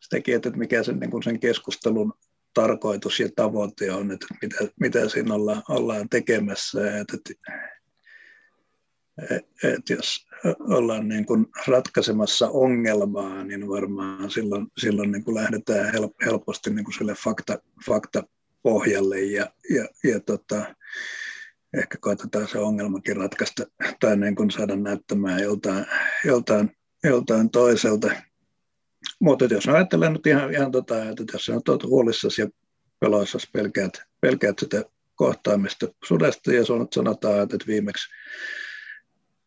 sitäkin, 0.00 0.36
että 0.36 0.50
mikä 0.50 0.82
sen, 0.82 0.98
niin 0.98 1.22
sen 1.22 1.40
keskustelun 1.40 2.12
tarkoitus 2.54 3.20
ja 3.20 3.28
tavoite 3.36 3.92
on, 3.92 4.10
että 4.10 4.26
mitä, 4.42 4.56
mitä 4.80 5.08
siinä 5.08 5.34
ollaan, 5.34 5.62
ollaan 5.68 6.08
tekemässä. 6.08 6.98
Että, 6.98 7.16
että 9.64 9.92
jos 9.92 10.29
ollaan 10.60 11.08
niin 11.08 11.26
kuin 11.26 11.46
ratkaisemassa 11.66 12.48
ongelmaa, 12.48 13.44
niin 13.44 13.68
varmaan 13.68 14.30
silloin, 14.30 14.66
silloin 14.78 15.12
niin 15.12 15.24
kuin 15.24 15.34
lähdetään 15.34 15.92
helposti 16.24 16.70
niin 16.70 16.84
kuin 16.84 16.94
sille 16.94 17.14
fakta, 17.14 17.58
faktapohjalle 17.86 19.20
ja, 19.20 19.46
ja, 19.70 19.88
ja 20.04 20.20
tota, 20.20 20.74
ehkä 21.78 21.98
koetetaan 22.00 22.48
se 22.48 22.58
ongelmakin 22.58 23.16
ratkaista 23.16 23.66
tai 24.00 24.16
niin 24.16 24.34
kuin 24.34 24.50
saada 24.50 24.76
näyttämään 24.76 25.42
joltain, 25.42 25.86
joltain, 26.24 26.76
joltain 27.04 27.50
toiselta. 27.50 28.10
Mutta 29.20 29.44
jos 29.44 29.68
ajatellaan 29.68 30.12
nyt 30.12 30.26
ihan, 30.26 30.54
ihan 30.54 30.72
tota, 30.72 31.04
että 31.04 31.24
jos 31.32 31.48
on 31.48 31.60
olet 31.68 31.82
huolissasi 31.82 32.42
ja 32.42 32.48
peloissasi 33.00 33.48
pelkäät, 33.52 34.02
pelkäät 34.20 34.58
sitä 34.58 34.84
kohtaamista 35.14 35.86
sudesta 36.04 36.52
ja 36.52 36.64
sanotaan, 36.94 37.42
että 37.42 37.66
viimeksi 37.66 38.08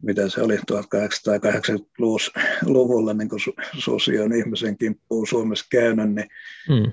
mitä 0.04 0.30
se 0.30 0.42
oli 0.42 0.58
1880-luvulla, 0.58 3.14
niin 3.14 3.30
kun 3.30 3.40
susi 3.78 4.20
on 4.20 4.34
ihmisen 4.34 4.78
kimppuun 4.78 5.28
Suomessa 5.28 5.66
käynyt, 5.70 6.14
niin 6.14 6.30
mm. 6.70 6.92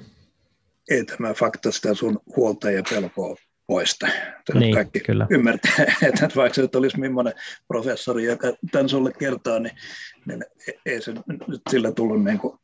ei 0.91 1.05
tämä 1.05 1.35
fakta 1.35 1.73
sitä 1.73 1.95
sun 1.95 2.21
huolta 2.37 2.71
ja 2.71 2.83
pelkoa 2.91 3.37
poista. 3.67 4.07
niin, 4.55 4.75
kaikki 4.75 5.01
kyllä. 5.01 5.27
ymmärtää, 5.31 5.85
että 6.09 6.29
vaikka 6.37 6.55
se 6.55 6.69
olisi 6.75 7.01
millainen 7.01 7.35
professori, 7.69 8.25
joka 8.25 8.53
tämän 8.73 8.89
sulle 8.89 9.13
kertoo, 9.13 9.59
niin, 9.59 9.77
niin 10.27 10.45
ei 10.87 11.03
se 11.03 11.13
nyt 11.49 11.63
sillä 11.71 11.93
tullut 11.93 12.25
niin 12.25 12.39
kuin 12.39 12.59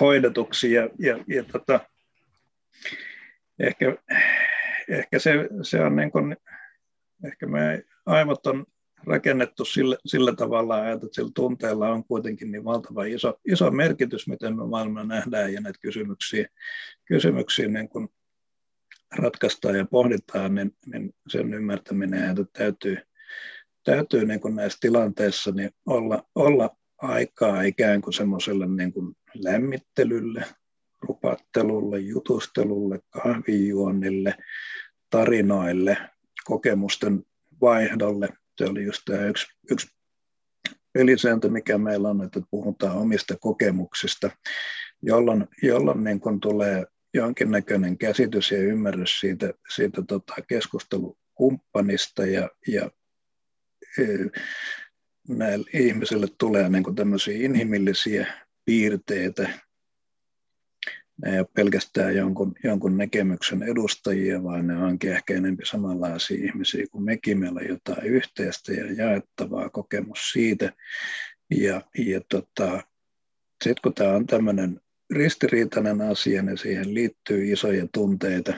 hoidetuksi. 0.00 0.72
Ja, 0.72 0.88
ja, 0.98 1.24
ja 1.28 1.44
tota, 1.44 1.80
ehkä, 3.58 3.96
ehkä 4.88 5.18
se, 5.18 5.32
se 5.62 5.80
on 5.80 5.96
niin 5.96 6.10
kuin, 6.10 6.36
ehkä 7.26 7.46
me 7.46 7.84
aivot 8.06 8.46
on 8.46 8.66
rakennettu 9.06 9.64
sillä, 9.64 9.96
sillä 10.06 10.34
tavalla, 10.36 10.90
että 10.90 11.06
sillä 11.12 11.30
tunteella 11.34 11.88
on 11.88 12.04
kuitenkin 12.04 12.52
niin 12.52 12.64
valtava 12.64 13.04
iso, 13.04 13.40
iso 13.52 13.70
merkitys, 13.70 14.28
miten 14.28 14.56
me 14.56 14.66
maailma 14.66 15.04
nähdään 15.04 15.52
ja 15.52 15.60
näitä 15.60 15.78
kysymyksiä, 15.82 16.48
kysymyksiä 17.04 17.68
niin 17.68 17.88
kun 17.88 18.08
ratkaistaan 19.16 19.74
ja 19.74 19.84
pohditaan, 19.84 20.54
niin, 20.54 20.76
niin 20.86 21.14
sen 21.28 21.54
ymmärtäminen, 21.54 22.30
että 22.30 22.44
täytyy, 22.52 22.98
täytyy 23.84 24.24
niin 24.24 24.40
kuin 24.40 24.56
näissä 24.56 24.78
tilanteissa 24.80 25.50
niin 25.50 25.70
olla, 25.86 26.22
olla 26.34 26.76
aikaa 26.98 27.62
ikään 27.62 28.00
kuin 28.00 28.14
semmoiselle 28.14 28.66
niin 28.66 28.92
kuin 28.92 29.16
lämmittelylle, 29.34 30.44
rupattelulle, 31.00 31.98
jutustelulle, 31.98 33.00
kahvijuonnille, 33.10 34.34
tarinoille, 35.10 35.96
kokemusten 36.44 37.24
vaihdolle– 37.60 38.28
se 38.58 38.64
oli 38.64 38.84
just 38.84 39.02
tämä 39.04 39.26
yksi, 39.26 39.46
yksi 39.70 39.86
pelisääntö, 40.92 41.48
mikä 41.48 41.78
meillä 41.78 42.08
on, 42.08 42.24
että 42.24 42.40
puhutaan 42.50 42.96
omista 42.96 43.36
kokemuksista, 43.40 44.30
jolloin, 45.02 45.46
jolloin 45.62 46.04
niin 46.04 46.20
kun 46.20 46.40
tulee 46.40 46.84
jonkinnäköinen 47.14 47.98
käsitys 47.98 48.50
ja 48.50 48.58
ymmärrys 48.58 49.20
siitä, 49.20 49.52
siitä 49.74 50.02
tota 50.08 50.34
keskustelukumppanista 50.48 52.26
ja, 52.26 52.50
ja 52.68 52.90
e, 53.98 54.02
näille 55.28 55.70
ihmisille 55.72 56.26
tulee 56.38 56.68
niin 56.68 56.94
tämmöisiä 56.94 57.36
inhimillisiä 57.36 58.26
piirteitä, 58.64 59.48
ne 61.22 61.32
ei 61.32 61.38
ole 61.38 61.48
pelkästään 61.54 62.16
jonkun, 62.16 62.54
jonkun 62.64 62.96
näkemyksen 62.96 63.62
edustajia, 63.62 64.42
vaan 64.42 64.66
ne 64.66 64.76
onkin 64.76 65.12
ehkä 65.12 65.34
enemmän 65.34 65.66
samanlaisia 65.66 66.44
ihmisiä 66.44 66.86
kuin 66.92 67.04
mekin. 67.04 67.38
Meillä 67.38 67.60
on 67.60 67.68
jotain 67.68 68.06
yhteistä 68.06 68.72
ja 68.72 68.92
jaettavaa 68.92 69.70
kokemus 69.70 70.32
siitä. 70.32 70.72
Ja, 71.50 71.82
ja 71.98 72.20
tota, 72.28 72.82
sitten 73.64 73.82
kun 73.82 73.94
tämä 73.94 74.12
on 74.12 74.26
tämmöinen 74.26 74.80
ristiriitainen 75.10 76.00
asia, 76.00 76.42
niin 76.42 76.58
siihen 76.58 76.94
liittyy 76.94 77.52
isoja 77.52 77.86
tunteita 77.92 78.54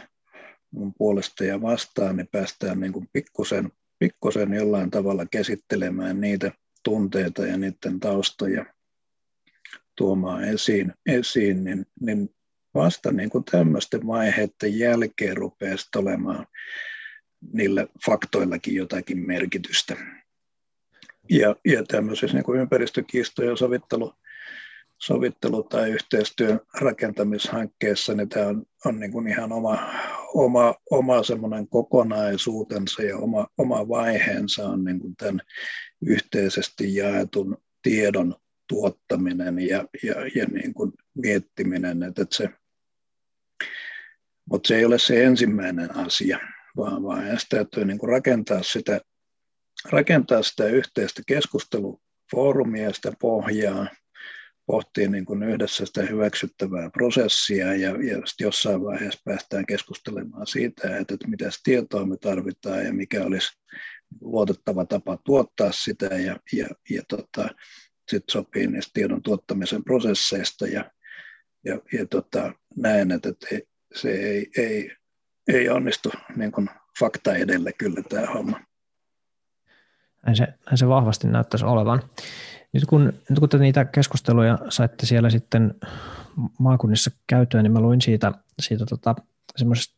mun 0.70 0.94
puolesta 0.98 1.44
ja 1.44 1.62
vastaan, 1.62 2.16
niin 2.16 2.28
päästään 2.32 2.80
niin 2.80 2.92
kuin 2.92 3.08
pikkusen, 3.12 3.72
pikkusen 3.98 4.52
jollain 4.52 4.90
tavalla 4.90 5.26
käsittelemään 5.26 6.20
niitä 6.20 6.52
tunteita 6.84 7.46
ja 7.46 7.56
niiden 7.56 8.00
taustoja 8.00 8.66
tuomaan 9.96 10.44
esiin, 10.44 10.92
esiin 11.06 11.64
niin, 11.64 11.86
niin 12.00 12.35
vasta 12.76 13.12
niin 13.12 13.30
kuin 13.30 13.44
tämmöisten 13.44 14.06
vaiheiden 14.06 14.78
jälkeen 14.78 15.36
rupeaa 15.36 15.76
olemaan 15.96 16.46
niillä 17.52 17.86
faktoillakin 18.06 18.74
jotakin 18.74 19.26
merkitystä. 19.26 19.96
Ja, 21.30 21.56
ja 21.64 21.84
tämmöisessä 21.84 22.36
niin 22.36 22.44
kuin 22.44 22.60
ympäristökiistojen 22.60 23.56
sovittelu, 23.56 24.12
sovittelu 24.98 25.62
tai 25.62 25.90
yhteistyön 25.90 26.60
rakentamishankkeessa, 26.80 28.14
niin 28.14 28.28
tämä 28.28 28.46
on, 28.46 28.66
on 28.84 29.00
niin 29.00 29.12
kuin 29.12 29.28
ihan 29.28 29.52
oma, 29.52 29.78
oma, 30.34 30.74
oma 30.90 31.22
semmoinen 31.22 31.68
kokonaisuutensa 31.68 33.02
ja 33.02 33.16
oma, 33.16 33.46
oma 33.58 33.88
vaiheensa 33.88 34.68
on 34.68 34.84
niin 34.84 35.00
kuin 35.00 35.16
tämän 35.16 35.40
yhteisesti 36.06 36.94
jaetun 36.94 37.56
tiedon 37.82 38.34
tuottaminen 38.68 39.58
ja, 39.58 39.84
ja, 40.02 40.14
ja 40.34 40.46
niin 40.46 40.74
kuin 40.74 40.92
miettiminen, 41.14 42.02
että, 42.02 42.22
että 42.22 42.36
se 42.36 42.48
mutta 44.50 44.68
se 44.68 44.76
ei 44.76 44.84
ole 44.84 44.98
se 44.98 45.24
ensimmäinen 45.24 45.96
asia, 45.96 46.38
vaan, 46.76 47.02
vaan 47.02 47.40
sitä 47.40 47.56
täytyy 47.56 47.84
niin 47.84 47.98
kuin 47.98 48.10
rakentaa, 48.10 48.62
sitä, 48.62 49.00
rakentaa 49.90 50.42
sitä 50.42 50.64
yhteistä 50.64 51.22
keskustelufoorumia, 51.26 52.92
sitä 52.92 53.12
pohjaa, 53.20 53.86
pohtii 54.66 55.08
niin 55.08 55.24
kuin 55.24 55.42
yhdessä 55.42 55.86
sitä 55.86 56.02
hyväksyttävää 56.02 56.90
prosessia 56.90 57.74
ja, 57.74 57.90
ja 57.90 58.22
jossain 58.40 58.84
vaiheessa 58.84 59.20
päästään 59.24 59.66
keskustelemaan 59.66 60.46
siitä, 60.46 60.98
että, 60.98 61.14
että 61.14 61.28
mitä 61.28 61.48
tietoa 61.64 62.06
me 62.06 62.16
tarvitaan 62.16 62.84
ja 62.84 62.92
mikä 62.92 63.24
olisi 63.24 63.58
luotettava 64.20 64.84
tapa 64.84 65.18
tuottaa 65.24 65.72
sitä 65.72 66.06
ja, 66.06 66.36
ja, 66.52 66.66
ja 66.90 67.02
tota, 67.08 67.48
sitten 68.10 68.32
sopii 68.32 68.66
niistä 68.66 68.90
tiedon 68.94 69.22
tuottamisen 69.22 69.84
prosesseista 69.84 70.66
ja, 70.66 70.90
ja, 71.64 71.80
ja 71.92 72.06
tota, 72.06 72.52
näen, 72.76 73.12
että, 73.12 73.28
että 73.28 73.75
se 73.96 74.10
ei, 74.10 74.50
ei, 74.56 74.96
ei 75.48 75.68
onnistu 75.68 76.12
niin 76.36 76.52
kuin 76.52 76.70
fakta 76.98 77.34
edellä 77.34 77.70
kyllä 77.72 78.02
tämä 78.02 78.26
homma. 78.26 78.60
Näin 80.26 80.36
se, 80.36 80.46
näin 80.66 80.78
se 80.78 80.88
vahvasti 80.88 81.28
näyttäisi 81.28 81.64
olevan. 81.64 82.02
Nyt 82.72 82.84
kun, 82.84 83.12
nyt 83.30 83.38
kun 83.38 83.48
te 83.48 83.58
niitä 83.58 83.84
keskusteluja 83.84 84.58
saitte 84.68 85.06
siellä 85.06 85.30
sitten 85.30 85.74
maakunnissa 86.58 87.10
käytyä, 87.26 87.62
niin 87.62 87.72
mä 87.72 87.80
luin 87.80 88.00
siitä, 88.00 88.32
siitä 88.60 88.86
tota, 88.86 89.14
semmoisessa 89.56 89.94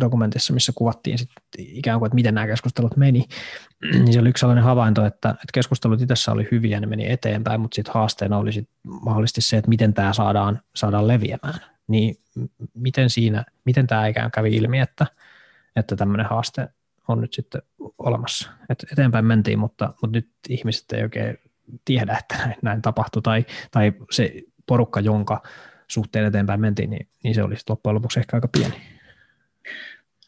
dokumentissa, 0.00 0.52
missä 0.52 0.72
kuvattiin 0.74 1.18
sit 1.18 1.30
ikään 1.58 1.98
kuin, 1.98 2.06
että 2.06 2.14
miten 2.14 2.34
nämä 2.34 2.46
keskustelut 2.46 2.96
meni, 2.96 3.24
niin 3.92 4.12
se 4.12 4.20
oli 4.20 4.28
yksi 4.28 4.40
sellainen 4.40 4.64
havainto, 4.64 5.06
että, 5.06 5.30
että 5.30 5.52
keskustelut 5.54 6.02
itse 6.02 6.30
oli 6.30 6.48
hyviä, 6.50 6.80
ne 6.80 6.86
meni 6.86 7.12
eteenpäin, 7.12 7.60
mutta 7.60 7.74
sitten 7.74 7.94
haasteena 7.94 8.38
oli 8.38 8.52
sit 8.52 8.68
mahdollisesti 8.84 9.40
se, 9.40 9.56
että 9.56 9.68
miten 9.68 9.94
tämä 9.94 10.12
saadaan, 10.12 10.60
saadaan 10.76 11.08
leviämään. 11.08 11.60
Niin 11.90 12.16
miten 12.74 13.10
siinä, 13.10 13.44
miten 13.64 13.86
tämä 13.86 14.06
ikään 14.06 14.30
kävi 14.30 14.56
ilmi, 14.56 14.80
että, 14.80 15.06
että 15.76 15.96
tämmöinen 15.96 16.26
haaste 16.26 16.68
on 17.08 17.20
nyt 17.20 17.34
sitten 17.34 17.62
olemassa. 17.98 18.50
Et 18.68 18.86
eteenpäin 18.92 19.24
mentiin, 19.24 19.58
mutta, 19.58 19.94
mutta 20.02 20.18
nyt 20.18 20.28
ihmiset 20.48 20.92
ei 20.92 21.02
oikein 21.02 21.38
tiedä, 21.84 22.16
että 22.18 22.36
näin, 22.38 22.54
näin 22.62 22.82
tapahtui, 22.82 23.22
tai, 23.22 23.46
tai 23.70 23.92
se 24.10 24.32
porukka, 24.66 25.00
jonka 25.00 25.42
suhteen 25.88 26.26
eteenpäin 26.26 26.60
mentiin, 26.60 26.90
niin, 26.90 27.08
niin 27.24 27.34
se 27.34 27.42
olisi 27.42 27.64
loppujen 27.68 27.94
lopuksi 27.94 28.20
ehkä 28.20 28.36
aika 28.36 28.48
pieni. 28.48 28.74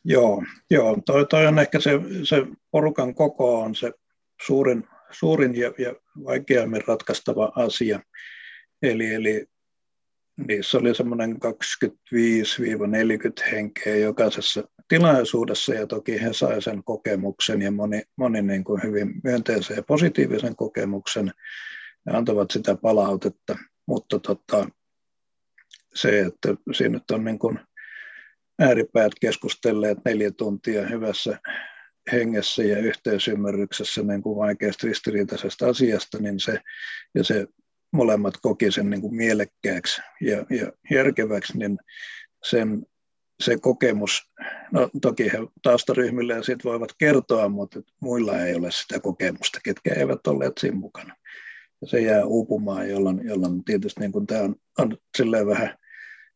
Joo, 0.05 0.45
joo 0.71 0.99
toi, 1.07 1.27
toi 1.27 1.47
on 1.47 1.59
ehkä 1.59 1.81
se, 1.81 1.91
se 2.25 2.47
porukan 2.71 3.15
koko 3.15 3.63
on 3.63 3.75
se 3.75 3.93
suurin, 4.47 4.89
suurin 5.11 5.57
ja, 5.57 5.73
ja 5.79 5.95
vaikeammin 6.25 6.83
ratkaistava 6.87 7.53
asia. 7.57 8.01
Eli, 8.83 9.15
eli 9.15 9.47
niissä 10.37 10.79
oli 10.79 10.95
semmoinen 10.95 11.33
25-40 11.33 11.37
henkeä 13.53 13.97
jokaisessa 13.97 14.63
tilaisuudessa 14.89 15.75
ja 15.75 15.87
toki 15.87 16.23
he 16.23 16.33
saivat 16.33 16.65
sen 16.65 16.85
kokemuksen 16.85 17.63
ja 17.63 17.71
moni, 17.71 18.03
moni 18.17 18.43
niin 18.43 18.65
kuin 18.65 18.83
hyvin 18.83 19.15
myönteisen 19.25 19.77
ja 19.77 19.83
positiivisen 19.83 20.57
kokemuksen. 20.57 21.33
Ja 22.07 22.17
antavat 22.17 22.51
sitä 22.51 22.77
palautetta, 22.77 23.57
mutta 23.87 24.19
tota, 24.19 24.69
se, 25.95 26.21
että 26.21 26.55
siinä 26.73 26.93
nyt 26.93 27.11
on 27.11 27.25
niin 27.25 27.39
kuin 27.39 27.59
ääripäät 28.59 29.13
keskustelleet 29.21 29.99
neljä 30.05 30.31
tuntia 30.31 30.89
hyvässä 30.89 31.39
hengessä 32.13 32.63
ja 32.63 32.79
yhteisymmärryksessä 32.79 34.03
niin 34.03 34.23
kuin 34.23 34.37
vaikeasta 34.37 34.87
ristiriitaisesta 34.87 35.69
asiasta, 35.69 36.19
niin 36.19 36.41
se, 36.41 36.61
ja 37.15 37.25
se 37.25 37.47
molemmat 37.93 38.35
koki 38.43 38.73
sen 38.73 38.91
niin 38.91 39.01
kuin 39.01 39.15
mielekkääksi 39.15 40.03
ja, 40.21 40.47
ja 40.51 40.73
järkeväksi, 40.91 41.59
niin 41.59 41.79
sen, 42.45 42.87
se 43.43 43.57
kokemus, 43.57 44.23
no 44.73 44.91
toki 45.03 45.33
he 45.33 45.39
taustaryhmille 45.63 46.43
siitä 46.43 46.65
voivat 46.65 46.91
kertoa, 46.99 47.49
mutta 47.49 47.81
muilla 48.01 48.39
ei 48.39 48.55
ole 48.55 48.71
sitä 48.71 49.01
kokemusta, 49.01 49.61
ketkä 49.65 49.95
eivät 49.95 50.27
olleet 50.27 50.59
siinä 50.59 50.77
mukana. 50.77 51.17
Ja 51.81 51.89
se 51.89 52.01
jää 52.01 52.25
uupumaan, 52.25 52.91
jolloin, 52.91 53.21
jolloin 53.25 53.65
tietysti 53.65 54.01
niin 54.01 54.13
kuin 54.13 54.27
tämä 54.27 54.43
on, 54.43 54.57
on 54.79 54.97
silleen 55.17 55.47
vähän 55.47 55.79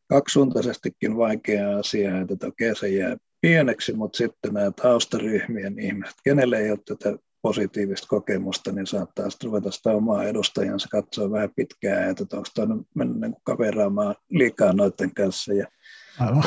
kaksisuuntaisestikin 0.09 1.17
vaikea 1.17 1.79
asia, 1.79 2.21
että 2.21 2.47
okei 2.47 2.77
se 2.77 2.89
jää 2.89 3.17
pieneksi, 3.41 3.93
mutta 3.93 4.17
sitten 4.17 4.55
nämä 4.55 4.71
taustaryhmien 4.83 5.79
ihmiset, 5.79 6.17
kenelle 6.25 6.59
ei 6.59 6.71
ole 6.71 6.79
tätä 6.85 7.19
positiivista 7.47 8.07
kokemusta, 8.07 8.73
niin 8.73 8.87
saattaa 8.87 9.31
sitten 9.31 9.47
ruveta 9.47 9.71
sitä 9.71 9.91
omaa 9.91 10.25
edustajansa 10.25 10.89
katsoa 10.89 11.31
vähän 11.31 11.51
pitkään, 11.57 12.11
että 12.11 12.37
onko 12.37 12.49
toinen 12.55 12.81
mennyt 12.95 13.21
niin 13.21 13.35
kaveraamaan 13.45 14.15
liikaa 14.31 14.73
noiden 14.73 15.15
kanssa 15.15 15.53
ja 15.53 15.67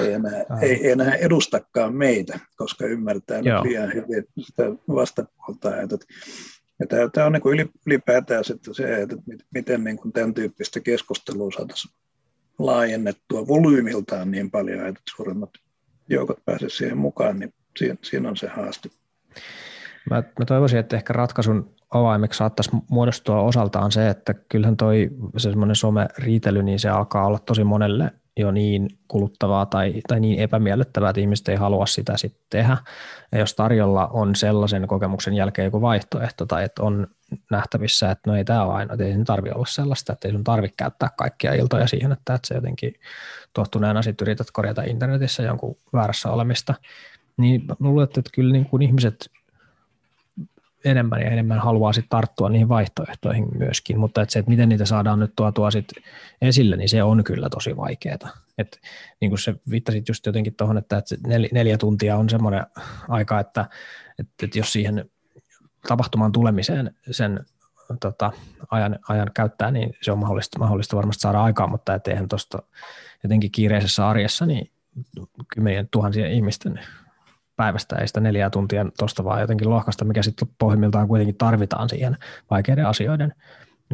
ei 0.01 0.13
enää, 0.13 0.45
ei 0.61 0.91
enää 0.91 1.15
edustakaan 1.15 1.95
meitä, 1.95 2.39
koska 2.55 2.85
ymmärtää 2.85 3.41
nyt 3.41 3.63
liian 3.63 3.93
hyvin 3.93 4.25
sitä 4.39 4.63
vastapuolta. 4.87 5.81
Että, 5.81 5.97
ja 6.79 6.87
tämä, 6.87 7.09
tämä 7.13 7.27
on 7.27 7.33
niin 7.33 7.69
ylipäätään 7.87 8.43
sitten 8.43 8.75
se, 8.75 9.01
että 9.01 9.15
miten 9.53 9.83
niin 9.83 9.97
kuin 9.97 10.11
tämän 10.11 10.33
tyyppistä 10.33 10.79
keskustelua 10.79 11.51
saataisiin 11.51 11.93
laajennettua 12.59 13.47
volyymiltaan 13.47 14.31
niin 14.31 14.51
paljon, 14.51 14.87
että 14.87 15.01
suuremmat 15.15 15.49
joukot 16.09 16.45
pääsevät 16.45 16.73
siihen 16.73 16.97
mukaan, 16.97 17.39
niin 17.39 17.53
siinä, 17.77 17.95
siinä 18.03 18.29
on 18.29 18.37
se 18.37 18.47
haaste. 18.47 18.89
Mä, 20.09 20.23
mä 20.39 20.45
toivoisin, 20.45 20.79
että 20.79 20.95
ehkä 20.95 21.13
ratkaisun 21.13 21.75
avaimeksi 21.93 22.37
saattaisi 22.37 22.71
muodostua 22.89 23.41
osaltaan 23.41 23.91
se, 23.91 24.09
että 24.09 24.33
kyllähän 24.33 24.77
toi 24.77 25.09
se 25.37 25.49
semmoinen 25.49 25.75
some-riitely, 25.75 26.63
niin 26.63 26.79
se 26.79 26.89
alkaa 26.89 27.25
olla 27.25 27.39
tosi 27.39 27.63
monelle 27.63 28.11
jo 28.37 28.51
niin 28.51 28.89
kuluttavaa 29.07 29.65
tai, 29.65 29.93
tai 30.07 30.19
niin 30.19 30.39
epämiellyttävää, 30.39 31.09
että 31.09 31.21
ihmiset 31.21 31.47
ei 31.47 31.55
halua 31.55 31.85
sitä 31.85 32.17
sitten 32.17 32.45
tehdä. 32.49 32.77
Ja 33.31 33.39
jos 33.39 33.53
tarjolla 33.53 34.07
on 34.07 34.35
sellaisen 34.35 34.87
kokemuksen 34.87 35.33
jälkeen 35.33 35.65
joku 35.65 35.81
vaihtoehto 35.81 36.45
tai 36.45 36.63
että 36.63 36.83
on 36.83 37.07
nähtävissä, 37.51 38.11
että 38.11 38.29
no 38.29 38.37
ei 38.37 38.45
tämä 38.45 38.65
ole 38.65 38.73
aina, 38.73 38.93
että 38.93 39.05
ei 39.05 39.23
tarvitse 39.25 39.55
olla 39.55 39.65
sellaista, 39.65 40.13
että 40.13 40.27
ei 40.27 40.31
sun 40.31 40.43
tarvitse 40.43 40.75
käyttää 40.77 41.09
kaikkia 41.17 41.53
iltoja 41.53 41.87
siihen, 41.87 42.11
että, 42.11 42.33
että 42.33 42.47
se 42.47 42.55
jotenkin 42.55 42.93
tuottuneena 43.53 44.01
sitten 44.01 44.25
yrität 44.25 44.51
korjata 44.51 44.83
internetissä 44.83 45.43
jonkun 45.43 45.75
väärässä 45.93 46.31
olemista, 46.31 46.73
niin 47.37 47.63
luulen, 47.79 48.03
että 48.03 48.21
kyllä 48.33 48.53
niin 48.53 48.65
kuin 48.65 48.81
ihmiset 48.81 49.29
enemmän 50.85 51.21
ja 51.21 51.29
enemmän 51.29 51.59
haluaa 51.59 51.93
sitten 51.93 52.09
tarttua 52.09 52.49
niihin 52.49 52.69
vaihtoehtoihin 52.69 53.47
myöskin, 53.57 53.99
mutta 53.99 54.21
että 54.21 54.33
se, 54.33 54.39
että 54.39 54.51
miten 54.51 54.69
niitä 54.69 54.85
saadaan 54.85 55.19
nyt 55.19 55.33
tuotua 55.35 55.71
sit 55.71 55.87
esille, 56.41 56.77
niin 56.77 56.89
se 56.89 57.03
on 57.03 57.23
kyllä 57.23 57.49
tosi 57.49 57.77
vaikeaa. 57.77 58.17
että 58.57 58.77
niin 59.21 59.31
kuin 59.31 59.39
se 59.39 59.55
viittasit 59.69 60.07
just 60.07 60.25
jotenkin 60.25 60.55
tuohon, 60.55 60.77
että, 60.77 60.97
että 60.97 61.15
neljä, 61.27 61.49
neljä 61.51 61.77
tuntia 61.77 62.17
on 62.17 62.29
semmoinen 62.29 62.65
aika, 63.07 63.39
että, 63.39 63.65
että, 64.19 64.45
että 64.45 64.59
jos 64.59 64.73
siihen 64.73 65.09
tapahtumaan 65.87 66.31
tulemiseen 66.31 66.95
sen 67.11 67.39
tota, 67.99 68.31
ajan, 68.71 68.99
ajan 69.09 69.31
käyttää, 69.33 69.71
niin 69.71 69.93
se 70.01 70.11
on 70.11 70.19
mahdollista, 70.19 70.59
mahdollista 70.59 70.97
varmasti 70.97 71.21
saada 71.21 71.43
aikaa, 71.43 71.67
mutta 71.67 71.99
eihän 72.07 72.27
tuosta 72.27 72.63
jotenkin 73.23 73.51
kiireisessä 73.51 74.07
arjessa 74.07 74.45
niin 74.45 74.71
kymmenien 75.53 75.87
tuhansien 75.91 76.31
ihmisten 76.31 76.79
päivästä 77.59 77.95
ei 77.95 78.07
sitä 78.07 78.19
neljää 78.19 78.49
tuntia 78.49 78.85
tuosta 78.97 79.23
vaan 79.23 79.41
jotenkin 79.41 79.69
lohkasta, 79.69 80.05
mikä 80.05 80.23
sitten 80.23 80.47
pohjimmiltaan 80.59 81.07
kuitenkin 81.07 81.37
tarvitaan 81.37 81.89
siihen 81.89 82.17
vaikeiden 82.49 82.85
asioiden 82.85 83.33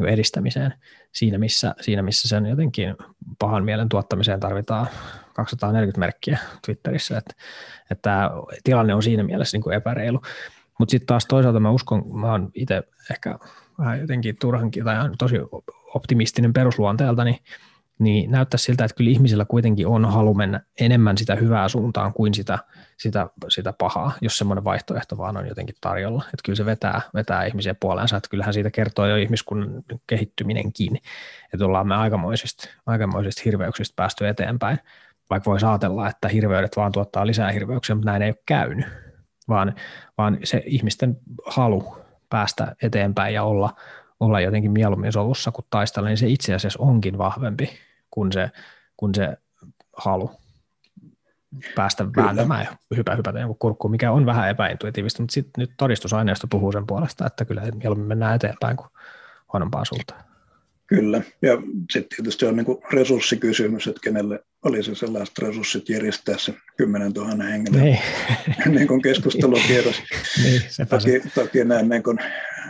edistämiseen. 0.06 0.74
Siinä 1.12 1.38
missä, 1.38 1.74
siinä 1.80 2.02
missä 2.02 2.28
sen 2.28 2.46
jotenkin 2.46 2.96
pahan 3.38 3.64
mielen 3.64 3.88
tuottamiseen 3.88 4.40
tarvitaan 4.40 4.86
240 5.34 6.00
merkkiä 6.00 6.38
Twitterissä, 6.66 7.18
että, 7.18 7.34
että 7.90 8.30
tilanne 8.64 8.94
on 8.94 9.02
siinä 9.02 9.22
mielessä 9.22 9.56
niin 9.56 9.62
kuin 9.62 9.76
epäreilu. 9.76 10.22
Mutta 10.78 10.90
sitten 10.90 11.06
taas 11.06 11.26
toisaalta 11.26 11.60
mä 11.60 11.70
uskon, 11.70 12.18
mä 12.20 12.30
oon 12.30 12.50
itse 12.54 12.82
ehkä 13.10 13.38
vähän 13.78 14.00
jotenkin 14.00 14.36
turhankin 14.40 14.84
tai 14.84 14.96
tosi 15.18 15.36
optimistinen 15.94 16.52
perusluonteelta, 16.52 17.24
niin 17.24 17.38
niin 17.98 18.30
näyttää 18.30 18.58
siltä, 18.58 18.84
että 18.84 18.94
kyllä 18.94 19.10
ihmisillä 19.10 19.44
kuitenkin 19.44 19.86
on 19.86 20.04
halu 20.04 20.34
mennä 20.34 20.60
enemmän 20.80 21.18
sitä 21.18 21.34
hyvää 21.34 21.68
suuntaan 21.68 22.12
kuin 22.12 22.34
sitä, 22.34 22.58
sitä, 22.96 23.26
sitä 23.48 23.72
pahaa, 23.72 24.12
jos 24.20 24.38
semmoinen 24.38 24.64
vaihtoehto 24.64 25.18
vaan 25.18 25.36
on 25.36 25.48
jotenkin 25.48 25.76
tarjolla. 25.80 26.24
Että 26.26 26.42
kyllä 26.44 26.56
se 26.56 26.66
vetää, 26.66 27.00
vetää 27.14 27.44
ihmisiä 27.44 27.74
puoleensa, 27.74 28.16
että 28.16 28.30
kyllähän 28.30 28.54
siitä 28.54 28.70
kertoo 28.70 29.06
jo 29.06 29.16
ihmiskunnan 29.16 29.82
kehittyminenkin, 30.06 30.96
että 31.54 31.66
ollaan 31.66 31.88
me 31.88 31.94
aikamoisista, 31.94 32.68
aikamoisista 32.86 33.42
hirveyksistä 33.44 33.96
päästy 33.96 34.28
eteenpäin, 34.28 34.78
vaikka 35.30 35.50
voisi 35.50 35.66
ajatella, 35.66 36.08
että 36.08 36.28
hirveydet 36.28 36.76
vaan 36.76 36.92
tuottaa 36.92 37.26
lisää 37.26 37.52
hirveyksiä, 37.52 37.94
mutta 37.96 38.10
näin 38.10 38.22
ei 38.22 38.30
ole 38.30 38.42
käynyt, 38.46 38.86
vaan, 39.48 39.74
vaan 40.18 40.38
se 40.44 40.62
ihmisten 40.66 41.16
halu 41.46 41.96
päästä 42.30 42.76
eteenpäin 42.82 43.34
ja 43.34 43.42
olla, 43.42 43.76
olla 44.20 44.40
jotenkin 44.40 44.70
mieluummin 44.70 45.12
sovussa 45.12 45.52
kuin 45.52 45.66
taistella, 45.70 46.08
niin 46.08 46.18
se 46.18 46.26
itse 46.26 46.54
asiassa 46.54 46.82
onkin 46.82 47.18
vahvempi 47.18 47.70
kuin 48.10 48.32
se, 48.32 48.50
kuin 48.96 49.14
se 49.14 49.36
halu 49.96 50.30
päästä 51.74 52.04
Kyllä. 52.12 52.26
vääntämään 52.26 52.64
ja 52.64 52.96
hypä, 52.96 53.14
hypätä 53.16 53.38
jonkun 53.38 53.58
kurkkuun, 53.58 53.90
mikä 53.90 54.12
on 54.12 54.26
vähän 54.26 54.50
epäintuitiivista, 54.50 55.22
mutta 55.22 55.32
sitten 55.32 55.62
nyt 55.62 55.70
todistusaineisto 55.76 56.46
puhuu 56.50 56.72
sen 56.72 56.86
puolesta, 56.86 57.26
että 57.26 57.44
kyllä 57.44 57.62
mieluummin 57.74 58.08
mennään 58.08 58.34
eteenpäin 58.34 58.76
kuin 58.76 58.88
huonompaan 59.52 59.86
suuntaan. 59.86 60.25
Kyllä, 60.86 61.22
ja 61.42 61.62
sitten 61.90 62.16
tietysti 62.16 62.46
on 62.46 62.56
niin 62.56 62.66
kuin 62.66 62.78
resurssikysymys, 62.92 63.86
että 63.86 64.00
kenelle 64.04 64.44
olisi 64.64 64.94
sellaiset 64.94 65.38
resurssit 65.38 65.88
järjestää 65.88 66.38
se 66.38 66.54
10 66.76 67.12
000 67.12 67.44
henkilöä 67.44 67.82
niin. 67.82 67.98
niin 68.74 68.88
kuin 68.88 69.02
keskustelukierros. 69.02 70.02
niin, 70.42 70.62
toki, 70.88 71.22
toki 71.34 71.64
näin 71.64 71.88
niin 71.88 72.02
kuin 72.02 72.18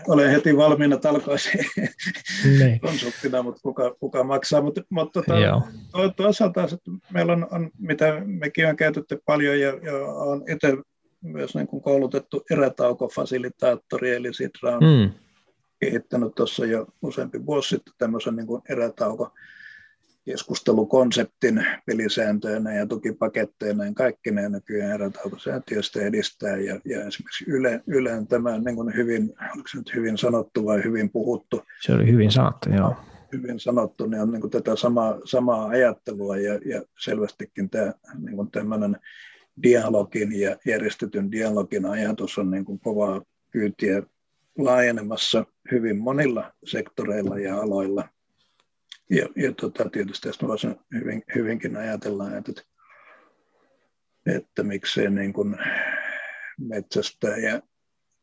olen 0.08 0.30
heti 0.30 0.56
valmiina 0.56 0.96
talkoisiin 0.96 1.64
niin. 2.44 2.80
konsulttina, 2.86 3.42
mutta 3.42 3.60
kuka, 3.62 3.96
kuka 4.00 4.24
maksaa. 4.24 4.62
Mutta, 4.62 4.82
mutta 4.90 5.22
tota, 5.22 6.12
toisaalta 6.16 6.64
että 6.64 6.90
meillä 7.12 7.32
on, 7.32 7.46
on, 7.50 7.70
mitä 7.78 8.22
mekin 8.24 8.68
on 8.68 8.76
käytetty 8.76 9.22
paljon 9.26 9.60
ja, 9.60 9.68
ja 9.68 9.96
on 10.06 10.44
itse 10.48 10.76
myös 11.22 11.54
niin 11.54 11.66
kuin 11.66 11.82
koulutettu 11.82 12.44
erätaukofasilitaattori, 12.50 14.14
eli 14.14 14.34
Sitra 14.34 14.76
on 14.76 14.84
mm. 14.84 15.25
Kehittänyt 15.80 16.34
tuossa 16.34 16.66
jo 16.66 16.86
useampi 17.02 17.46
vuosi 17.46 17.68
sitten 17.68 17.94
tämmöisen 17.98 18.36
niin 18.36 18.46
kuin 18.46 18.62
erätauko 18.68 19.32
keskustelukonseptin 20.26 21.66
pelisääntöinä 21.86 22.74
ja 22.74 22.86
tukipaketteina 22.86 23.84
ja 23.84 23.92
kaikki 23.94 24.30
ne 24.30 24.48
nykyään 24.48 24.92
erätautosäätiöstä 24.92 26.00
edistää 26.00 26.56
ja, 26.56 26.80
ja 26.84 27.04
esimerkiksi 27.04 27.44
Yle, 27.48 27.82
Ylen 27.86 28.26
tämä 28.26 28.58
niin 28.58 28.76
kuin 28.76 28.96
hyvin, 28.96 29.22
onko 29.56 29.68
se 29.68 29.78
nyt 29.78 29.94
hyvin 29.94 30.18
sanottu 30.18 30.64
vai 30.64 30.84
hyvin 30.84 31.10
puhuttu? 31.10 31.62
Se 31.80 31.92
oli 31.92 32.12
hyvin 32.12 32.32
sanottu, 32.32 32.70
joo. 32.70 32.96
Hyvin 33.32 33.60
sanottu, 33.60 34.06
niin 34.06 34.22
on 34.22 34.30
niin 34.30 34.40
kuin 34.40 34.50
tätä 34.50 34.76
samaa, 34.76 35.20
samaa 35.24 35.68
ajattelua 35.68 36.36
ja, 36.36 36.54
ja 36.54 36.82
selvästikin 36.98 37.70
tämä 37.70 37.92
niin 38.18 38.36
kuin 38.36 38.50
tämmöinen 38.50 38.96
dialogin 39.62 40.40
ja 40.40 40.56
järjestetyn 40.66 41.32
dialogin 41.32 41.86
ajatus 41.86 42.38
on 42.38 42.50
niin 42.50 42.64
kuin 42.64 42.80
kovaa 42.80 43.22
kyytiä 43.50 44.02
laajenemassa 44.58 45.46
hyvin 45.70 45.98
monilla 45.98 46.52
sektoreilla 46.64 47.38
ja 47.38 47.60
aloilla. 47.60 48.08
Ja, 49.10 49.28
ja 49.36 49.52
tota, 49.52 49.90
tietysti 49.90 50.28
tästä 50.28 50.46
voisi 50.46 50.68
hyvin, 50.94 51.22
hyvinkin 51.34 51.76
ajatella, 51.76 52.36
että, 52.36 52.62
että 54.26 54.62
miksei 54.62 55.10
niin 55.10 55.32
kuin 55.32 55.56
metsästäjä 56.60 57.62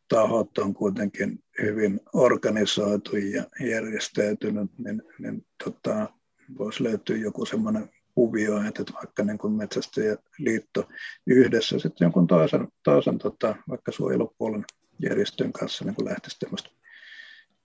tahot 0.10 0.58
on 0.58 0.74
kuitenkin 0.74 1.40
hyvin 1.62 2.00
organisoitu 2.14 3.16
ja 3.16 3.44
järjestäytynyt, 3.60 4.72
niin, 4.78 5.04
niin 5.20 5.46
tota, 5.64 6.10
voisi 6.58 6.84
löytyä 6.84 7.18
joku 7.18 7.46
semmoinen 7.46 7.90
kuvio, 8.16 8.58
että 8.58 8.94
vaikka 8.94 9.24
niin 9.24 9.38
kuin 9.38 9.54
metsästäjäliitto 9.54 10.90
yhdessä 11.28 11.80
sitten 11.80 12.06
jonkun 12.06 12.28
toisen, 12.28 12.68
toisen 12.84 13.18
tota, 13.18 13.56
vaikka 13.70 13.92
suojelupuolen 13.92 14.66
järjestön 15.04 15.54
kanssa 15.54 15.86
niin 15.86 16.06
lähtisi 16.06 16.40
tämmöistä 16.40 16.70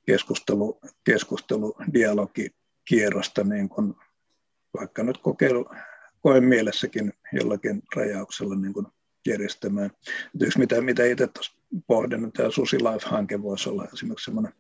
keskustelu, 0.07 0.81
keskustelu 1.05 1.75
dialogi 1.95 2.51
kierrosta 2.85 3.45
niin 3.45 3.69
kuin, 3.69 3.95
vaikka 4.79 5.03
nyt 5.03 5.19
kokeilu, 5.19 5.71
koen 6.21 6.45
mielessäkin 6.45 7.13
jollakin 7.33 7.83
rajauksella 7.97 8.55
niin 8.57 8.73
kuin 8.73 8.87
järjestämään. 9.27 9.91
Yksi 10.41 10.59
mitä, 10.59 10.81
mitä 10.81 11.05
itse 11.05 11.27
tuossa 11.27 11.53
pohdin, 11.87 12.23
niin 12.23 12.33
tämä 12.33 12.51
Susi 12.51 12.77
Life-hanke 12.77 13.43
voisi 13.43 13.69
olla 13.69 13.89
esimerkiksi 13.93 14.25
semmoinen 14.25 14.53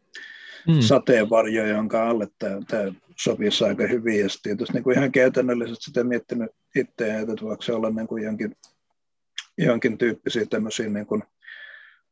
mm. 0.68 0.80
sateenvarjo, 0.80 1.66
jonka 1.66 2.08
alle 2.08 2.28
tämä, 2.38 2.60
tämä 2.68 2.92
sopisi 3.16 3.64
aika 3.64 3.86
hyvin. 3.86 4.20
Ja 4.20 4.26
tietysti 4.42 4.72
niin 4.72 4.84
kuin 4.84 4.96
ihan 4.98 5.12
käytännöllisesti 5.12 5.84
sitä 5.84 6.04
miettinyt 6.04 6.50
itse, 6.76 7.18
että 7.18 7.44
voiko 7.44 7.62
se 7.62 7.72
olla 7.72 7.90
niin 7.90 8.06
kuin 8.06 8.24
jonkin, 8.24 8.56
jonkin 9.58 9.98
tyyppisiä 9.98 10.46
tämmöisiä 10.46 10.88
niin 10.88 11.06
kuin 11.06 11.22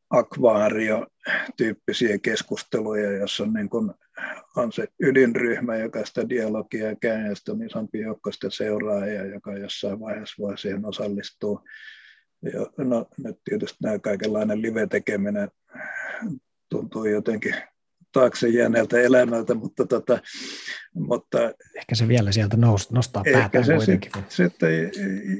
akvaario-tyyppisiä 0.09 2.17
keskusteluja, 2.21 3.11
jossa 3.11 3.43
on, 3.43 3.53
niin 3.53 3.69
kuin, 3.69 3.91
on 4.55 4.71
se 4.71 4.87
ydinryhmä, 4.99 5.75
joka 5.75 6.05
sitä 6.05 6.29
dialogia 6.29 6.95
käy, 6.95 7.27
ja 7.27 7.35
sitten 7.35 7.55
on 7.55 7.63
isompi 7.63 7.99
joukko 7.99 8.31
sitä 8.31 8.49
seuraajia, 8.49 9.25
joka 9.25 9.57
jossain 9.57 9.99
vaiheessa 9.99 10.43
voi 10.43 10.57
siihen 10.57 10.85
osallistua. 10.85 11.63
Ja, 12.41 12.85
no, 12.85 13.05
nyt 13.23 13.37
tietysti 13.49 13.77
nämä 13.83 13.99
kaikenlainen 13.99 14.61
live-tekeminen 14.61 15.49
tuntuu 16.69 17.05
jotenkin 17.05 17.55
taakse 18.11 18.47
jääneeltä 18.47 18.99
elämältä, 18.99 19.53
mutta, 19.53 19.85
tota, 19.85 20.19
mutta 20.93 21.37
ehkä 21.75 21.95
se 21.95 22.07
vielä 22.07 22.31
sieltä 22.31 22.57
nous, 22.57 22.91
nostaa 22.91 23.23
päätään 23.33 23.65
se 23.65 23.75
kuitenkin. 23.75 24.11
Sit, 24.13 24.29
sitten, 24.29 24.91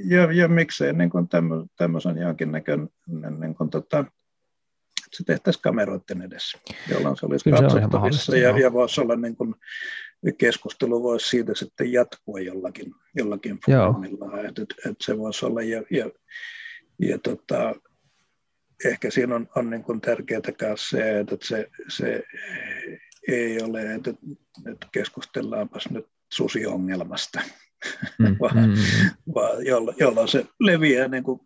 ja, 0.05 0.32
ja 0.32 0.47
miksei 0.47 0.93
niin 0.93 1.09
kuin 1.09 1.28
tämmöisen 1.78 2.18
jonkinnäköinen 2.18 2.89
niin 3.39 3.55
kuin, 3.55 3.70
tota, 3.70 4.05
se 5.14 5.24
tehtäisiin 5.24 5.62
kameroiden 5.62 6.22
edessä, 6.22 6.60
jolloin 6.91 7.18
se 7.18 7.26
olisi 7.26 7.43
Kyllä 7.43 7.62
katsottavissa. 7.62 8.32
se 8.32 8.39
ja, 8.39 8.60
ja 8.60 8.74
voisi 8.74 9.01
olla 9.01 9.16
niin 9.16 9.36
kuin, 9.36 9.55
keskustelu 10.38 11.03
voisi 11.03 11.30
siitä 11.30 11.55
sitten 11.55 11.93
jatkua 11.93 12.39
jollakin, 12.39 12.93
jollakin 13.16 13.60
foorumilla, 13.66 14.41
että, 14.41 14.62
että, 14.62 14.76
että 14.89 15.05
se 15.05 15.18
voisi 15.18 15.45
olla 15.45 15.62
ja, 15.62 15.84
ja, 15.91 16.10
ja 17.01 17.18
tota, 17.18 17.76
ehkä 18.86 19.12
siinä 19.12 19.36
on, 19.36 19.49
on 19.55 19.70
niin 19.70 19.84
kuin 19.84 20.01
tärkeää 20.01 20.41
myös 20.62 20.89
se, 20.89 21.20
että 21.20 21.38
se, 21.43 21.70
se 21.88 22.24
ei 23.28 23.62
ole, 23.62 23.93
että, 23.93 24.12
että 24.72 24.88
keskustellaanpas 24.91 25.89
nyt 25.89 26.05
susiongelmasta, 26.34 27.41
mm, 28.20 28.36
vaan, 28.41 28.58
mm, 28.58 28.76
mm. 28.76 29.34
vaan 29.36 29.66
jolloin, 29.66 29.97
jolloin 29.99 30.28
se 30.28 30.45
leviää 30.60 31.08
niin 31.08 31.24
kuin 31.24 31.39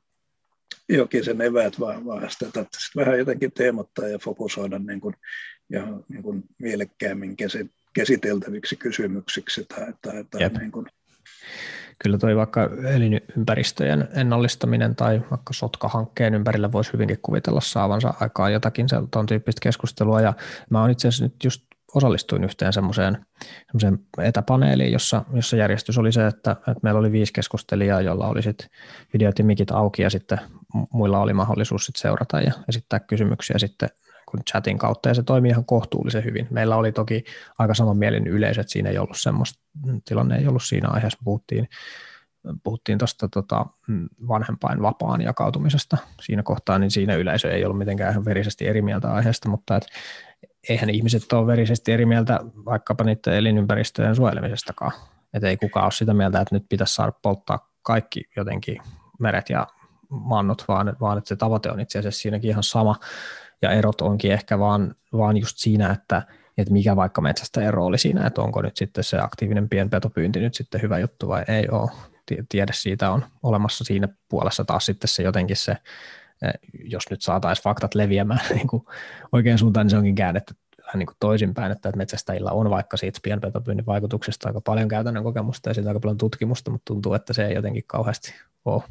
sen 1.24 1.42
eväät, 1.42 1.80
vaan, 1.80 2.06
vaan 2.06 2.30
sitä 2.30 2.46
tarvitsisi 2.54 2.92
vähän 2.96 3.20
jotenkin 3.20 3.52
teemottaa 3.52 4.08
ja 4.08 4.20
fokusoida 4.20 4.80
niin 4.80 5.02
kuin, 5.02 5.16
ja 5.70 5.88
niin 6.10 6.24
kuin 6.24 6.44
mielekkäämmin 6.58 7.36
käsiteltäviksi 7.94 8.76
kysymyksiksi. 8.76 9.66
Tai, 9.66 9.94
tai, 10.02 10.24
tai 10.24 10.50
niin 10.60 10.72
kuin. 10.72 10.86
Kyllä 12.04 12.18
toi 12.18 12.36
vaikka 12.36 12.70
elinympäristöjen 12.96 14.08
ennallistaminen 14.16 14.96
tai 14.96 15.22
vaikka 15.32 15.54
sotkahankkeen 15.54 16.34
ympärillä 16.34 16.72
voisi 16.72 16.94
hyvinkin 16.94 17.20
kuvitella 17.22 17.62
saavansa 17.62 18.14
aikaa 18.20 18.50
jotakin 18.50 18.88
tuon 19.12 19.26
tyyppistä 19.26 19.60
keskustelua. 19.64 20.22
Ja 20.22 20.34
mä 20.70 20.82
oon 20.82 20.92
itse 20.92 21.08
asiassa 21.08 21.26
nyt 21.26 21.44
just 21.44 21.66
osallistuin 21.96 22.44
yhteen 22.44 22.74
semmoiseen, 22.74 23.26
semmoiseen 23.66 24.00
etäpaneeliin, 24.24 24.92
jossa, 24.92 25.26
jossa 25.34 25.58
järjestys 25.58 25.98
oli 25.98 26.12
se, 26.12 26.28
että, 26.28 26.52
että 26.52 26.80
meillä 26.84 27.00
oli 27.00 27.12
viisi 27.12 27.34
keskustelijaa, 27.34 28.02
jolla 28.02 28.28
oli 28.28 28.42
sitten 28.42 28.68
videot 29.14 29.40
ja 29.40 29.46
mikit 29.46 29.72
auki 29.72 30.02
ja 30.02 30.10
sitten 30.10 30.40
muilla 30.94 31.20
oli 31.20 31.34
mahdollisuus 31.34 31.86
sit 31.86 31.96
seurata 31.96 32.42
ja 32.42 32.52
esittää 32.70 33.00
kysymyksiä 33.00 33.58
sitten 33.58 33.90
kun 34.30 34.40
chatin 34.50 34.78
kautta. 34.78 35.10
Ja 35.10 35.16
se 35.16 35.24
toimii 35.24 35.52
ihan 35.52 35.66
kohtuullisen 35.66 36.24
hyvin. 36.24 36.48
Meillä 36.50 36.76
oli 36.76 36.92
toki 36.92 37.24
aika 37.60 37.74
samanmielinen 37.74 38.34
yleisö, 38.34 38.62
että 38.62 38.74
siinä 38.74 38.90
ei 38.90 38.98
ollut 38.98 39.18
semmoista, 39.20 39.60
tilanne 40.06 40.38
ei 40.38 40.48
ollut 40.48 40.64
siinä 40.64 40.90
aiheessa, 40.90 41.20
puhuttiin 41.24 41.68
puhuttiin 42.64 42.98
tuosta 42.98 43.28
tota, 43.28 43.66
vanhempain 44.28 44.82
vapaan 44.82 45.22
jakautumisesta. 45.22 45.98
Siinä 46.22 46.44
kohtaa, 46.44 46.80
niin 46.80 46.92
siinä 46.92 47.16
yleisö 47.16 47.52
ei 47.52 47.66
ollut 47.66 47.78
mitenkään 47.78 48.12
ihan 48.12 48.26
verisesti 48.26 48.68
eri 48.68 48.82
mieltä 48.82 49.14
aiheesta, 49.14 49.50
mutta 49.50 49.76
et 49.76 49.86
eihän 50.70 50.90
ihmiset 50.90 51.34
ole 51.34 51.48
verisesti 51.48 51.92
eri 51.92 52.06
mieltä 52.06 52.40
vaikkapa 52.66 53.04
niiden 53.04 53.34
elinympäristöjen 53.34 54.16
suojelemisestakaan. 54.16 54.92
Että 55.34 55.48
ei 55.48 55.58
kukaan 55.58 55.84
ole 55.86 55.92
sitä 55.92 56.14
mieltä, 56.14 56.42
että 56.42 56.56
nyt 56.56 56.66
pitäisi 56.70 56.94
saada 56.94 57.12
polttaa 57.22 57.70
kaikki 57.82 58.24
jotenkin 58.36 58.78
meret 59.20 59.50
ja 59.50 59.68
mannut, 60.10 60.66
vaan, 60.68 60.98
vaan 61.02 61.18
että 61.18 61.28
se 61.28 61.36
tavoite 61.36 61.72
on 61.72 61.80
itse 61.80 62.00
asiassa 62.00 62.22
siinäkin 62.22 62.50
ihan 62.50 62.64
sama. 62.64 62.96
Ja 63.62 63.72
erot 63.72 64.02
onkin 64.02 64.32
ehkä 64.32 64.60
vaan, 64.60 64.96
vaan 65.14 65.38
just 65.38 65.58
siinä, 65.58 65.90
että, 65.90 66.22
että 66.58 66.74
mikä 66.74 66.96
vaikka 66.96 67.22
metsästä 67.22 67.62
ero 67.62 67.86
oli 67.86 67.98
siinä, 67.98 68.28
että 68.28 68.42
onko 68.42 68.62
nyt 68.62 68.78
sitten 68.78 69.04
se 69.04 69.18
aktiivinen 69.20 69.70
pienpetopyynti 69.70 70.40
nyt 70.40 70.54
sitten 70.54 70.82
hyvä 70.82 71.00
juttu 71.00 71.28
vai 71.28 71.44
ei 71.48 71.68
ole. 71.70 71.92
Tiede 72.50 72.74
siitä 72.76 73.12
on 73.12 73.26
olemassa 73.44 73.84
siinä 73.84 74.08
puolessa 74.30 74.66
taas 74.66 74.86
sitten 74.86 75.08
se 75.08 75.24
jotenkin 75.24 75.58
se 75.58 75.78
jos 76.84 77.10
nyt 77.10 77.22
saataisiin 77.22 77.64
faktat 77.64 77.96
leviämään 77.96 78.46
niin 78.56 78.68
kuin 78.68 78.84
oikein 79.32 79.58
suuntaan, 79.58 79.86
niin 79.86 79.92
se 79.92 79.98
onkin 79.98 80.16
käännetty 80.16 80.54
vähän 80.86 81.00
niin 81.00 81.18
toisinpäin, 81.20 81.72
että 81.72 81.92
metsästäjillä 81.96 82.52
on 82.52 82.70
vaikka 82.70 82.98
siitä 82.98 83.20
pienpetopyynnin 83.24 83.86
vaikutuksesta 83.86 84.50
aika 84.50 84.62
paljon 84.62 84.88
käytännön 84.88 85.24
kokemusta 85.24 85.70
ja 85.70 85.74
siitä 85.74 85.90
aika 85.90 86.00
paljon 86.00 86.18
tutkimusta, 86.18 86.72
mutta 86.72 86.86
tuntuu, 86.86 87.14
että 87.14 87.34
se 87.34 87.46
ei 87.46 87.56
jotenkin 87.56 87.84
kauheasti 87.88 88.34
ole 88.66 88.84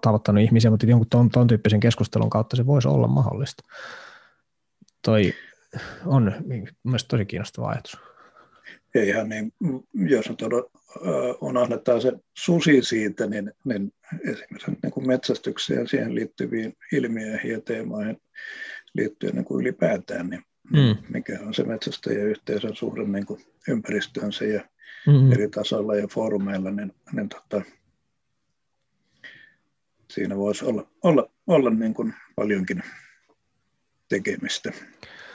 tavoittanut 0.00 0.42
ihmisiä, 0.42 0.70
mutta 0.70 0.86
jonkun 0.86 1.08
ton, 1.10 1.30
ton 1.30 1.46
tyyppisen 1.46 1.80
keskustelun 1.80 2.30
kautta 2.30 2.56
se 2.56 2.66
voisi 2.66 2.88
olla 2.88 3.08
mahdollista. 3.08 3.64
Toi 5.02 5.34
on 6.06 6.32
mielestäni 6.84 7.08
tosi 7.08 7.26
kiinnostava 7.26 7.68
ajatus. 7.68 7.96
Eihän 8.96 9.28
niin, 9.28 9.52
jos 9.94 10.28
nyt 10.28 10.38
unohdetaan 11.40 12.00
se 12.00 12.12
susi 12.38 12.82
siitä, 12.82 13.26
niin, 13.26 13.52
niin 13.64 13.92
esimerkiksi 14.20 14.70
niin 14.82 14.92
kuin 14.92 15.06
metsästykseen 15.06 15.80
ja 15.80 15.88
siihen 15.88 16.14
liittyviin 16.14 16.76
ilmiöihin 16.92 17.52
ja 17.52 17.60
teemoihin 17.60 18.20
liittyen 18.94 19.34
niin 19.34 19.44
kuin 19.44 19.60
ylipäätään, 19.60 20.26
niin 20.26 20.42
mm. 20.72 20.96
mikä 21.08 21.38
on 21.40 21.54
se 21.54 21.64
metsästäjäyhteisön 21.64 22.76
suhde 22.76 23.04
niin 23.04 23.26
kuin 23.26 23.40
ympäristöönsä 23.68 24.44
ja 24.44 24.68
mm-hmm. 25.06 25.32
eri 25.32 25.48
tasoilla 25.48 25.96
ja 25.96 26.08
foorumeilla, 26.08 26.70
niin, 26.70 26.92
niin 27.12 27.28
tota, 27.28 27.62
siinä 30.10 30.36
voisi 30.36 30.64
olla, 30.64 30.90
olla, 31.02 31.30
olla 31.46 31.70
niin 31.70 31.94
kuin 31.94 32.14
paljonkin 32.36 32.82
tekemistä 34.08 34.72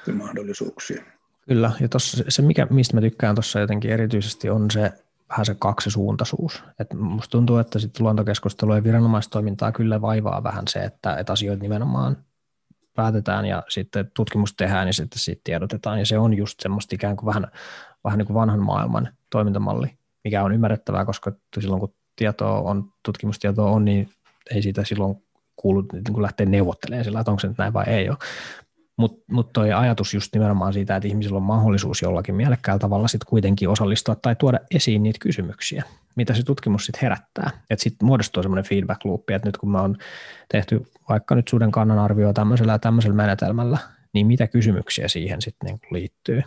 ja 0.07 0.14
mahdollisuuksia. 0.14 1.03
Kyllä, 1.47 1.71
ja 1.79 1.89
tossa 1.89 2.23
se, 2.29 2.41
mikä, 2.41 2.67
mistä 2.69 2.97
mä 2.97 3.01
tykkään 3.01 3.35
tuossa 3.35 3.59
jotenkin 3.59 3.91
erityisesti 3.91 4.49
on 4.49 4.71
se 4.71 4.91
vähän 5.29 5.45
se 5.45 5.55
kaksisuuntaisuus. 5.59 6.63
Et 6.79 6.93
musta 6.93 7.31
tuntuu, 7.31 7.57
että 7.57 7.79
sit 7.79 7.99
luontokeskustelu 7.99 8.75
ja 8.75 8.83
viranomaistoimintaa 8.83 9.71
kyllä 9.71 10.01
vaivaa 10.01 10.43
vähän 10.43 10.67
se, 10.67 10.79
että, 10.79 11.15
että 11.15 11.33
asioita 11.33 11.61
nimenomaan 11.61 12.17
päätetään 12.95 13.45
ja 13.45 13.63
sitten 13.69 14.11
tutkimus 14.13 14.53
tehdään, 14.53 14.85
niin 14.85 14.93
sitten 14.93 15.19
siitä 15.19 15.41
tiedotetaan. 15.43 15.99
Ja 15.99 16.05
se 16.05 16.19
on 16.19 16.33
just 16.33 16.59
semmoista 16.59 16.95
ikään 16.95 17.15
kuin 17.15 17.27
vähän, 17.27 17.47
vähän 18.03 18.17
niin 18.17 18.27
kuin 18.27 18.35
vanhan 18.35 18.59
maailman 18.59 19.09
toimintamalli, 19.29 19.97
mikä 20.23 20.43
on 20.43 20.53
ymmärrettävää, 20.53 21.05
koska 21.05 21.31
silloin 21.59 21.79
kun 21.79 21.93
tietoa 22.15 22.61
on, 22.61 22.93
tutkimustietoa 23.03 23.71
on, 23.71 23.85
niin 23.85 24.09
ei 24.51 24.61
siitä 24.61 24.83
silloin 24.83 25.23
kuulu 25.55 25.85
niin 25.93 26.21
lähteä 26.21 26.45
neuvottelemaan 26.45 27.05
sillä, 27.05 27.19
että 27.19 27.31
onko 27.31 27.39
se 27.39 27.47
nyt 27.47 27.57
näin 27.57 27.73
vai 27.73 27.85
ei 27.87 28.09
ole. 28.09 28.17
Mutta 29.01 29.23
mut 29.31 29.53
toi 29.53 29.71
ajatus 29.73 30.13
just 30.13 30.33
nimenomaan 30.33 30.73
siitä, 30.73 30.95
että 30.95 31.07
ihmisillä 31.07 31.37
on 31.37 31.43
mahdollisuus 31.43 32.01
jollakin 32.01 32.35
mielekkäällä 32.35 32.79
tavalla 32.79 33.07
sitten 33.07 33.29
kuitenkin 33.29 33.69
osallistua 33.69 34.15
tai 34.15 34.35
tuoda 34.35 34.59
esiin 34.71 35.03
niitä 35.03 35.19
kysymyksiä, 35.21 35.83
mitä 36.15 36.33
se 36.33 36.43
tutkimus 36.43 36.85
sitten 36.85 37.01
herättää. 37.01 37.49
Että 37.69 37.83
sitten 37.83 38.05
muodostuu 38.05 38.43
semmoinen 38.43 38.69
feedback 38.69 39.05
loop, 39.05 39.29
että 39.29 39.47
nyt 39.47 39.57
kun 39.57 39.71
me 39.71 39.79
on 39.79 39.97
tehty 40.49 40.85
vaikka 41.09 41.35
nyt 41.35 41.47
suden 41.47 41.71
kannan 41.71 41.99
arvioa 41.99 42.33
tämmöisellä 42.33 42.71
ja 42.71 42.79
tämmöisellä 42.79 43.15
menetelmällä, 43.15 43.77
niin 44.13 44.27
mitä 44.27 44.47
kysymyksiä 44.47 45.07
siihen 45.07 45.41
sitten 45.41 45.67
niin 45.67 45.79
liittyy. 45.91 46.43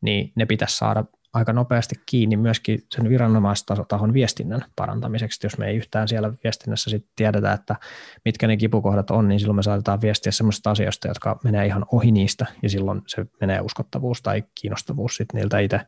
Niin 0.00 0.32
ne 0.34 0.46
pitäisi 0.46 0.76
saada 0.76 1.04
aika 1.32 1.52
nopeasti 1.52 1.94
kiinni 2.06 2.36
myöskin 2.36 2.82
sen 2.90 3.08
viranomaistahon 3.08 4.12
viestinnän 4.12 4.64
parantamiseksi. 4.76 5.46
Jos 5.46 5.58
me 5.58 5.66
ei 5.66 5.76
yhtään 5.76 6.08
siellä 6.08 6.32
viestinnässä 6.44 6.90
sit 6.90 7.06
tiedetä, 7.16 7.52
että 7.52 7.76
mitkä 8.24 8.46
ne 8.46 8.56
kipukohdat 8.56 9.10
on, 9.10 9.28
niin 9.28 9.40
silloin 9.40 9.56
me 9.56 9.62
saatetaan 9.62 10.00
viestiä 10.00 10.32
sellaisista 10.32 10.70
asioista, 10.70 11.08
jotka 11.08 11.40
menee 11.44 11.66
ihan 11.66 11.86
ohi 11.92 12.12
niistä, 12.12 12.46
ja 12.62 12.68
silloin 12.68 13.02
se 13.06 13.26
menee 13.40 13.60
uskottavuus 13.60 14.22
tai 14.22 14.44
kiinnostavuus 14.60 15.16
sit 15.16 15.28
niiltä 15.32 15.58
itse, 15.58 15.80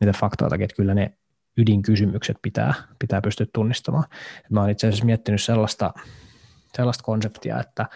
niitä 0.00 0.18
faktoiltakin, 0.18 0.64
että 0.64 0.76
kyllä 0.76 0.94
ne 0.94 1.12
ydinkysymykset 1.56 2.36
pitää, 2.42 2.74
pitää 2.98 3.20
pystyä 3.20 3.46
tunnistamaan. 3.52 4.04
Et 4.38 4.50
mä 4.50 4.60
oon 4.60 4.70
itse 4.70 4.86
asiassa 4.86 5.04
miettinyt 5.04 5.42
sellaista, 5.42 5.92
sellaista 6.76 7.04
konseptia, 7.04 7.60
että 7.60 7.86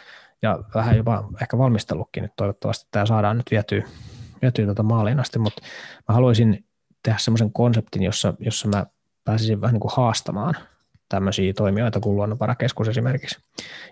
ja 0.42 0.58
vähän 0.74 0.96
jopa 0.96 1.28
ehkä 1.42 1.58
valmistellutkin 1.58 2.22
nyt 2.22 2.32
toivottavasti 2.36 2.88
tämä 2.90 3.06
saadaan 3.06 3.36
nyt 3.36 3.46
vietyä, 3.50 3.82
vietyä 4.42 4.64
tuota 4.64 4.82
maaliin 4.82 5.20
asti, 5.20 5.38
mutta 5.38 5.62
mä 6.08 6.14
haluaisin 6.14 6.67
tehdä 7.02 7.18
semmoisen 7.18 7.52
konseptin, 7.52 8.02
jossa, 8.02 8.34
jossa 8.38 8.68
mä 8.68 8.86
pääsisin 9.24 9.60
vähän 9.60 9.74
niin 9.74 9.80
kuin 9.80 9.92
haastamaan 9.96 10.54
tämmöisiä 11.08 11.52
toimijoita 11.52 12.00
kuin 12.00 12.16
Luonnonvarakeskus 12.16 12.88
esimerkiksi. 12.88 13.36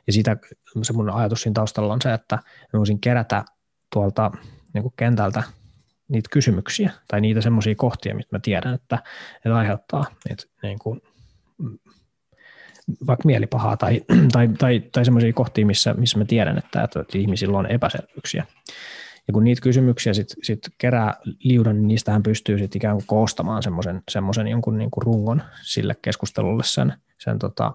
Ja 0.07 0.13
siitä 0.13 0.37
se 0.83 0.93
mun 0.93 1.11
ajatus 1.11 1.43
siinä 1.43 1.55
taustalla 1.55 1.93
on 1.93 2.03
se, 2.03 2.13
että 2.13 2.37
mä 2.73 2.79
voisin 2.79 3.01
kerätä 3.01 3.45
tuolta 3.93 4.31
niin 4.73 4.83
kuin 4.83 4.95
kentältä 4.97 5.43
niitä 6.09 6.29
kysymyksiä 6.33 6.91
tai 7.09 7.21
niitä 7.21 7.41
semmoisia 7.41 7.75
kohtia, 7.75 8.15
mitä 8.15 8.29
mä 8.33 8.39
tiedän, 8.43 8.75
että, 8.75 8.99
että 9.37 9.57
aiheuttaa 9.57 10.05
niitä 10.29 10.45
niin 10.63 10.79
kuin, 10.79 11.03
vaikka 13.07 13.27
mielipahaa 13.27 13.77
tai, 13.77 14.01
tai, 14.33 14.49
tai, 14.59 14.81
tai 14.93 15.05
semmoisia 15.05 15.33
kohtia, 15.33 15.67
missä, 15.67 15.95
missä 15.95 16.19
mä 16.19 16.25
tiedän, 16.25 16.59
että, 16.59 16.83
että 16.83 17.01
ihmisillä 17.15 17.59
on 17.59 17.67
epäselvyyksiä. 17.67 18.47
Ja 19.27 19.33
kun 19.33 19.45
niitä 19.45 19.62
kysymyksiä 19.62 20.14
sitten 20.14 20.37
sit 20.43 20.59
kerää 20.79 21.14
liudan, 21.39 21.77
niin 21.77 21.89
niistähän 21.89 22.22
pystyy 22.22 22.59
sitten 22.59 22.79
ikään 22.79 22.97
kuin 22.97 23.07
koostamaan 23.07 23.62
semmoisen, 24.09 24.49
jonkun 24.49 24.79
niin 24.79 24.91
kuin 24.91 25.03
rungon 25.03 25.43
sille 25.62 25.97
keskustelulle 26.03 26.62
sen, 26.64 26.93
sen 27.18 27.39
tota, 27.39 27.72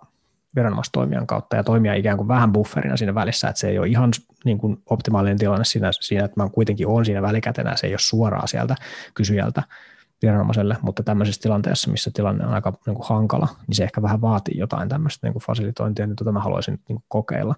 viranomaistoimijan 0.56 1.28
kautta 1.28 1.56
ja 1.56 1.64
toimia 1.64 1.94
ikään 1.94 2.18
kuin 2.18 2.28
vähän 2.28 2.52
bufferina 2.52 2.98
siinä 2.98 3.16
välissä, 3.16 3.50
että 3.50 3.60
se 3.60 3.70
ei 3.70 3.80
ole 3.80 3.88
ihan 3.88 4.12
niin 4.46 4.58
kuin 4.58 4.78
optimaalinen 4.90 5.38
tilanne 5.38 5.66
siinä, 5.66 5.92
siinä, 5.92 6.26
että 6.26 6.44
mä 6.44 6.50
kuitenkin 6.50 6.88
olen 6.88 7.06
siinä 7.06 7.22
välikätenä, 7.22 7.76
se 7.76 7.88
ei 7.88 7.94
ole 7.94 8.00
suoraan 8.00 8.48
sieltä 8.48 8.76
kysyjältä 9.14 9.64
viranomaiselle, 10.22 10.78
mutta 10.82 11.04
tämmöisessä 11.04 11.42
tilanteessa, 11.42 11.92
missä 11.92 12.12
tilanne 12.14 12.46
on 12.46 12.54
aika 12.54 12.74
niin 12.86 12.96
kuin 12.96 13.08
hankala, 13.08 13.48
niin 13.68 13.76
se 13.76 13.84
ehkä 13.84 14.02
vähän 14.02 14.22
vaatii 14.22 14.58
jotain 14.58 14.90
tämmöistä 14.90 15.28
niin 15.28 15.34
kuin 15.34 15.44
fasilitointia, 15.44 16.08
niin 16.08 16.16
tota 16.16 16.32
mä 16.32 16.40
haluaisin 16.40 16.74
niin 16.74 16.96
kuin 16.96 17.04
kokeilla, 17.08 17.56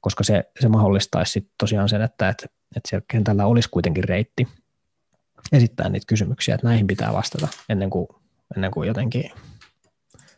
koska 0.00 0.24
se, 0.24 0.50
se 0.60 0.68
mahdollistaisi 0.68 1.32
sit 1.32 1.48
tosiaan 1.58 1.88
sen, 1.88 2.02
että, 2.02 2.28
että 2.28 2.46
että 2.76 2.88
siellä 2.88 3.04
kentällä 3.08 3.46
olisi 3.46 3.68
kuitenkin 3.70 4.04
reitti 4.04 4.48
esittää 5.52 5.88
niitä 5.88 6.06
kysymyksiä, 6.06 6.54
että 6.54 6.66
näihin 6.66 6.86
pitää 6.86 7.12
vastata 7.12 7.48
ennen 7.68 7.90
kuin, 7.90 8.08
ennen 8.56 8.70
kuin 8.70 8.88
jotenkin 8.88 9.30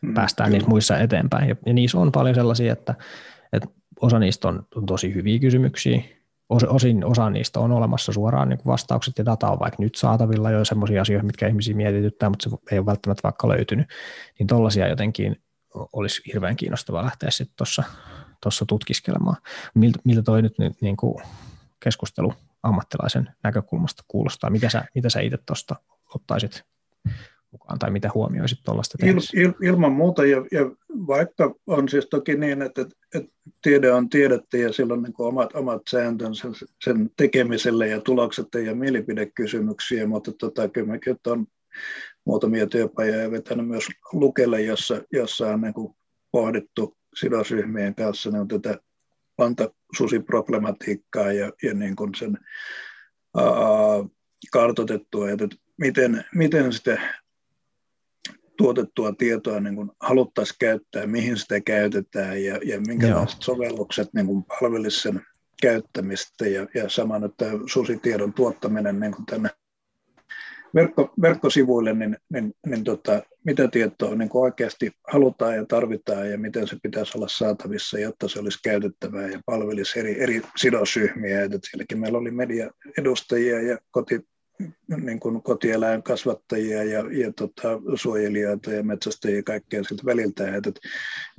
mm, 0.01 0.13
päästään 0.13 0.51
niissä 0.51 0.69
muissa 0.69 0.99
eteenpäin. 0.99 1.49
Ja, 1.49 1.55
ja 1.65 1.73
niissä 1.73 1.99
on 1.99 2.11
paljon 2.11 2.35
sellaisia, 2.35 2.73
että, 2.73 2.95
että 3.53 3.67
osa 4.01 4.19
niistä 4.19 4.47
on, 4.47 4.67
on 4.75 4.85
tosi 4.85 5.13
hyviä 5.13 5.39
kysymyksiä, 5.39 6.01
osin 6.49 7.05
osa 7.05 7.29
niistä 7.29 7.59
on 7.59 7.71
olemassa 7.71 8.13
suoraan 8.13 8.49
niin 8.49 8.59
vastaukset 8.65 9.17
ja 9.17 9.25
data 9.25 9.49
on 9.49 9.59
vaikka 9.59 9.83
nyt 9.83 9.95
saatavilla 9.95 10.51
jo 10.51 10.65
sellaisia 10.65 11.01
asioita, 11.01 11.25
mitkä 11.25 11.47
ihmisiä 11.47 11.75
mietityttää, 11.75 12.29
mutta 12.29 12.49
se 12.49 12.57
ei 12.71 12.79
ole 12.79 12.85
välttämättä 12.85 13.23
vaikka 13.23 13.49
löytynyt, 13.49 13.87
niin 14.39 14.47
tollaisia 14.47 14.87
jotenkin 14.87 15.41
olisi 15.73 16.21
hirveän 16.27 16.55
kiinnostavaa 16.55 17.03
lähteä 17.03 17.31
sitten 17.31 17.67
tuossa 18.43 18.65
tutkiskelemaan. 18.65 19.37
Miltä, 19.73 19.99
miltä 20.03 20.21
toi 20.21 20.41
nyt 20.41 20.53
niin 20.81 20.97
kuin 20.97 21.23
keskustelu 21.83 22.33
ammattilaisen 22.63 23.29
näkökulmasta 23.43 24.03
kuulostaa? 24.07 24.49
Mitä 24.49 24.69
sä, 24.69 24.85
mitä 24.95 25.09
sä 25.09 25.19
itse 25.19 25.37
tuosta 25.45 25.75
ottaisit 26.15 26.63
mukaan 27.51 27.79
tai 27.79 27.91
mitä 27.91 28.11
huomioisit 28.13 28.59
tuollaista 28.63 28.97
il, 29.01 29.17
il, 29.33 29.53
Ilman 29.61 29.91
muuta 29.91 30.25
ja, 30.25 30.37
ja 30.51 30.61
vaikka 31.07 31.55
on 31.67 31.89
siis 31.89 32.07
toki 32.09 32.35
niin, 32.35 32.61
että, 32.61 32.85
että, 33.15 33.31
tiede 33.61 33.91
on 33.91 34.09
tiedettä 34.09 34.57
ja 34.57 34.73
sillä 34.73 34.93
on 34.93 35.03
niin 35.03 35.13
omat, 35.17 35.55
omat 35.55 35.81
sääntönsä 35.89 36.47
sen 36.83 37.09
tekemiselle 37.17 37.87
ja 37.87 38.01
tulokset 38.01 38.47
ja 38.65 38.75
mielipidekysymyksiä, 38.75 40.07
mutta 40.07 40.31
tota, 40.39 40.69
kyllä 40.69 40.87
mäkin 40.87 41.17
on 41.27 41.45
muutamia 42.25 42.67
työpajoja 42.67 43.31
vetänyt 43.31 43.67
myös 43.67 43.83
Lukelle, 44.13 44.61
jossa, 44.61 45.01
jossa 45.11 45.47
on 45.47 45.61
niin 45.61 45.73
kuin 45.73 45.95
pohdittu 46.31 46.97
sidosryhmien 47.15 47.95
kanssa 47.95 48.31
niin 48.31 48.47
tätä 48.47 48.79
pantasusiproblematiikkaa 49.37 51.31
ja, 51.31 51.51
ja 51.63 51.73
niin 51.73 51.95
kuin 51.95 52.15
sen 52.15 52.37
ää, 53.37 53.45
kartoitettua, 54.51 55.29
että 55.29 55.47
miten, 55.77 56.25
miten 56.35 56.73
sitä 56.73 57.01
tuotettua 58.57 59.13
tietoa 59.13 59.59
niin 59.59 59.75
kuin 59.75 59.91
haluttaisiin 59.99 60.57
käyttää, 60.59 61.07
mihin 61.07 61.37
sitä 61.37 61.61
käytetään 61.61 62.43
ja, 62.43 62.59
ja 62.65 62.81
minkälaiset 62.87 63.37
Joo. 63.37 63.55
sovellukset 63.55 64.13
niin 64.13 64.25
kuin 64.25 64.43
palvelisivat 64.43 65.15
sen 65.15 65.25
käyttämistä 65.61 66.47
ja, 66.47 66.67
ja 66.73 66.89
saman, 66.89 67.23
että 67.23 67.45
susitiedon 67.65 68.33
tuottaminen 68.33 68.99
niin 68.99 69.11
kuin 69.11 69.25
tänne 69.25 69.49
verkko, 70.75 71.13
verkkosivuille, 71.21 71.93
niin, 71.93 72.17
niin, 72.33 72.53
niin 72.65 72.83
tota, 72.83 73.21
mitä 73.45 73.67
tietoa 73.67 74.15
niin 74.15 74.29
oikeasti 74.33 74.91
halutaan 75.07 75.55
ja 75.55 75.65
tarvitaan 75.65 76.31
ja 76.31 76.37
miten 76.37 76.67
se 76.67 76.77
pitäisi 76.83 77.17
olla 77.17 77.27
saatavissa, 77.27 77.99
jotta 77.99 78.27
se 78.27 78.39
olisi 78.39 78.59
käytettävää 78.63 79.27
ja 79.27 79.39
palvelisi 79.45 79.99
eri, 79.99 80.21
eri 80.21 80.41
sidosryhmiä. 80.57 81.43
Et 81.43 81.63
sielläkin 81.69 81.99
meillä 81.99 82.17
oli 82.17 82.31
mediaedustajia 82.31 83.61
ja 83.61 83.77
koti, 83.91 84.19
niin 84.87 85.19
kuin 85.19 85.41
kotieläinkasvattajia 85.41 86.83
ja, 86.83 86.99
ja 86.99 87.33
tota, 87.33 87.81
suojelijoita 87.95 88.71
ja 88.71 88.83
metsästäjiä 88.83 89.37
ja 89.37 89.43
kaikkea 89.43 89.83
siltä 89.83 90.05
väliltä, 90.05 90.55
että, 90.55 90.69
että 90.69 90.79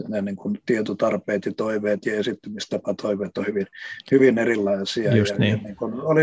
nämä 0.09 0.23
niin 0.23 0.37
kuin 0.37 0.59
tietotarpeet 0.67 1.47
ja 1.47 1.53
toiveet 1.53 2.07
ja 2.07 2.15
esittymistapatoiveet 2.15 3.39
on 3.39 3.47
hyvin, 3.47 3.67
hyvin 4.11 4.39
erilaisia. 4.39 5.17
Just 5.17 5.33
ja, 5.33 5.39
niin. 5.39 5.57
ja 5.57 5.63
niin 5.63 5.77
kuin 5.77 5.95
oli 5.95 6.23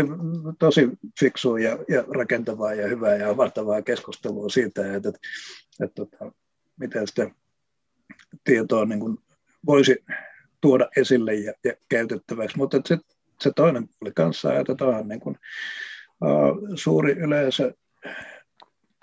tosi 0.58 0.88
fiksua 1.20 1.60
ja, 1.60 1.78
ja 1.88 2.04
rakentavaa 2.08 2.74
ja 2.74 2.88
hyvää 2.88 3.16
ja 3.16 3.30
avartavaa 3.30 3.82
keskustelua 3.82 4.48
siitä, 4.48 4.94
että, 4.94 5.08
että, 5.08 5.20
että, 5.84 6.02
että 6.02 6.32
miten 6.80 7.06
sitä 7.06 7.30
tietoa 8.44 8.84
niin 8.84 9.00
kuin 9.00 9.18
voisi 9.66 10.04
tuoda 10.60 10.88
esille 10.96 11.34
ja, 11.34 11.52
ja 11.64 11.72
käytettäväksi, 11.88 12.56
mutta 12.56 12.80
se, 12.86 12.98
se 13.40 13.50
toinen 13.56 13.88
puoli 13.88 14.12
kanssa 14.12 14.48
ajatellaan 14.48 15.08
niin 15.08 15.20
kuin, 15.20 15.38
suuri 16.74 17.12
yleisö 17.12 17.74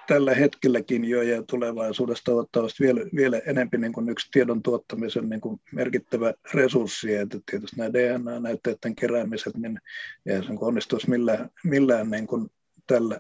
tällä 0.07 0.35
hetkelläkin 0.35 1.05
jo 1.05 1.21
ja 1.21 1.43
tulevaisuudessa 1.43 2.23
toivottavasti 2.23 2.83
vielä, 2.83 3.01
vielä 3.15 3.37
enemmän 3.37 3.81
niin 3.81 3.93
kuin 3.93 4.09
yksi 4.09 4.27
tiedon 4.31 4.63
tuottamisen 4.63 5.29
niin 5.29 5.41
kuin 5.41 5.61
merkittävä 5.71 6.33
resurssi, 6.53 7.15
että 7.15 7.39
tietysti 7.51 7.75
nämä 7.77 7.93
DNA-näytteiden 7.93 8.95
keräämiset, 8.95 9.57
niin 9.57 9.79
ei 10.25 10.43
sen 10.43 10.57
onnistuisi 10.61 11.09
millään, 11.09 11.49
millään 11.63 12.09
niin 12.09 12.27
kuin 12.27 12.49
tällä 12.87 13.19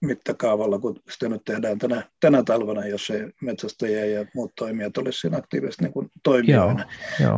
mittakaavalla, 0.00 0.78
kun 0.78 1.00
sitä 1.10 1.28
nyt 1.28 1.44
tehdään 1.44 1.78
tänä, 1.78 2.02
tänä 2.20 2.42
talvena, 2.42 2.86
jos 2.86 3.10
ei 3.10 3.30
metsästäjiä 3.42 4.04
ja 4.04 4.26
muut 4.34 4.52
toimijat 4.54 4.98
olisi 4.98 5.20
siinä 5.20 5.36
aktiivisesti 5.36 5.84
niin 5.84 6.10
toimijoina. 6.22 6.84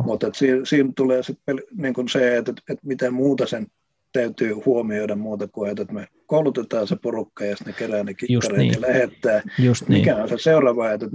Mutta 0.03 0.29
siinä, 0.33 0.65
siinä 0.65 0.91
tulee 0.95 1.23
sitten 1.23 1.61
niin 1.77 1.93
kuin 1.93 2.09
se, 2.09 2.37
että, 2.37 2.53
että 2.69 2.87
mitä 2.87 3.11
muuta 3.11 3.45
sen 3.47 3.67
täytyy 4.13 4.53
huomioida 4.53 5.15
muuta 5.15 5.47
kuin, 5.47 5.71
että 5.71 5.93
me 5.93 6.07
koulutetaan 6.27 6.87
se 6.87 6.95
porukka 6.95 7.45
ja 7.45 7.55
sitten 7.55 7.73
ne 7.73 7.79
kerää 7.79 8.03
ne 8.03 8.13
kikkareet 8.13 8.57
niin. 8.57 8.73
ja 8.73 8.81
lähettää. 8.81 9.41
Just 9.59 9.87
mikä 9.87 10.13
niin. 10.13 10.23
on 10.23 10.29
se 10.29 10.37
seuraava 10.37 10.91
että 10.91 11.07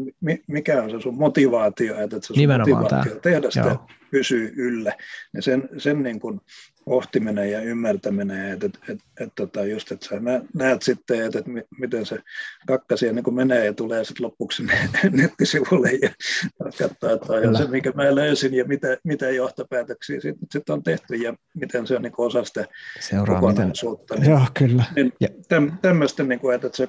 mikä 0.46 0.82
on 0.82 0.90
se 0.90 1.00
sun 1.00 1.18
motivaatio, 1.18 2.00
että 2.00 2.16
se 2.16 2.26
sun 2.26 2.36
Nimenomaan 2.36 2.82
motivaatio 2.82 3.10
tämä. 3.10 3.20
tehdä 3.20 3.50
sitä 3.50 3.68
Joo. 3.68 3.86
pysyy 4.10 4.52
yllä. 4.56 4.92
Ja 5.34 5.42
sen, 5.42 5.68
sen 5.78 6.02
niin 6.02 6.20
kuin 6.20 6.40
pohtiminen 6.88 7.50
ja 7.50 7.60
ymmärtäminen, 7.60 8.52
että, 8.52 8.66
että, 8.66 8.78
että, 8.88 9.04
että 9.20 9.32
tota 9.34 9.64
just, 9.64 9.92
että 9.92 10.06
sä 10.06 10.20
näet, 10.54 10.82
sitten, 10.82 11.24
että, 11.24 11.38
että 11.38 11.50
miten 11.80 12.06
se 12.06 12.18
kakkasia 12.66 13.12
niin 13.12 13.34
menee 13.34 13.64
ja 13.64 13.74
tulee 13.74 14.04
sitten 14.04 14.26
lopuksi 14.26 14.62
nettisivulle 15.10 15.90
ja 15.90 16.10
katsoo, 16.58 17.14
että 17.14 17.48
on 17.48 17.56
se, 17.56 17.66
mikä 17.68 17.92
mä 17.94 18.14
löysin 18.14 18.54
ja 18.54 18.64
mitä, 18.64 18.96
mitä 19.04 19.30
johtopäätöksiä 19.30 20.20
sitten 20.20 20.48
sit 20.52 20.70
on 20.70 20.82
tehty 20.82 21.14
ja 21.14 21.34
miten 21.54 21.86
se 21.86 21.96
on 21.96 22.02
niin 22.02 22.12
osa 22.18 22.44
sitä 22.44 22.64
Seuraa 23.00 23.40
miten. 23.40 23.54
kokonaisuutta. 23.54 24.14
Niin, 24.14 24.30
Joo, 24.30 24.46
kyllä. 24.58 24.84
niin 24.96 25.07
Täm, 25.48 25.78
tämmöistä, 25.82 26.22
niin 26.22 26.40
kuin, 26.40 26.54
että 26.54 26.70
se 26.72 26.88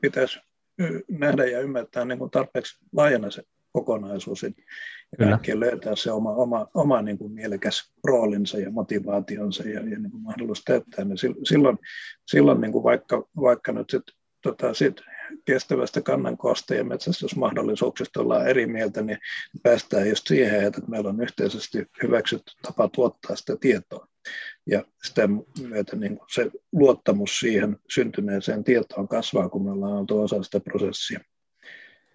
pitäisi 0.00 0.38
nähdä 1.08 1.44
ja 1.44 1.60
ymmärtää 1.60 2.04
niin 2.04 2.18
kuin 2.18 2.30
tarpeeksi 2.30 2.78
laajana 2.92 3.30
se 3.30 3.42
kokonaisuus 3.72 4.42
ja 4.42 4.50
Kyllä. 5.18 5.30
kaikkien 5.30 5.60
löytää 5.60 5.96
se 5.96 6.12
oma, 6.12 6.30
oma, 6.30 6.66
oma 6.74 7.02
niin 7.02 7.18
kuin 7.18 7.32
mielekäs 7.32 7.92
roolinsa 8.04 8.58
ja 8.58 8.70
motivaationsa 8.70 9.62
ja, 9.62 9.80
ja 9.80 9.98
niin 9.98 10.10
kuin 10.10 10.22
mahdollisuus 10.22 10.64
täyttää. 10.64 11.04
Niin 11.04 11.18
sil- 11.22 11.40
silloin, 11.48 11.78
silloin 12.26 12.60
niin 12.60 12.72
kuin 12.72 12.84
vaikka, 12.84 13.28
vaikka 13.40 13.72
nyt 13.72 13.90
sit, 13.90 14.02
tota, 14.42 14.74
sit 14.74 15.00
kestävästä 15.44 16.00
kannankoosta 16.00 16.74
ja 16.74 16.84
metsästysmahdollisuuksista 16.84 18.20
ollaan 18.20 18.48
eri 18.48 18.66
mieltä, 18.66 19.02
niin 19.02 19.18
päästään 19.62 20.08
just 20.08 20.26
siihen, 20.26 20.64
että 20.64 20.80
meillä 20.88 21.10
on 21.10 21.22
yhteisesti 21.22 21.86
hyväksytty 22.02 22.52
tapa 22.62 22.88
tuottaa 22.88 23.36
sitä 23.36 23.56
tietoa. 23.60 24.08
Ja 24.66 24.84
sitä 25.02 25.28
myötä 25.68 25.96
niin 25.96 26.18
kuin 26.18 26.28
se 26.34 26.50
luottamus 26.72 27.38
siihen 27.40 27.76
syntyneeseen 27.94 28.64
tietoon 28.64 29.08
kasvaa, 29.08 29.48
kun 29.48 29.64
me 29.64 29.70
ollaan 29.70 29.92
oltu 29.92 30.20
osa 30.22 30.42
sitä 30.42 30.60
prosessia. 30.60 31.20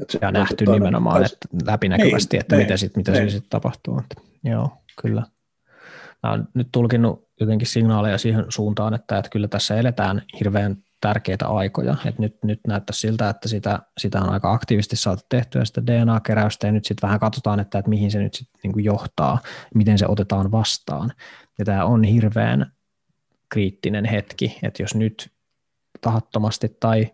Et 0.01 0.09
se 0.09 0.19
Ja 0.21 0.31
nähty 0.31 0.65
toinen- 0.65 0.73
nimenomaan 0.79 1.25
että 1.25 1.47
läpinäkyvästi, 1.65 2.37
Niin, 2.37 2.41
että 2.41 2.55
niin, 2.55 2.65
mitä, 2.65 2.77
sit, 2.77 2.97
mitä 2.97 3.11
niin. 3.11 3.17
siinä 3.17 3.31
sitten 3.31 3.49
tapahtuu. 3.49 3.99
Että, 3.99 4.21
joo, 4.43 4.69
kyllä. 5.01 5.23
Mä 6.23 6.31
oon 6.31 6.47
nyt 6.53 6.67
tulkinnut 6.71 7.27
jotenkin 7.39 7.67
signaaleja 7.67 8.17
siihen 8.17 8.45
suuntaan, 8.49 8.93
että, 8.93 9.17
että 9.17 9.29
kyllä 9.29 9.47
tässä 9.47 9.75
eletään 9.75 10.21
hirveän 10.39 10.77
tärkeitä 11.01 11.47
aikoja. 11.47 11.95
Että 12.05 12.21
nyt, 12.21 12.35
nyt 12.43 12.59
näyttää 12.67 12.93
siltä, 12.93 13.29
että 13.29 13.47
sitä, 13.47 13.79
sitä 13.99 14.21
on 14.21 14.29
aika 14.29 14.53
aktiivisesti 14.53 14.95
saatu 14.95 15.23
tehtyä 15.29 15.65
sitä 15.65 15.85
DNA-keräystä 15.85 16.67
ja 16.67 16.71
nyt 16.71 16.85
sitten 16.85 17.07
vähän 17.07 17.19
katsotaan, 17.19 17.59
että, 17.59 17.79
että 17.79 17.89
mihin 17.89 18.11
se 18.11 18.19
nyt 18.19 18.33
sitten 18.33 18.71
niin 18.71 18.83
johtaa, 18.83 19.39
miten 19.75 19.97
se 19.97 20.05
otetaan 20.07 20.51
vastaan. 20.51 21.11
Ja 21.59 21.65
tämä 21.65 21.85
on 21.85 22.03
hirveän 22.03 22.71
kriittinen 23.49 24.05
hetki, 24.05 24.59
että 24.63 24.83
jos 24.83 24.95
nyt 24.95 25.31
tahattomasti 26.01 26.77
tai 26.79 27.11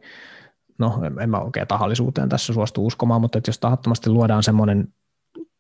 no 0.78 1.02
en 1.22 1.30
mä 1.30 1.40
oikein 1.40 1.68
tahallisuuteen 1.68 2.30
tässä 2.30 2.54
suostu 2.54 2.86
uskomaan, 2.86 3.22
mutta 3.22 3.38
että 3.38 3.50
jos 3.50 3.60
tahattomasti 3.60 4.10
luodaan 4.10 4.44
semmoinen 4.44 4.94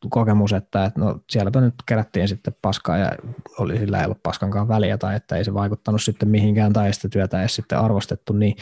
kokemus, 0.09 0.53
että, 0.53 0.85
että 0.85 0.99
no 0.99 1.19
sielläpä 1.29 1.61
nyt 1.61 1.73
kerättiin 1.85 2.27
sitten 2.27 2.55
paskaa 2.61 2.97
ja 2.97 3.11
oli, 3.59 3.77
sillä 3.77 3.99
ei 3.99 4.05
ollut 4.05 4.23
paskankaan 4.23 4.67
väliä 4.67 4.97
tai 4.97 5.15
että 5.15 5.35
ei 5.35 5.45
se 5.45 5.53
vaikuttanut 5.53 6.01
sitten 6.01 6.29
mihinkään 6.29 6.73
tai 6.73 6.93
sitä 6.93 7.09
työtä 7.09 7.41
ei 7.41 7.49
sitten 7.49 7.79
arvostettu, 7.79 8.33
niin, 8.33 8.55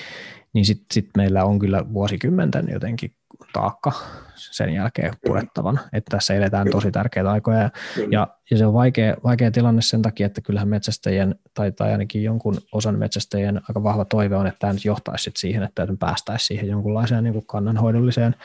niin 0.53 0.65
sitten 0.65 0.85
sit 0.93 1.09
meillä 1.17 1.45
on 1.45 1.59
kyllä 1.59 1.93
vuosikymmenten 1.93 2.67
jotenkin 2.71 3.15
taakka 3.55 3.91
sen 4.35 4.69
jälkeen 4.69 5.13
purettavan, 5.25 5.79
että 5.93 6.17
tässä 6.17 6.33
eletään 6.33 6.67
tosi 6.71 6.91
tärkeitä 6.91 7.31
aikoja. 7.31 7.59
Ja 7.59 7.69
ja, 8.11 8.27
ja 8.51 8.57
se 8.57 8.65
on 8.65 8.73
vaikea, 8.73 9.15
vaikea 9.23 9.51
tilanne 9.51 9.81
sen 9.81 10.01
takia, 10.01 10.25
että 10.25 10.41
kyllähän 10.41 10.67
metsästäjien 10.67 11.35
tai, 11.53 11.71
tai 11.71 11.91
ainakin 11.91 12.23
jonkun 12.23 12.57
osan 12.71 12.99
metsästäjien 12.99 13.61
aika 13.69 13.83
vahva 13.83 14.05
toive 14.05 14.35
on, 14.35 14.47
että 14.47 14.59
tämä 14.59 14.73
nyt 14.73 14.85
johtaisi 14.85 15.31
siihen, 15.35 15.63
että 15.63 15.87
päästäisiin 15.99 16.47
siihen 16.47 16.67
jonkunlaiseen 16.67 17.23
niin 17.23 17.33
kuin 17.33 17.45
kannanhoidolliseen 17.45 18.35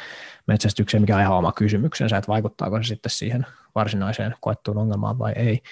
metsästykseen, 0.46 1.02
mikä 1.02 1.16
on 1.16 1.22
ihan 1.22 1.36
oma 1.36 1.52
kysymyksensä, 1.52 2.16
että 2.16 2.28
vaikuttaako 2.28 2.82
se 2.82 2.86
sitten 2.86 3.10
siihen 3.10 3.46
varsinaiseen 3.74 4.34
koettuun 4.40 4.78
ongelmaan 4.78 5.18
vai 5.18 5.32
ei. 5.36 5.62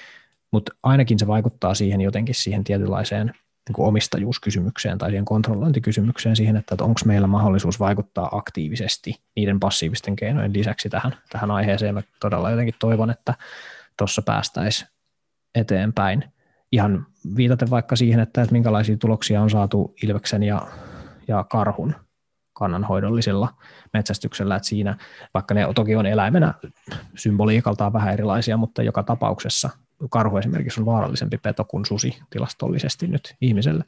Mutta 0.53 0.72
ainakin 0.82 1.18
se 1.18 1.26
vaikuttaa 1.26 1.74
siihen 1.74 2.01
jotenkin 2.01 2.34
siihen 2.34 2.64
tietynlaiseen 2.64 3.34
niin 3.69 3.75
kuin 3.75 3.89
omistajuuskysymykseen 3.89 4.99
tai 4.99 5.11
siihen 5.11 5.25
kontrollointikysymykseen 5.25 6.37
siihen, 6.37 6.57
että, 6.57 6.75
että 6.75 6.85
onko 6.85 7.01
meillä 7.05 7.27
mahdollisuus 7.27 7.81
vaikuttaa 7.81 8.29
aktiivisesti 8.33 9.14
niiden 9.37 9.61
passiivisten 9.61 10.16
keinojen 10.16 10.53
lisäksi 10.53 10.89
tähän, 10.89 11.16
tähän 11.33 11.51
aiheeseen. 11.51 11.95
Mä 11.95 12.03
todella 12.21 12.51
jotenkin 12.51 12.75
toivon, 12.79 13.11
että 13.11 13.35
tuossa 13.99 14.23
päästäisiin 14.23 14.89
eteenpäin. 15.55 16.25
Ihan 16.73 17.07
viitaten 17.37 17.71
vaikka 17.71 17.97
siihen, 17.97 18.21
että, 18.21 18.43
että 18.43 18.53
minkälaisia 18.53 18.97
tuloksia 18.97 19.43
on 19.43 19.51
saatu 19.51 19.95
Ilveksen 20.03 20.43
ja, 20.43 20.62
ja 21.29 21.45
Karhun 21.45 21.95
kannanhoidollisella 22.53 23.55
metsästyksellä, 23.93 24.57
että 24.57 24.69
siinä, 24.69 24.97
vaikka 25.35 25.55
ne 25.55 25.66
toki 25.75 25.97
on 25.97 26.07
eläimenä 26.07 26.55
symboliikaltaan 27.14 27.93
vähän 27.93 28.12
erilaisia, 28.12 28.57
mutta 28.57 28.83
joka 28.83 29.03
tapauksessa 29.03 29.71
karhu 30.11 30.37
esimerkiksi 30.37 30.81
on 30.81 30.87
vaarallisempi 30.87 31.39
peto 31.39 31.65
kuin 31.65 31.87
susi 31.87 32.19
tilastollisesti 32.31 33.07
nyt 33.07 33.35
ihmiselle, 33.41 33.85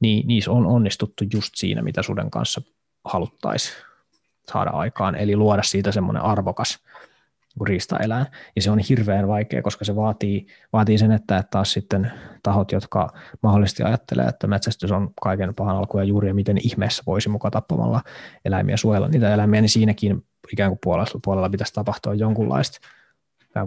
niin 0.00 0.26
niissä 0.26 0.50
on 0.50 0.66
onnistuttu 0.66 1.24
just 1.32 1.54
siinä, 1.54 1.82
mitä 1.82 2.02
suden 2.02 2.30
kanssa 2.30 2.62
haluttaisiin 3.04 3.74
saada 4.52 4.70
aikaan, 4.70 5.14
eli 5.14 5.36
luoda 5.36 5.62
siitä 5.62 5.92
semmoinen 5.92 6.22
arvokas 6.22 6.78
riistaeläin. 7.66 8.26
Ja 8.56 8.62
se 8.62 8.70
on 8.70 8.78
hirveän 8.78 9.28
vaikea, 9.28 9.62
koska 9.62 9.84
se 9.84 9.96
vaatii, 9.96 10.46
vaatii 10.72 10.98
sen, 10.98 11.12
että, 11.12 11.44
taas 11.50 11.72
sitten 11.72 12.12
tahot, 12.42 12.72
jotka 12.72 13.08
mahdollisesti 13.42 13.82
ajattelee, 13.82 14.26
että 14.26 14.46
metsästys 14.46 14.92
on 14.92 15.10
kaiken 15.22 15.54
pahan 15.54 15.76
alku 15.76 15.98
ja 15.98 16.04
juuri 16.04 16.28
ja 16.28 16.34
miten 16.34 16.58
ihmeessä 16.62 17.02
voisi 17.06 17.28
mukaan 17.28 17.52
tappamalla 17.52 18.02
eläimiä 18.44 18.76
suojella 18.76 19.08
niitä 19.08 19.34
eläimiä, 19.34 19.60
niin 19.60 19.68
siinäkin 19.68 20.26
ikään 20.52 20.70
kuin 20.70 20.78
puolella, 20.82 21.20
puolella 21.24 21.50
pitäisi 21.50 21.74
tapahtua 21.74 22.14
jonkunlaista 22.14 22.78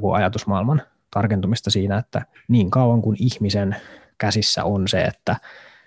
kuin 0.02 0.16
ajatusmaailman 0.16 0.82
tarkentumista 1.12 1.70
siinä, 1.70 1.98
että 1.98 2.26
niin 2.48 2.72
kauan 2.72 3.02
kuin 3.02 3.18
ihmisen 3.20 3.76
käsissä 4.18 4.64
on 4.64 4.88
se, 4.88 5.02
että, 5.02 5.36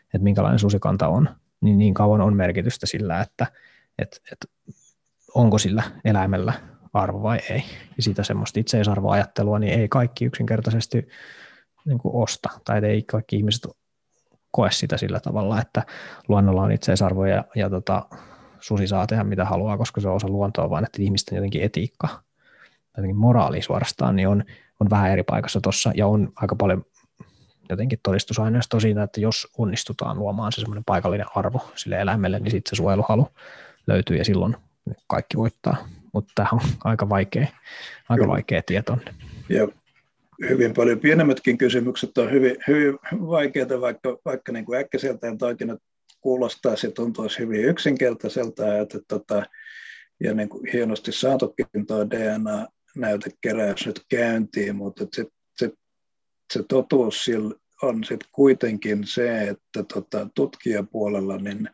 että 0.04 0.24
minkälainen 0.24 0.58
susikanta 0.58 1.08
on, 1.08 1.28
niin 1.60 1.78
niin 1.78 1.94
kauan 1.94 2.20
on 2.20 2.36
merkitystä 2.36 2.86
sillä, 2.86 3.20
että, 3.20 3.46
että, 3.98 4.16
että 4.32 4.46
onko 5.34 5.58
sillä 5.58 5.82
eläimellä 6.04 6.52
arvo 6.92 7.22
vai 7.22 7.38
ei. 7.50 7.64
Ja 7.96 8.02
sitä 8.02 8.22
semmoista 8.22 8.60
itseisarvoajattelua, 8.60 9.58
niin 9.58 9.80
ei 9.80 9.88
kaikki 9.88 10.24
yksinkertaisesti 10.24 11.08
niin 11.84 11.98
kuin 11.98 12.14
osta, 12.14 12.48
tai 12.64 12.84
ei 12.84 13.02
kaikki 13.02 13.36
ihmiset 13.36 13.66
koe 14.50 14.70
sitä 14.70 14.96
sillä 14.96 15.20
tavalla, 15.20 15.60
että 15.60 15.82
luonnolla 16.28 16.62
on 16.62 16.72
itseisarvo 16.72 17.26
ja, 17.26 17.44
ja 17.54 17.70
tota, 17.70 18.06
susi 18.60 18.86
saa 18.86 19.06
tehdä 19.06 19.24
mitä 19.24 19.44
haluaa, 19.44 19.78
koska 19.78 20.00
se 20.00 20.08
on 20.08 20.14
osa 20.14 20.28
luontoa, 20.28 20.70
vaan 20.70 20.84
että 20.84 21.02
ihmisten 21.02 21.36
jotenkin 21.36 21.62
etiikka, 21.62 22.08
jotenkin 22.96 23.16
moraali 23.16 23.62
suorastaan, 23.62 24.16
niin 24.16 24.28
on, 24.28 24.44
on 24.80 24.90
vähän 24.90 25.10
eri 25.10 25.22
paikassa 25.22 25.60
tuossa, 25.60 25.92
ja 25.94 26.06
on 26.06 26.32
aika 26.36 26.56
paljon 26.56 26.84
jotenkin 27.68 27.98
todistusaineistoa 28.02 28.80
siitä, 28.80 29.02
että 29.02 29.20
jos 29.20 29.48
onnistutaan 29.58 30.18
luomaan 30.18 30.52
se 30.52 30.60
semmoinen 30.60 30.84
paikallinen 30.84 31.26
arvo 31.34 31.70
sille 31.74 32.00
eläimelle, 32.00 32.38
niin 32.38 32.50
sitten 32.50 32.70
se 32.70 32.76
suojeluhalu 32.76 33.28
löytyy, 33.86 34.16
ja 34.16 34.24
silloin 34.24 34.56
kaikki 35.06 35.36
voittaa. 35.36 35.76
Mutta 36.12 36.32
tämä 36.34 36.48
on 36.52 36.60
aika 36.84 37.08
vaikea, 37.08 37.46
aika 38.08 38.22
Kyllä. 38.22 38.32
vaikea 38.32 38.62
tieto. 38.66 38.98
Ja 39.48 39.68
hyvin 40.48 40.74
paljon 40.74 41.00
pienemmätkin 41.00 41.58
kysymykset 41.58 42.18
on 42.18 42.30
hyvin, 42.30 42.56
hyvin 42.68 42.98
vaikeita, 43.12 43.80
vaikka, 43.80 44.18
vaikka 44.24 44.52
niin 44.52 44.64
kuin 44.64 44.78
äkkiseltään 44.78 45.38
toikin 45.38 45.68
nyt 45.68 45.82
kuulostaa 46.20 46.74
ja 46.82 46.90
tuntuisi 46.90 47.38
hyvin 47.38 47.64
yksinkertaiselta, 47.64 48.78
että, 48.78 48.98
tota, 49.08 49.42
ja 50.20 50.34
niin 50.34 50.48
kuin 50.48 50.72
hienosti 50.72 51.12
saatukin 51.12 51.86
tuo 51.86 52.06
DNA-näytekeräys 52.96 53.86
nyt 53.86 54.04
käyntiin, 54.10 54.76
mutta 54.76 55.06
se, 55.12 55.26
se, 55.56 55.70
se 56.52 56.62
totuus 56.68 57.24
sillä 57.24 57.54
on 57.82 58.04
sitten 58.04 58.28
kuitenkin 58.32 59.06
se, 59.06 59.48
että 59.48 59.82
tota, 59.94 60.28
tutkijapuolella 60.34 61.36
niin 61.36 61.68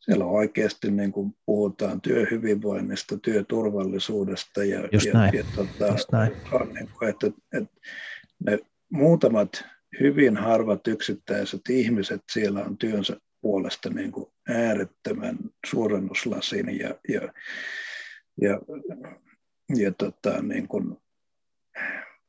siellä 0.00 0.24
oikeasti 0.24 0.90
niin 0.90 1.12
kuin 1.12 1.32
puhutaan 1.46 2.00
työhyvinvoinnista, 2.00 3.18
työturvallisuudesta 3.18 4.64
ja, 4.64 4.88
Just 4.92 5.06
ja, 5.06 5.12
näin. 5.12 5.34
ja 5.34 5.44
tota, 5.56 5.86
Just 5.86 6.12
näin. 6.12 6.32
on 6.52 6.74
niin 6.74 6.88
kuin, 6.98 7.08
että, 7.10 7.26
että 7.52 7.80
ne 8.46 8.58
muutamat 8.92 9.64
hyvin 10.00 10.36
harvat 10.36 10.86
yksittäiset 10.88 11.60
ihmiset 11.68 12.22
siellä 12.32 12.64
on 12.64 12.78
työnsä 12.78 13.16
puolesta 13.40 13.90
niin 13.90 14.12
kuin 14.12 14.26
äärettömän 14.48 15.38
suurennuslasin 15.66 16.78
ja, 16.78 16.94
ja, 17.08 17.32
ja, 18.40 18.60
ja 19.76 19.92
tota, 19.92 20.42
niin 20.42 20.68
kuin 20.68 20.96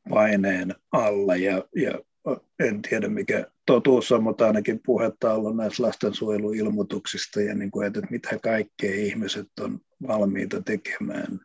paineen 0.09 0.75
alla 0.91 1.35
ja, 1.35 1.63
ja 1.75 1.99
en 2.59 2.81
tiedä 2.81 3.07
mikä 3.07 3.45
totuus 3.65 4.11
on, 4.11 4.23
mutta 4.23 4.47
ainakin 4.47 4.79
puhetta 4.85 5.33
on 5.33 5.39
ollut 5.39 5.57
näistä 5.57 5.83
lastensuojeluilmoituksista 5.83 7.41
ja 7.41 7.55
niin 7.55 7.71
kuin, 7.71 7.87
että 7.87 8.01
mitä 8.09 8.39
kaikkea 8.43 8.95
ihmiset 8.95 9.47
on 9.61 9.79
valmiita 10.07 10.61
tekemään. 10.61 11.39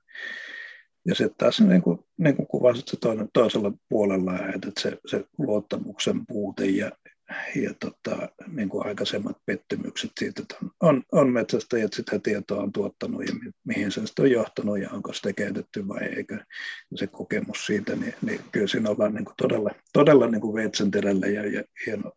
Ja 1.07 1.15
sitten 1.15 1.37
taas 1.39 1.61
niin 1.61 1.83
kuin, 1.83 1.99
niin 2.19 2.37
kuin 2.37 2.47
kuvasit 2.47 2.89
se 2.89 2.97
toinen, 3.01 3.29
toisella 3.33 3.73
puolella, 3.89 4.39
että 4.55 4.71
se, 4.81 4.99
se 5.07 5.25
luottamuksen 5.39 6.27
puute 6.27 6.67
ja, 6.67 6.93
ja 7.57 7.75
tota, 7.81 8.29
niin 8.47 8.69
kuin 8.69 8.87
aikaisemmat 8.87 9.37
pettymykset 9.47 10.11
siitä, 10.19 10.43
että 10.43 10.57
on, 10.81 11.03
on, 11.13 11.33
metsästäjät 11.33 11.93
sitä 11.93 12.19
tietoa 12.19 12.63
on 12.63 12.73
tuottanut 12.73 13.27
ja 13.27 13.35
mi, 13.35 13.51
mihin 13.65 13.93
se 13.93 14.01
on 14.21 14.31
johtanut 14.31 14.81
ja 14.81 14.91
onko 14.91 15.13
sitä 15.13 15.33
käytetty 15.33 15.89
vai 15.89 16.05
eikö. 16.05 16.39
Se 16.95 17.07
kokemus 17.07 17.67
siitä, 17.67 17.97
niin, 17.97 18.15
niin 18.23 18.41
kyllä 18.53 18.67
siinä 18.67 18.91
ollaan 18.91 19.15
niin 19.15 19.25
kuin 19.25 19.35
todella, 19.37 19.71
todella 19.93 20.27
niin 20.27 20.41
kuin 20.41 20.55
veitsenterällä 20.55 21.27
ja, 21.27 21.47
ja 21.47 21.65
hieno, 21.87 22.13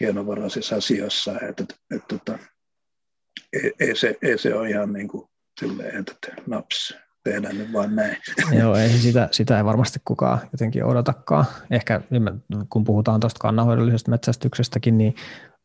hienovaraisissa 0.00 0.76
asioissa, 0.76 1.32
että, 1.32 1.62
että, 1.62 1.74
että, 1.90 2.14
että 2.14 2.38
ei, 3.52 3.72
ei, 3.80 3.96
se, 3.96 4.18
ei 4.22 4.38
se 4.38 4.54
ole 4.54 4.70
ihan 4.70 4.92
niin 4.92 5.08
kuin 5.08 5.28
silleen, 5.60 5.96
että 5.96 6.42
naps, 6.46 6.94
tehdään 7.24 7.58
nyt 7.58 7.72
vaan 7.72 7.96
näin. 7.96 8.16
Joo, 8.60 8.76
ei 8.76 8.88
sitä, 8.88 9.28
sitä 9.30 9.56
ei 9.58 9.64
varmasti 9.64 10.00
kukaan 10.04 10.38
jotenkin 10.52 10.84
odotakaan. 10.84 11.44
Ehkä 11.70 12.00
kun 12.68 12.84
puhutaan 12.84 13.20
tuosta 13.20 13.38
kannanhoidollisesta 13.38 14.10
metsästyksestäkin, 14.10 14.98
niin, 14.98 15.14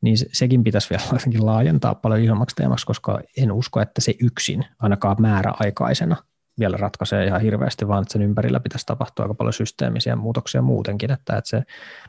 niin 0.01 0.17
sekin 0.33 0.63
pitäisi 0.63 0.89
vielä 0.89 1.03
jotenkin 1.13 1.45
laajentaa 1.45 1.95
paljon 1.95 2.21
isommaksi 2.21 2.55
teemaksi, 2.55 2.85
koska 2.85 3.21
en 3.37 3.51
usko, 3.51 3.81
että 3.81 4.01
se 4.01 4.13
yksin 4.21 4.65
ainakaan 4.79 5.15
määräaikaisena 5.19 6.15
vielä 6.59 6.77
ratkaisee 6.77 7.25
ihan 7.25 7.41
hirveästi, 7.41 7.87
vaan 7.87 8.01
että 8.01 8.13
sen 8.13 8.21
ympärillä 8.21 8.59
pitäisi 8.59 8.85
tapahtua 8.85 9.25
aika 9.25 9.33
paljon 9.33 9.53
systeemisiä 9.53 10.15
muutoksia 10.15 10.61
muutenkin, 10.61 11.11
että, 11.11 11.37
että 11.37 11.49
se, 11.49 11.63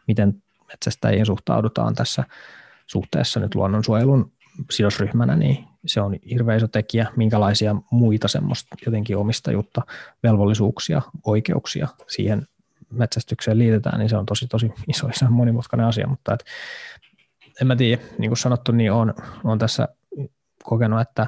miten 0.06 0.42
metsästäjiin 0.68 1.26
suhtaudutaan 1.26 1.94
tässä 1.94 2.24
suhteessa 2.86 3.40
nyt 3.40 3.54
luonnonsuojelun 3.54 4.32
sidosryhmänä, 4.70 5.36
niin 5.36 5.64
se 5.86 6.00
on 6.00 6.16
hirveän 6.30 6.56
iso 6.56 6.68
tekijä, 6.68 7.06
minkälaisia 7.16 7.76
muita 7.90 8.28
semmoista 8.28 8.76
jotenkin 8.86 9.16
omistajuutta, 9.16 9.82
velvollisuuksia, 10.22 11.02
oikeuksia 11.26 11.88
siihen 12.06 12.46
metsästykseen 12.90 13.58
liitetään, 13.58 13.98
niin 13.98 14.08
se 14.08 14.16
on 14.16 14.26
tosi 14.26 14.46
tosi 14.46 14.72
iso, 14.86 15.08
iso 15.08 15.30
monimutkainen 15.30 15.86
asia, 15.86 16.06
mutta 16.06 16.34
et, 16.34 16.44
en 17.60 17.66
mä 17.66 17.76
tiedä, 17.76 18.02
niin 18.18 18.30
kuin 18.30 18.38
sanottu, 18.38 18.72
niin 18.72 18.92
on, 18.92 19.14
on 19.44 19.58
tässä 19.58 19.88
kokenut, 20.64 21.00
että, 21.00 21.22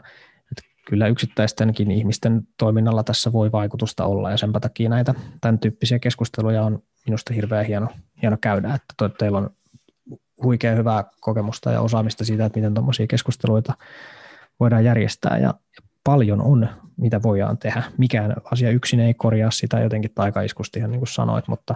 että 0.50 0.62
kyllä 0.86 1.06
yksittäistenkin 1.06 1.90
ihmisten 1.90 2.42
toiminnalla 2.58 3.04
tässä 3.04 3.32
voi 3.32 3.52
vaikutusta 3.52 4.04
olla 4.04 4.30
ja 4.30 4.36
sen 4.36 4.52
takia 4.52 4.88
näitä 4.88 5.14
tämän 5.40 5.58
tyyppisiä 5.58 5.98
keskusteluja 5.98 6.62
on 6.62 6.82
minusta 7.06 7.34
hirveän 7.34 7.66
hieno, 7.66 7.88
hieno 8.22 8.36
käydä, 8.40 8.74
että 8.74 8.94
to, 8.96 9.08
teillä 9.08 9.38
on 9.38 9.50
huikean 10.42 10.76
hyvää 10.76 11.04
kokemusta 11.20 11.70
ja 11.70 11.80
osaamista 11.80 12.24
siitä, 12.24 12.44
että 12.44 12.58
miten 12.58 12.74
tuommoisia 12.74 13.06
keskusteluita 13.06 13.74
voidaan 14.60 14.84
järjestää 14.84 15.38
ja, 15.38 15.54
paljon 16.04 16.42
on, 16.42 16.68
mitä 16.96 17.22
voidaan 17.22 17.58
tehdä. 17.58 17.82
Mikään 17.98 18.34
asia 18.52 18.70
yksin 18.70 19.00
ei 19.00 19.14
korjaa 19.14 19.50
sitä 19.50 19.80
jotenkin 19.80 20.10
taikaiskusti, 20.14 20.78
ihan 20.78 20.90
niin 20.90 21.00
kuin 21.00 21.08
sanoit, 21.08 21.48
mutta, 21.48 21.74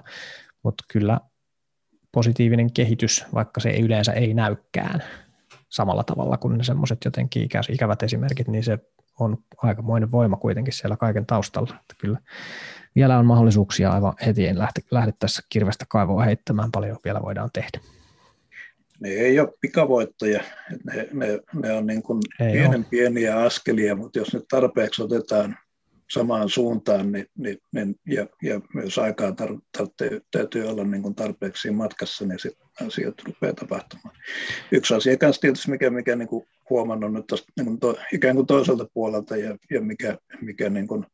mutta 0.63 0.85
kyllä 0.89 1.21
positiivinen 2.13 2.73
kehitys, 2.73 3.25
vaikka 3.35 3.61
se 3.61 3.71
ei 3.71 3.83
yleensä 3.83 4.13
ei 4.13 4.35
näykään 4.35 5.03
samalla 5.69 6.05
tavalla 6.05 6.37
kuin 6.37 6.59
ne 6.59 6.65
semmoiset 6.65 6.99
jotenkin 7.05 7.49
ikävät 7.71 8.03
esimerkit, 8.03 8.49
niin 8.49 8.65
se 8.65 8.79
on 9.21 9.39
aikamoinen 9.57 10.13
voima 10.13 10.37
kuitenkin 10.37 10.73
siellä 10.73 10.97
kaiken 10.97 11.27
taustalla. 11.27 11.75
Että 11.81 11.95
kyllä 11.99 12.19
vielä 12.95 13.19
on 13.19 13.27
mahdollisuuksia 13.27 13.91
aivan 13.91 14.15
heti 14.27 14.49
en 14.49 14.59
lähde, 14.59 14.81
lähde 14.91 15.13
tässä 15.19 15.43
kirvestä 15.49 15.85
kaivoa 15.89 16.25
heittämään, 16.25 16.73
paljon 16.73 16.97
vielä 17.05 17.23
voidaan 17.23 17.51
tehdä 17.53 17.81
ne 19.05 19.11
ei 19.11 19.41
ole 19.41 19.53
pikavoittoja, 19.61 20.45
ne, 20.85 21.09
ne, 21.13 21.41
ne 21.63 21.73
on 21.73 21.87
niin 21.87 22.03
kuin 22.03 22.21
pienen 22.39 22.81
ole. 22.81 22.87
pieniä 22.91 23.39
askelia, 23.39 23.97
mutta 23.97 24.19
jos 24.19 24.35
nyt 24.35 24.45
tarpeeksi 24.49 25.03
otetaan 25.03 25.57
samaan 26.11 26.49
suuntaan, 26.49 27.13
niin, 27.13 27.27
niin, 27.39 27.59
niin, 27.73 27.97
ja, 28.07 28.27
ja 28.43 28.61
myös 28.75 28.99
aikaa 28.99 29.33
tar, 29.33 29.51
tarvitsee, 29.79 30.21
täytyy 30.31 30.69
olla 30.69 30.85
niin 30.85 31.03
kuin 31.03 31.15
tarpeeksi 31.15 31.71
matkassa, 31.71 32.27
niin 32.27 32.39
sitten 32.39 32.67
asiat 32.87 33.15
rupeaa 33.25 33.53
tapahtumaan. 33.53 34.17
Yksi 34.73 34.95
asia 34.95 35.17
kanssa 35.17 35.41
tietysti, 35.41 35.71
mikä, 35.71 35.91
mikä 35.91 36.17
niin 36.17 36.29
kuin 36.29 36.47
huomannut 36.71 37.13
nyt 37.13 37.27
tosta, 37.27 37.53
niin 37.57 37.67
kuin 37.67 37.81
to, 37.81 37.99
ikään 38.13 38.37
kuin 38.37 38.47
toiselta 38.47 38.87
puolelta 38.95 39.37
ja, 39.37 39.57
ja 39.71 39.81
mikä, 39.81 40.19
mikä 40.41 40.71
niin 40.71 40.89
kuin 40.89 41.07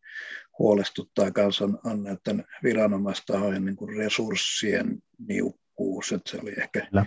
huolestuttaa 0.59 1.30
kanssa 1.30 1.64
on, 1.64 1.78
on 1.84 2.03
näiden 2.03 2.45
viranomaistahojen 2.62 3.64
niin 3.64 3.76
kuin 3.76 3.97
resurssien 3.97 5.03
niukkuus, 5.28 6.12
että 6.12 6.30
se 6.30 6.38
oli 6.43 6.55
ehkä 6.57 6.86
Kyllä 6.86 7.07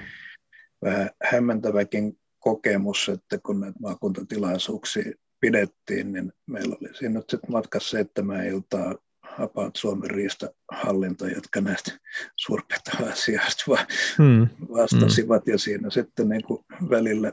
vähän 0.83 1.09
hämmentäväkin 1.23 2.17
kokemus, 2.39 3.09
että 3.09 3.39
kun 3.45 3.59
näitä 3.59 3.79
maakuntatilaisuuksia 3.79 5.11
pidettiin, 5.39 6.13
niin 6.13 6.33
meillä 6.45 6.75
oli 6.81 6.95
siinä 6.95 7.13
nyt 7.13 7.29
sitten 7.29 7.51
matkassa 7.51 7.89
seitsemän 7.89 8.47
iltaa 8.47 8.95
Apaat 9.39 9.75
Suomen 9.75 10.09
riistahallinto, 10.09 11.27
jotka 11.27 11.61
näistä 11.61 11.91
suurpetoasioista 12.35 13.63
va- 13.67 13.85
hmm. 14.17 14.47
vastasivat, 14.73 15.45
hmm. 15.45 15.51
ja 15.51 15.57
siinä 15.57 15.89
sitten 15.89 16.29
niin 16.29 16.43
kuin 16.43 16.65
välillä 16.89 17.31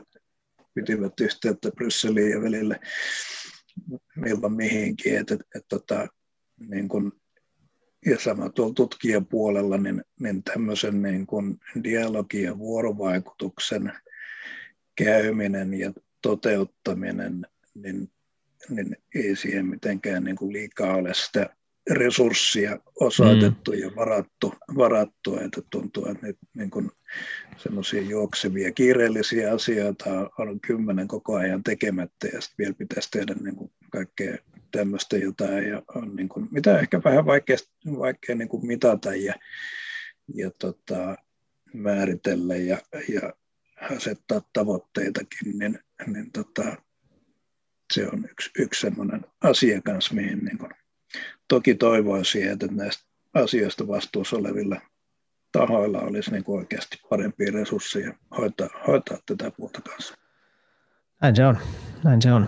pitivät 0.73 1.19
yhteyttä 1.19 1.71
Brysseliin 1.71 2.31
ja 2.31 2.41
välillä 2.41 2.79
milloin 4.15 4.53
mihinkin, 4.53 5.17
että 5.17 5.33
et, 5.33 5.41
et, 5.55 5.65
tota, 5.69 6.07
niin 6.57 6.87
kuin 6.87 7.11
ja 8.05 8.19
sama 8.19 8.49
tuolla 8.49 8.73
tutkijan 8.73 9.25
puolella, 9.25 9.77
niin, 9.77 10.03
niin 10.19 10.43
tämmöisen 10.43 11.01
niin 11.01 11.27
kuin 11.27 11.59
dialogin 11.83 12.43
ja 12.43 12.57
vuorovaikutuksen 12.57 13.93
käyminen 14.95 15.73
ja 15.73 15.93
toteuttaminen, 16.21 17.47
niin, 17.73 18.11
niin 18.69 18.97
ei 19.15 19.35
siihen 19.35 19.65
mitenkään 19.65 20.23
niin 20.23 20.35
kuin 20.35 20.53
liikaa 20.53 20.95
ole 20.95 21.13
sitä 21.13 21.49
resurssia 21.89 22.79
osoitettu 22.99 23.71
mm. 23.71 23.77
ja 23.77 23.91
varattu, 23.95 24.53
varattu, 24.77 25.37
että 25.37 25.61
tuntuu, 25.69 26.05
että 26.05 26.27
nyt 26.27 26.37
niin 26.53 26.69
kuin 26.69 26.91
semmoisia 27.57 28.01
juoksevia 28.01 28.71
kiireellisiä 28.71 29.53
asioita 29.53 30.29
on 30.37 30.59
kymmenen 30.59 31.07
koko 31.07 31.35
ajan 31.35 31.63
tekemättä 31.63 32.27
ja 32.27 32.41
sitten 32.41 32.57
vielä 32.57 32.73
pitäisi 32.73 33.11
tehdä 33.11 33.35
niin 33.41 33.55
kuin 33.55 33.71
kaikkea 33.89 34.37
tämmöistä 34.71 35.17
jotain, 35.17 35.67
ja 35.67 35.81
on 35.95 36.15
niin 36.15 36.29
kuin, 36.29 36.47
mitä 36.51 36.79
ehkä 36.79 37.01
vähän 37.03 37.25
vaikea, 37.25 37.57
vaikea 37.99 38.35
niin 38.35 38.49
kuin 38.49 38.65
mitata 38.65 39.15
ja, 39.15 39.33
ja 40.35 40.51
tota, 40.59 41.15
määritellä 41.73 42.55
ja, 42.55 42.77
ja 43.09 43.33
asettaa 43.95 44.41
tavoitteitakin, 44.53 45.59
niin, 45.59 45.79
niin 46.07 46.31
tota, 46.31 46.75
se 47.93 48.07
on 48.07 48.25
yksi, 48.31 48.51
yksi 48.59 48.81
sellainen 48.81 49.25
asia 49.43 49.81
kanssa, 49.81 50.13
mihin 50.13 50.39
niin 50.39 50.57
kuin, 50.57 50.71
toki 51.47 51.75
toivoisin, 51.75 52.51
että 52.51 52.67
näistä 52.71 53.03
asioista 53.33 53.87
vastuussa 53.87 54.35
olevilla 54.35 54.81
tahoilla 55.51 55.99
olisi 55.99 56.31
niin 56.31 56.43
kuin 56.43 56.59
oikeasti 56.59 56.97
parempia 57.09 57.51
resursseja 57.51 58.13
hoitaa, 58.37 58.69
hoitaa 58.87 59.17
tätä 59.25 59.51
puolta 59.51 59.81
kanssa. 59.81 60.15
Näin 61.21 61.35
se 61.35 61.45
on. 61.45 61.57
Näin 62.03 62.21
se 62.21 62.33
on 62.33 62.47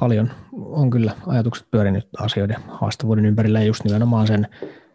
paljon 0.00 0.30
on 0.52 0.90
kyllä 0.90 1.12
ajatukset 1.26 1.70
pyörinyt 1.70 2.08
asioiden 2.18 2.56
haastavuuden 2.68 3.26
ympärillä 3.26 3.60
ja 3.60 3.66
just 3.66 3.84
nimenomaan 3.84 4.26
sen, 4.26 4.48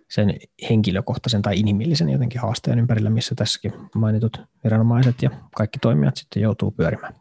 sen 0.10 0.34
henkilökohtaisen 0.70 1.42
tai 1.42 1.60
inhimillisen 1.60 2.10
jotenkin 2.10 2.42
haasteen 2.42 2.80
ympärillä, 2.80 3.10
missä 3.10 3.36
tässäkin 3.36 3.74
mainitut 3.96 4.42
viranomaiset 4.64 5.16
ja 5.22 5.30
kaikki 5.56 5.80
toimijat 5.80 6.18
sitten 6.18 6.44
joutuu 6.44 6.72
pyörimään. 6.72 7.14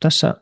Tässä 0.00 0.34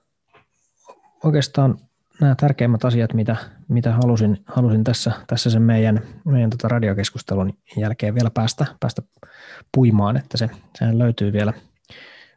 oikeastaan 1.24 1.78
nämä 2.20 2.34
tärkeimmät 2.34 2.84
asiat, 2.84 3.14
mitä, 3.14 3.36
mitä 3.68 3.92
halusin, 3.92 4.42
halusin 4.46 4.84
tässä, 4.84 5.12
tässä 5.26 5.50
sen 5.50 5.62
meidän, 5.62 6.02
meidän 6.24 6.50
tota 6.50 6.68
radiokeskustelun 6.68 7.52
jälkeen 7.76 8.14
vielä 8.14 8.30
päästä, 8.30 8.66
päästä 8.80 9.02
puimaan, 9.74 10.16
että 10.16 10.36
se, 10.36 10.50
sehän 10.78 10.98
löytyy 10.98 11.32
vielä 11.32 11.52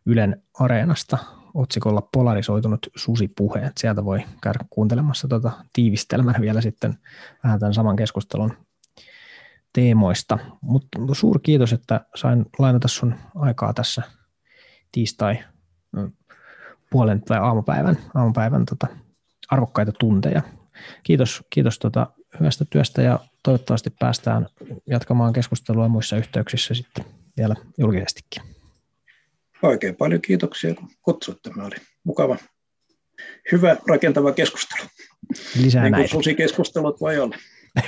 Ylen 0.05 0.43
Areenasta 0.59 1.17
otsikolla 1.53 2.09
polarisoitunut 2.13 2.87
susipuhe. 2.95 3.71
Sieltä 3.77 4.05
voi 4.05 4.23
käydä 4.43 4.59
kuuntelemassa 4.69 5.27
tuota 5.27 5.51
tiivistelmän 5.73 6.35
vielä 6.41 6.61
sitten 6.61 6.97
vähän 7.43 7.59
tämän 7.59 7.73
saman 7.73 7.95
keskustelun 7.95 8.53
teemoista. 9.73 10.37
Mutta 10.61 10.99
suuri 11.13 11.39
kiitos, 11.43 11.73
että 11.73 12.05
sain 12.15 12.45
lainata 12.59 12.87
sun 12.87 13.15
aikaa 13.35 13.73
tässä 13.73 14.01
tiistai 14.91 15.39
puolen 16.89 17.21
tai 17.21 17.37
aamupäivän, 17.37 17.97
aamupäivän 18.13 18.65
tota, 18.65 18.87
arvokkaita 19.49 19.91
tunteja. 19.99 20.41
Kiitos, 21.03 21.43
kiitos 21.49 21.79
tota 21.79 22.07
hyvästä 22.39 22.65
työstä 22.69 23.01
ja 23.01 23.19
toivottavasti 23.43 23.89
päästään 23.99 24.47
jatkamaan 24.87 25.33
keskustelua 25.33 25.87
muissa 25.87 26.17
yhteyksissä 26.17 26.73
sitten 26.73 27.05
vielä 27.37 27.55
julkisestikin. 27.77 28.58
Oikein 29.63 29.95
paljon 29.95 30.21
kiitoksia, 30.21 30.75
kun 30.75 30.89
kutsuitte. 31.01 31.49
Tämä 31.49 31.65
oli 31.65 31.75
mukava, 32.03 32.37
hyvä, 33.51 33.77
rakentava 33.87 34.31
keskustelu. 34.31 34.87
Lisää 35.61 35.83
niin 35.83 35.95
kuin 35.95 36.09
susikeskustelut 36.09 37.01
voi 37.01 37.19
olla. 37.19 37.35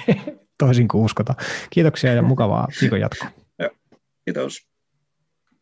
Toisin 0.59 0.87
kuin 0.87 1.03
uskota. 1.03 1.35
Kiitoksia 1.69 2.13
ja 2.13 2.21
mukavaa 2.21 2.67
viikon 2.81 2.99
jatkoa. 2.99 3.29
Kiitos. 4.25 4.70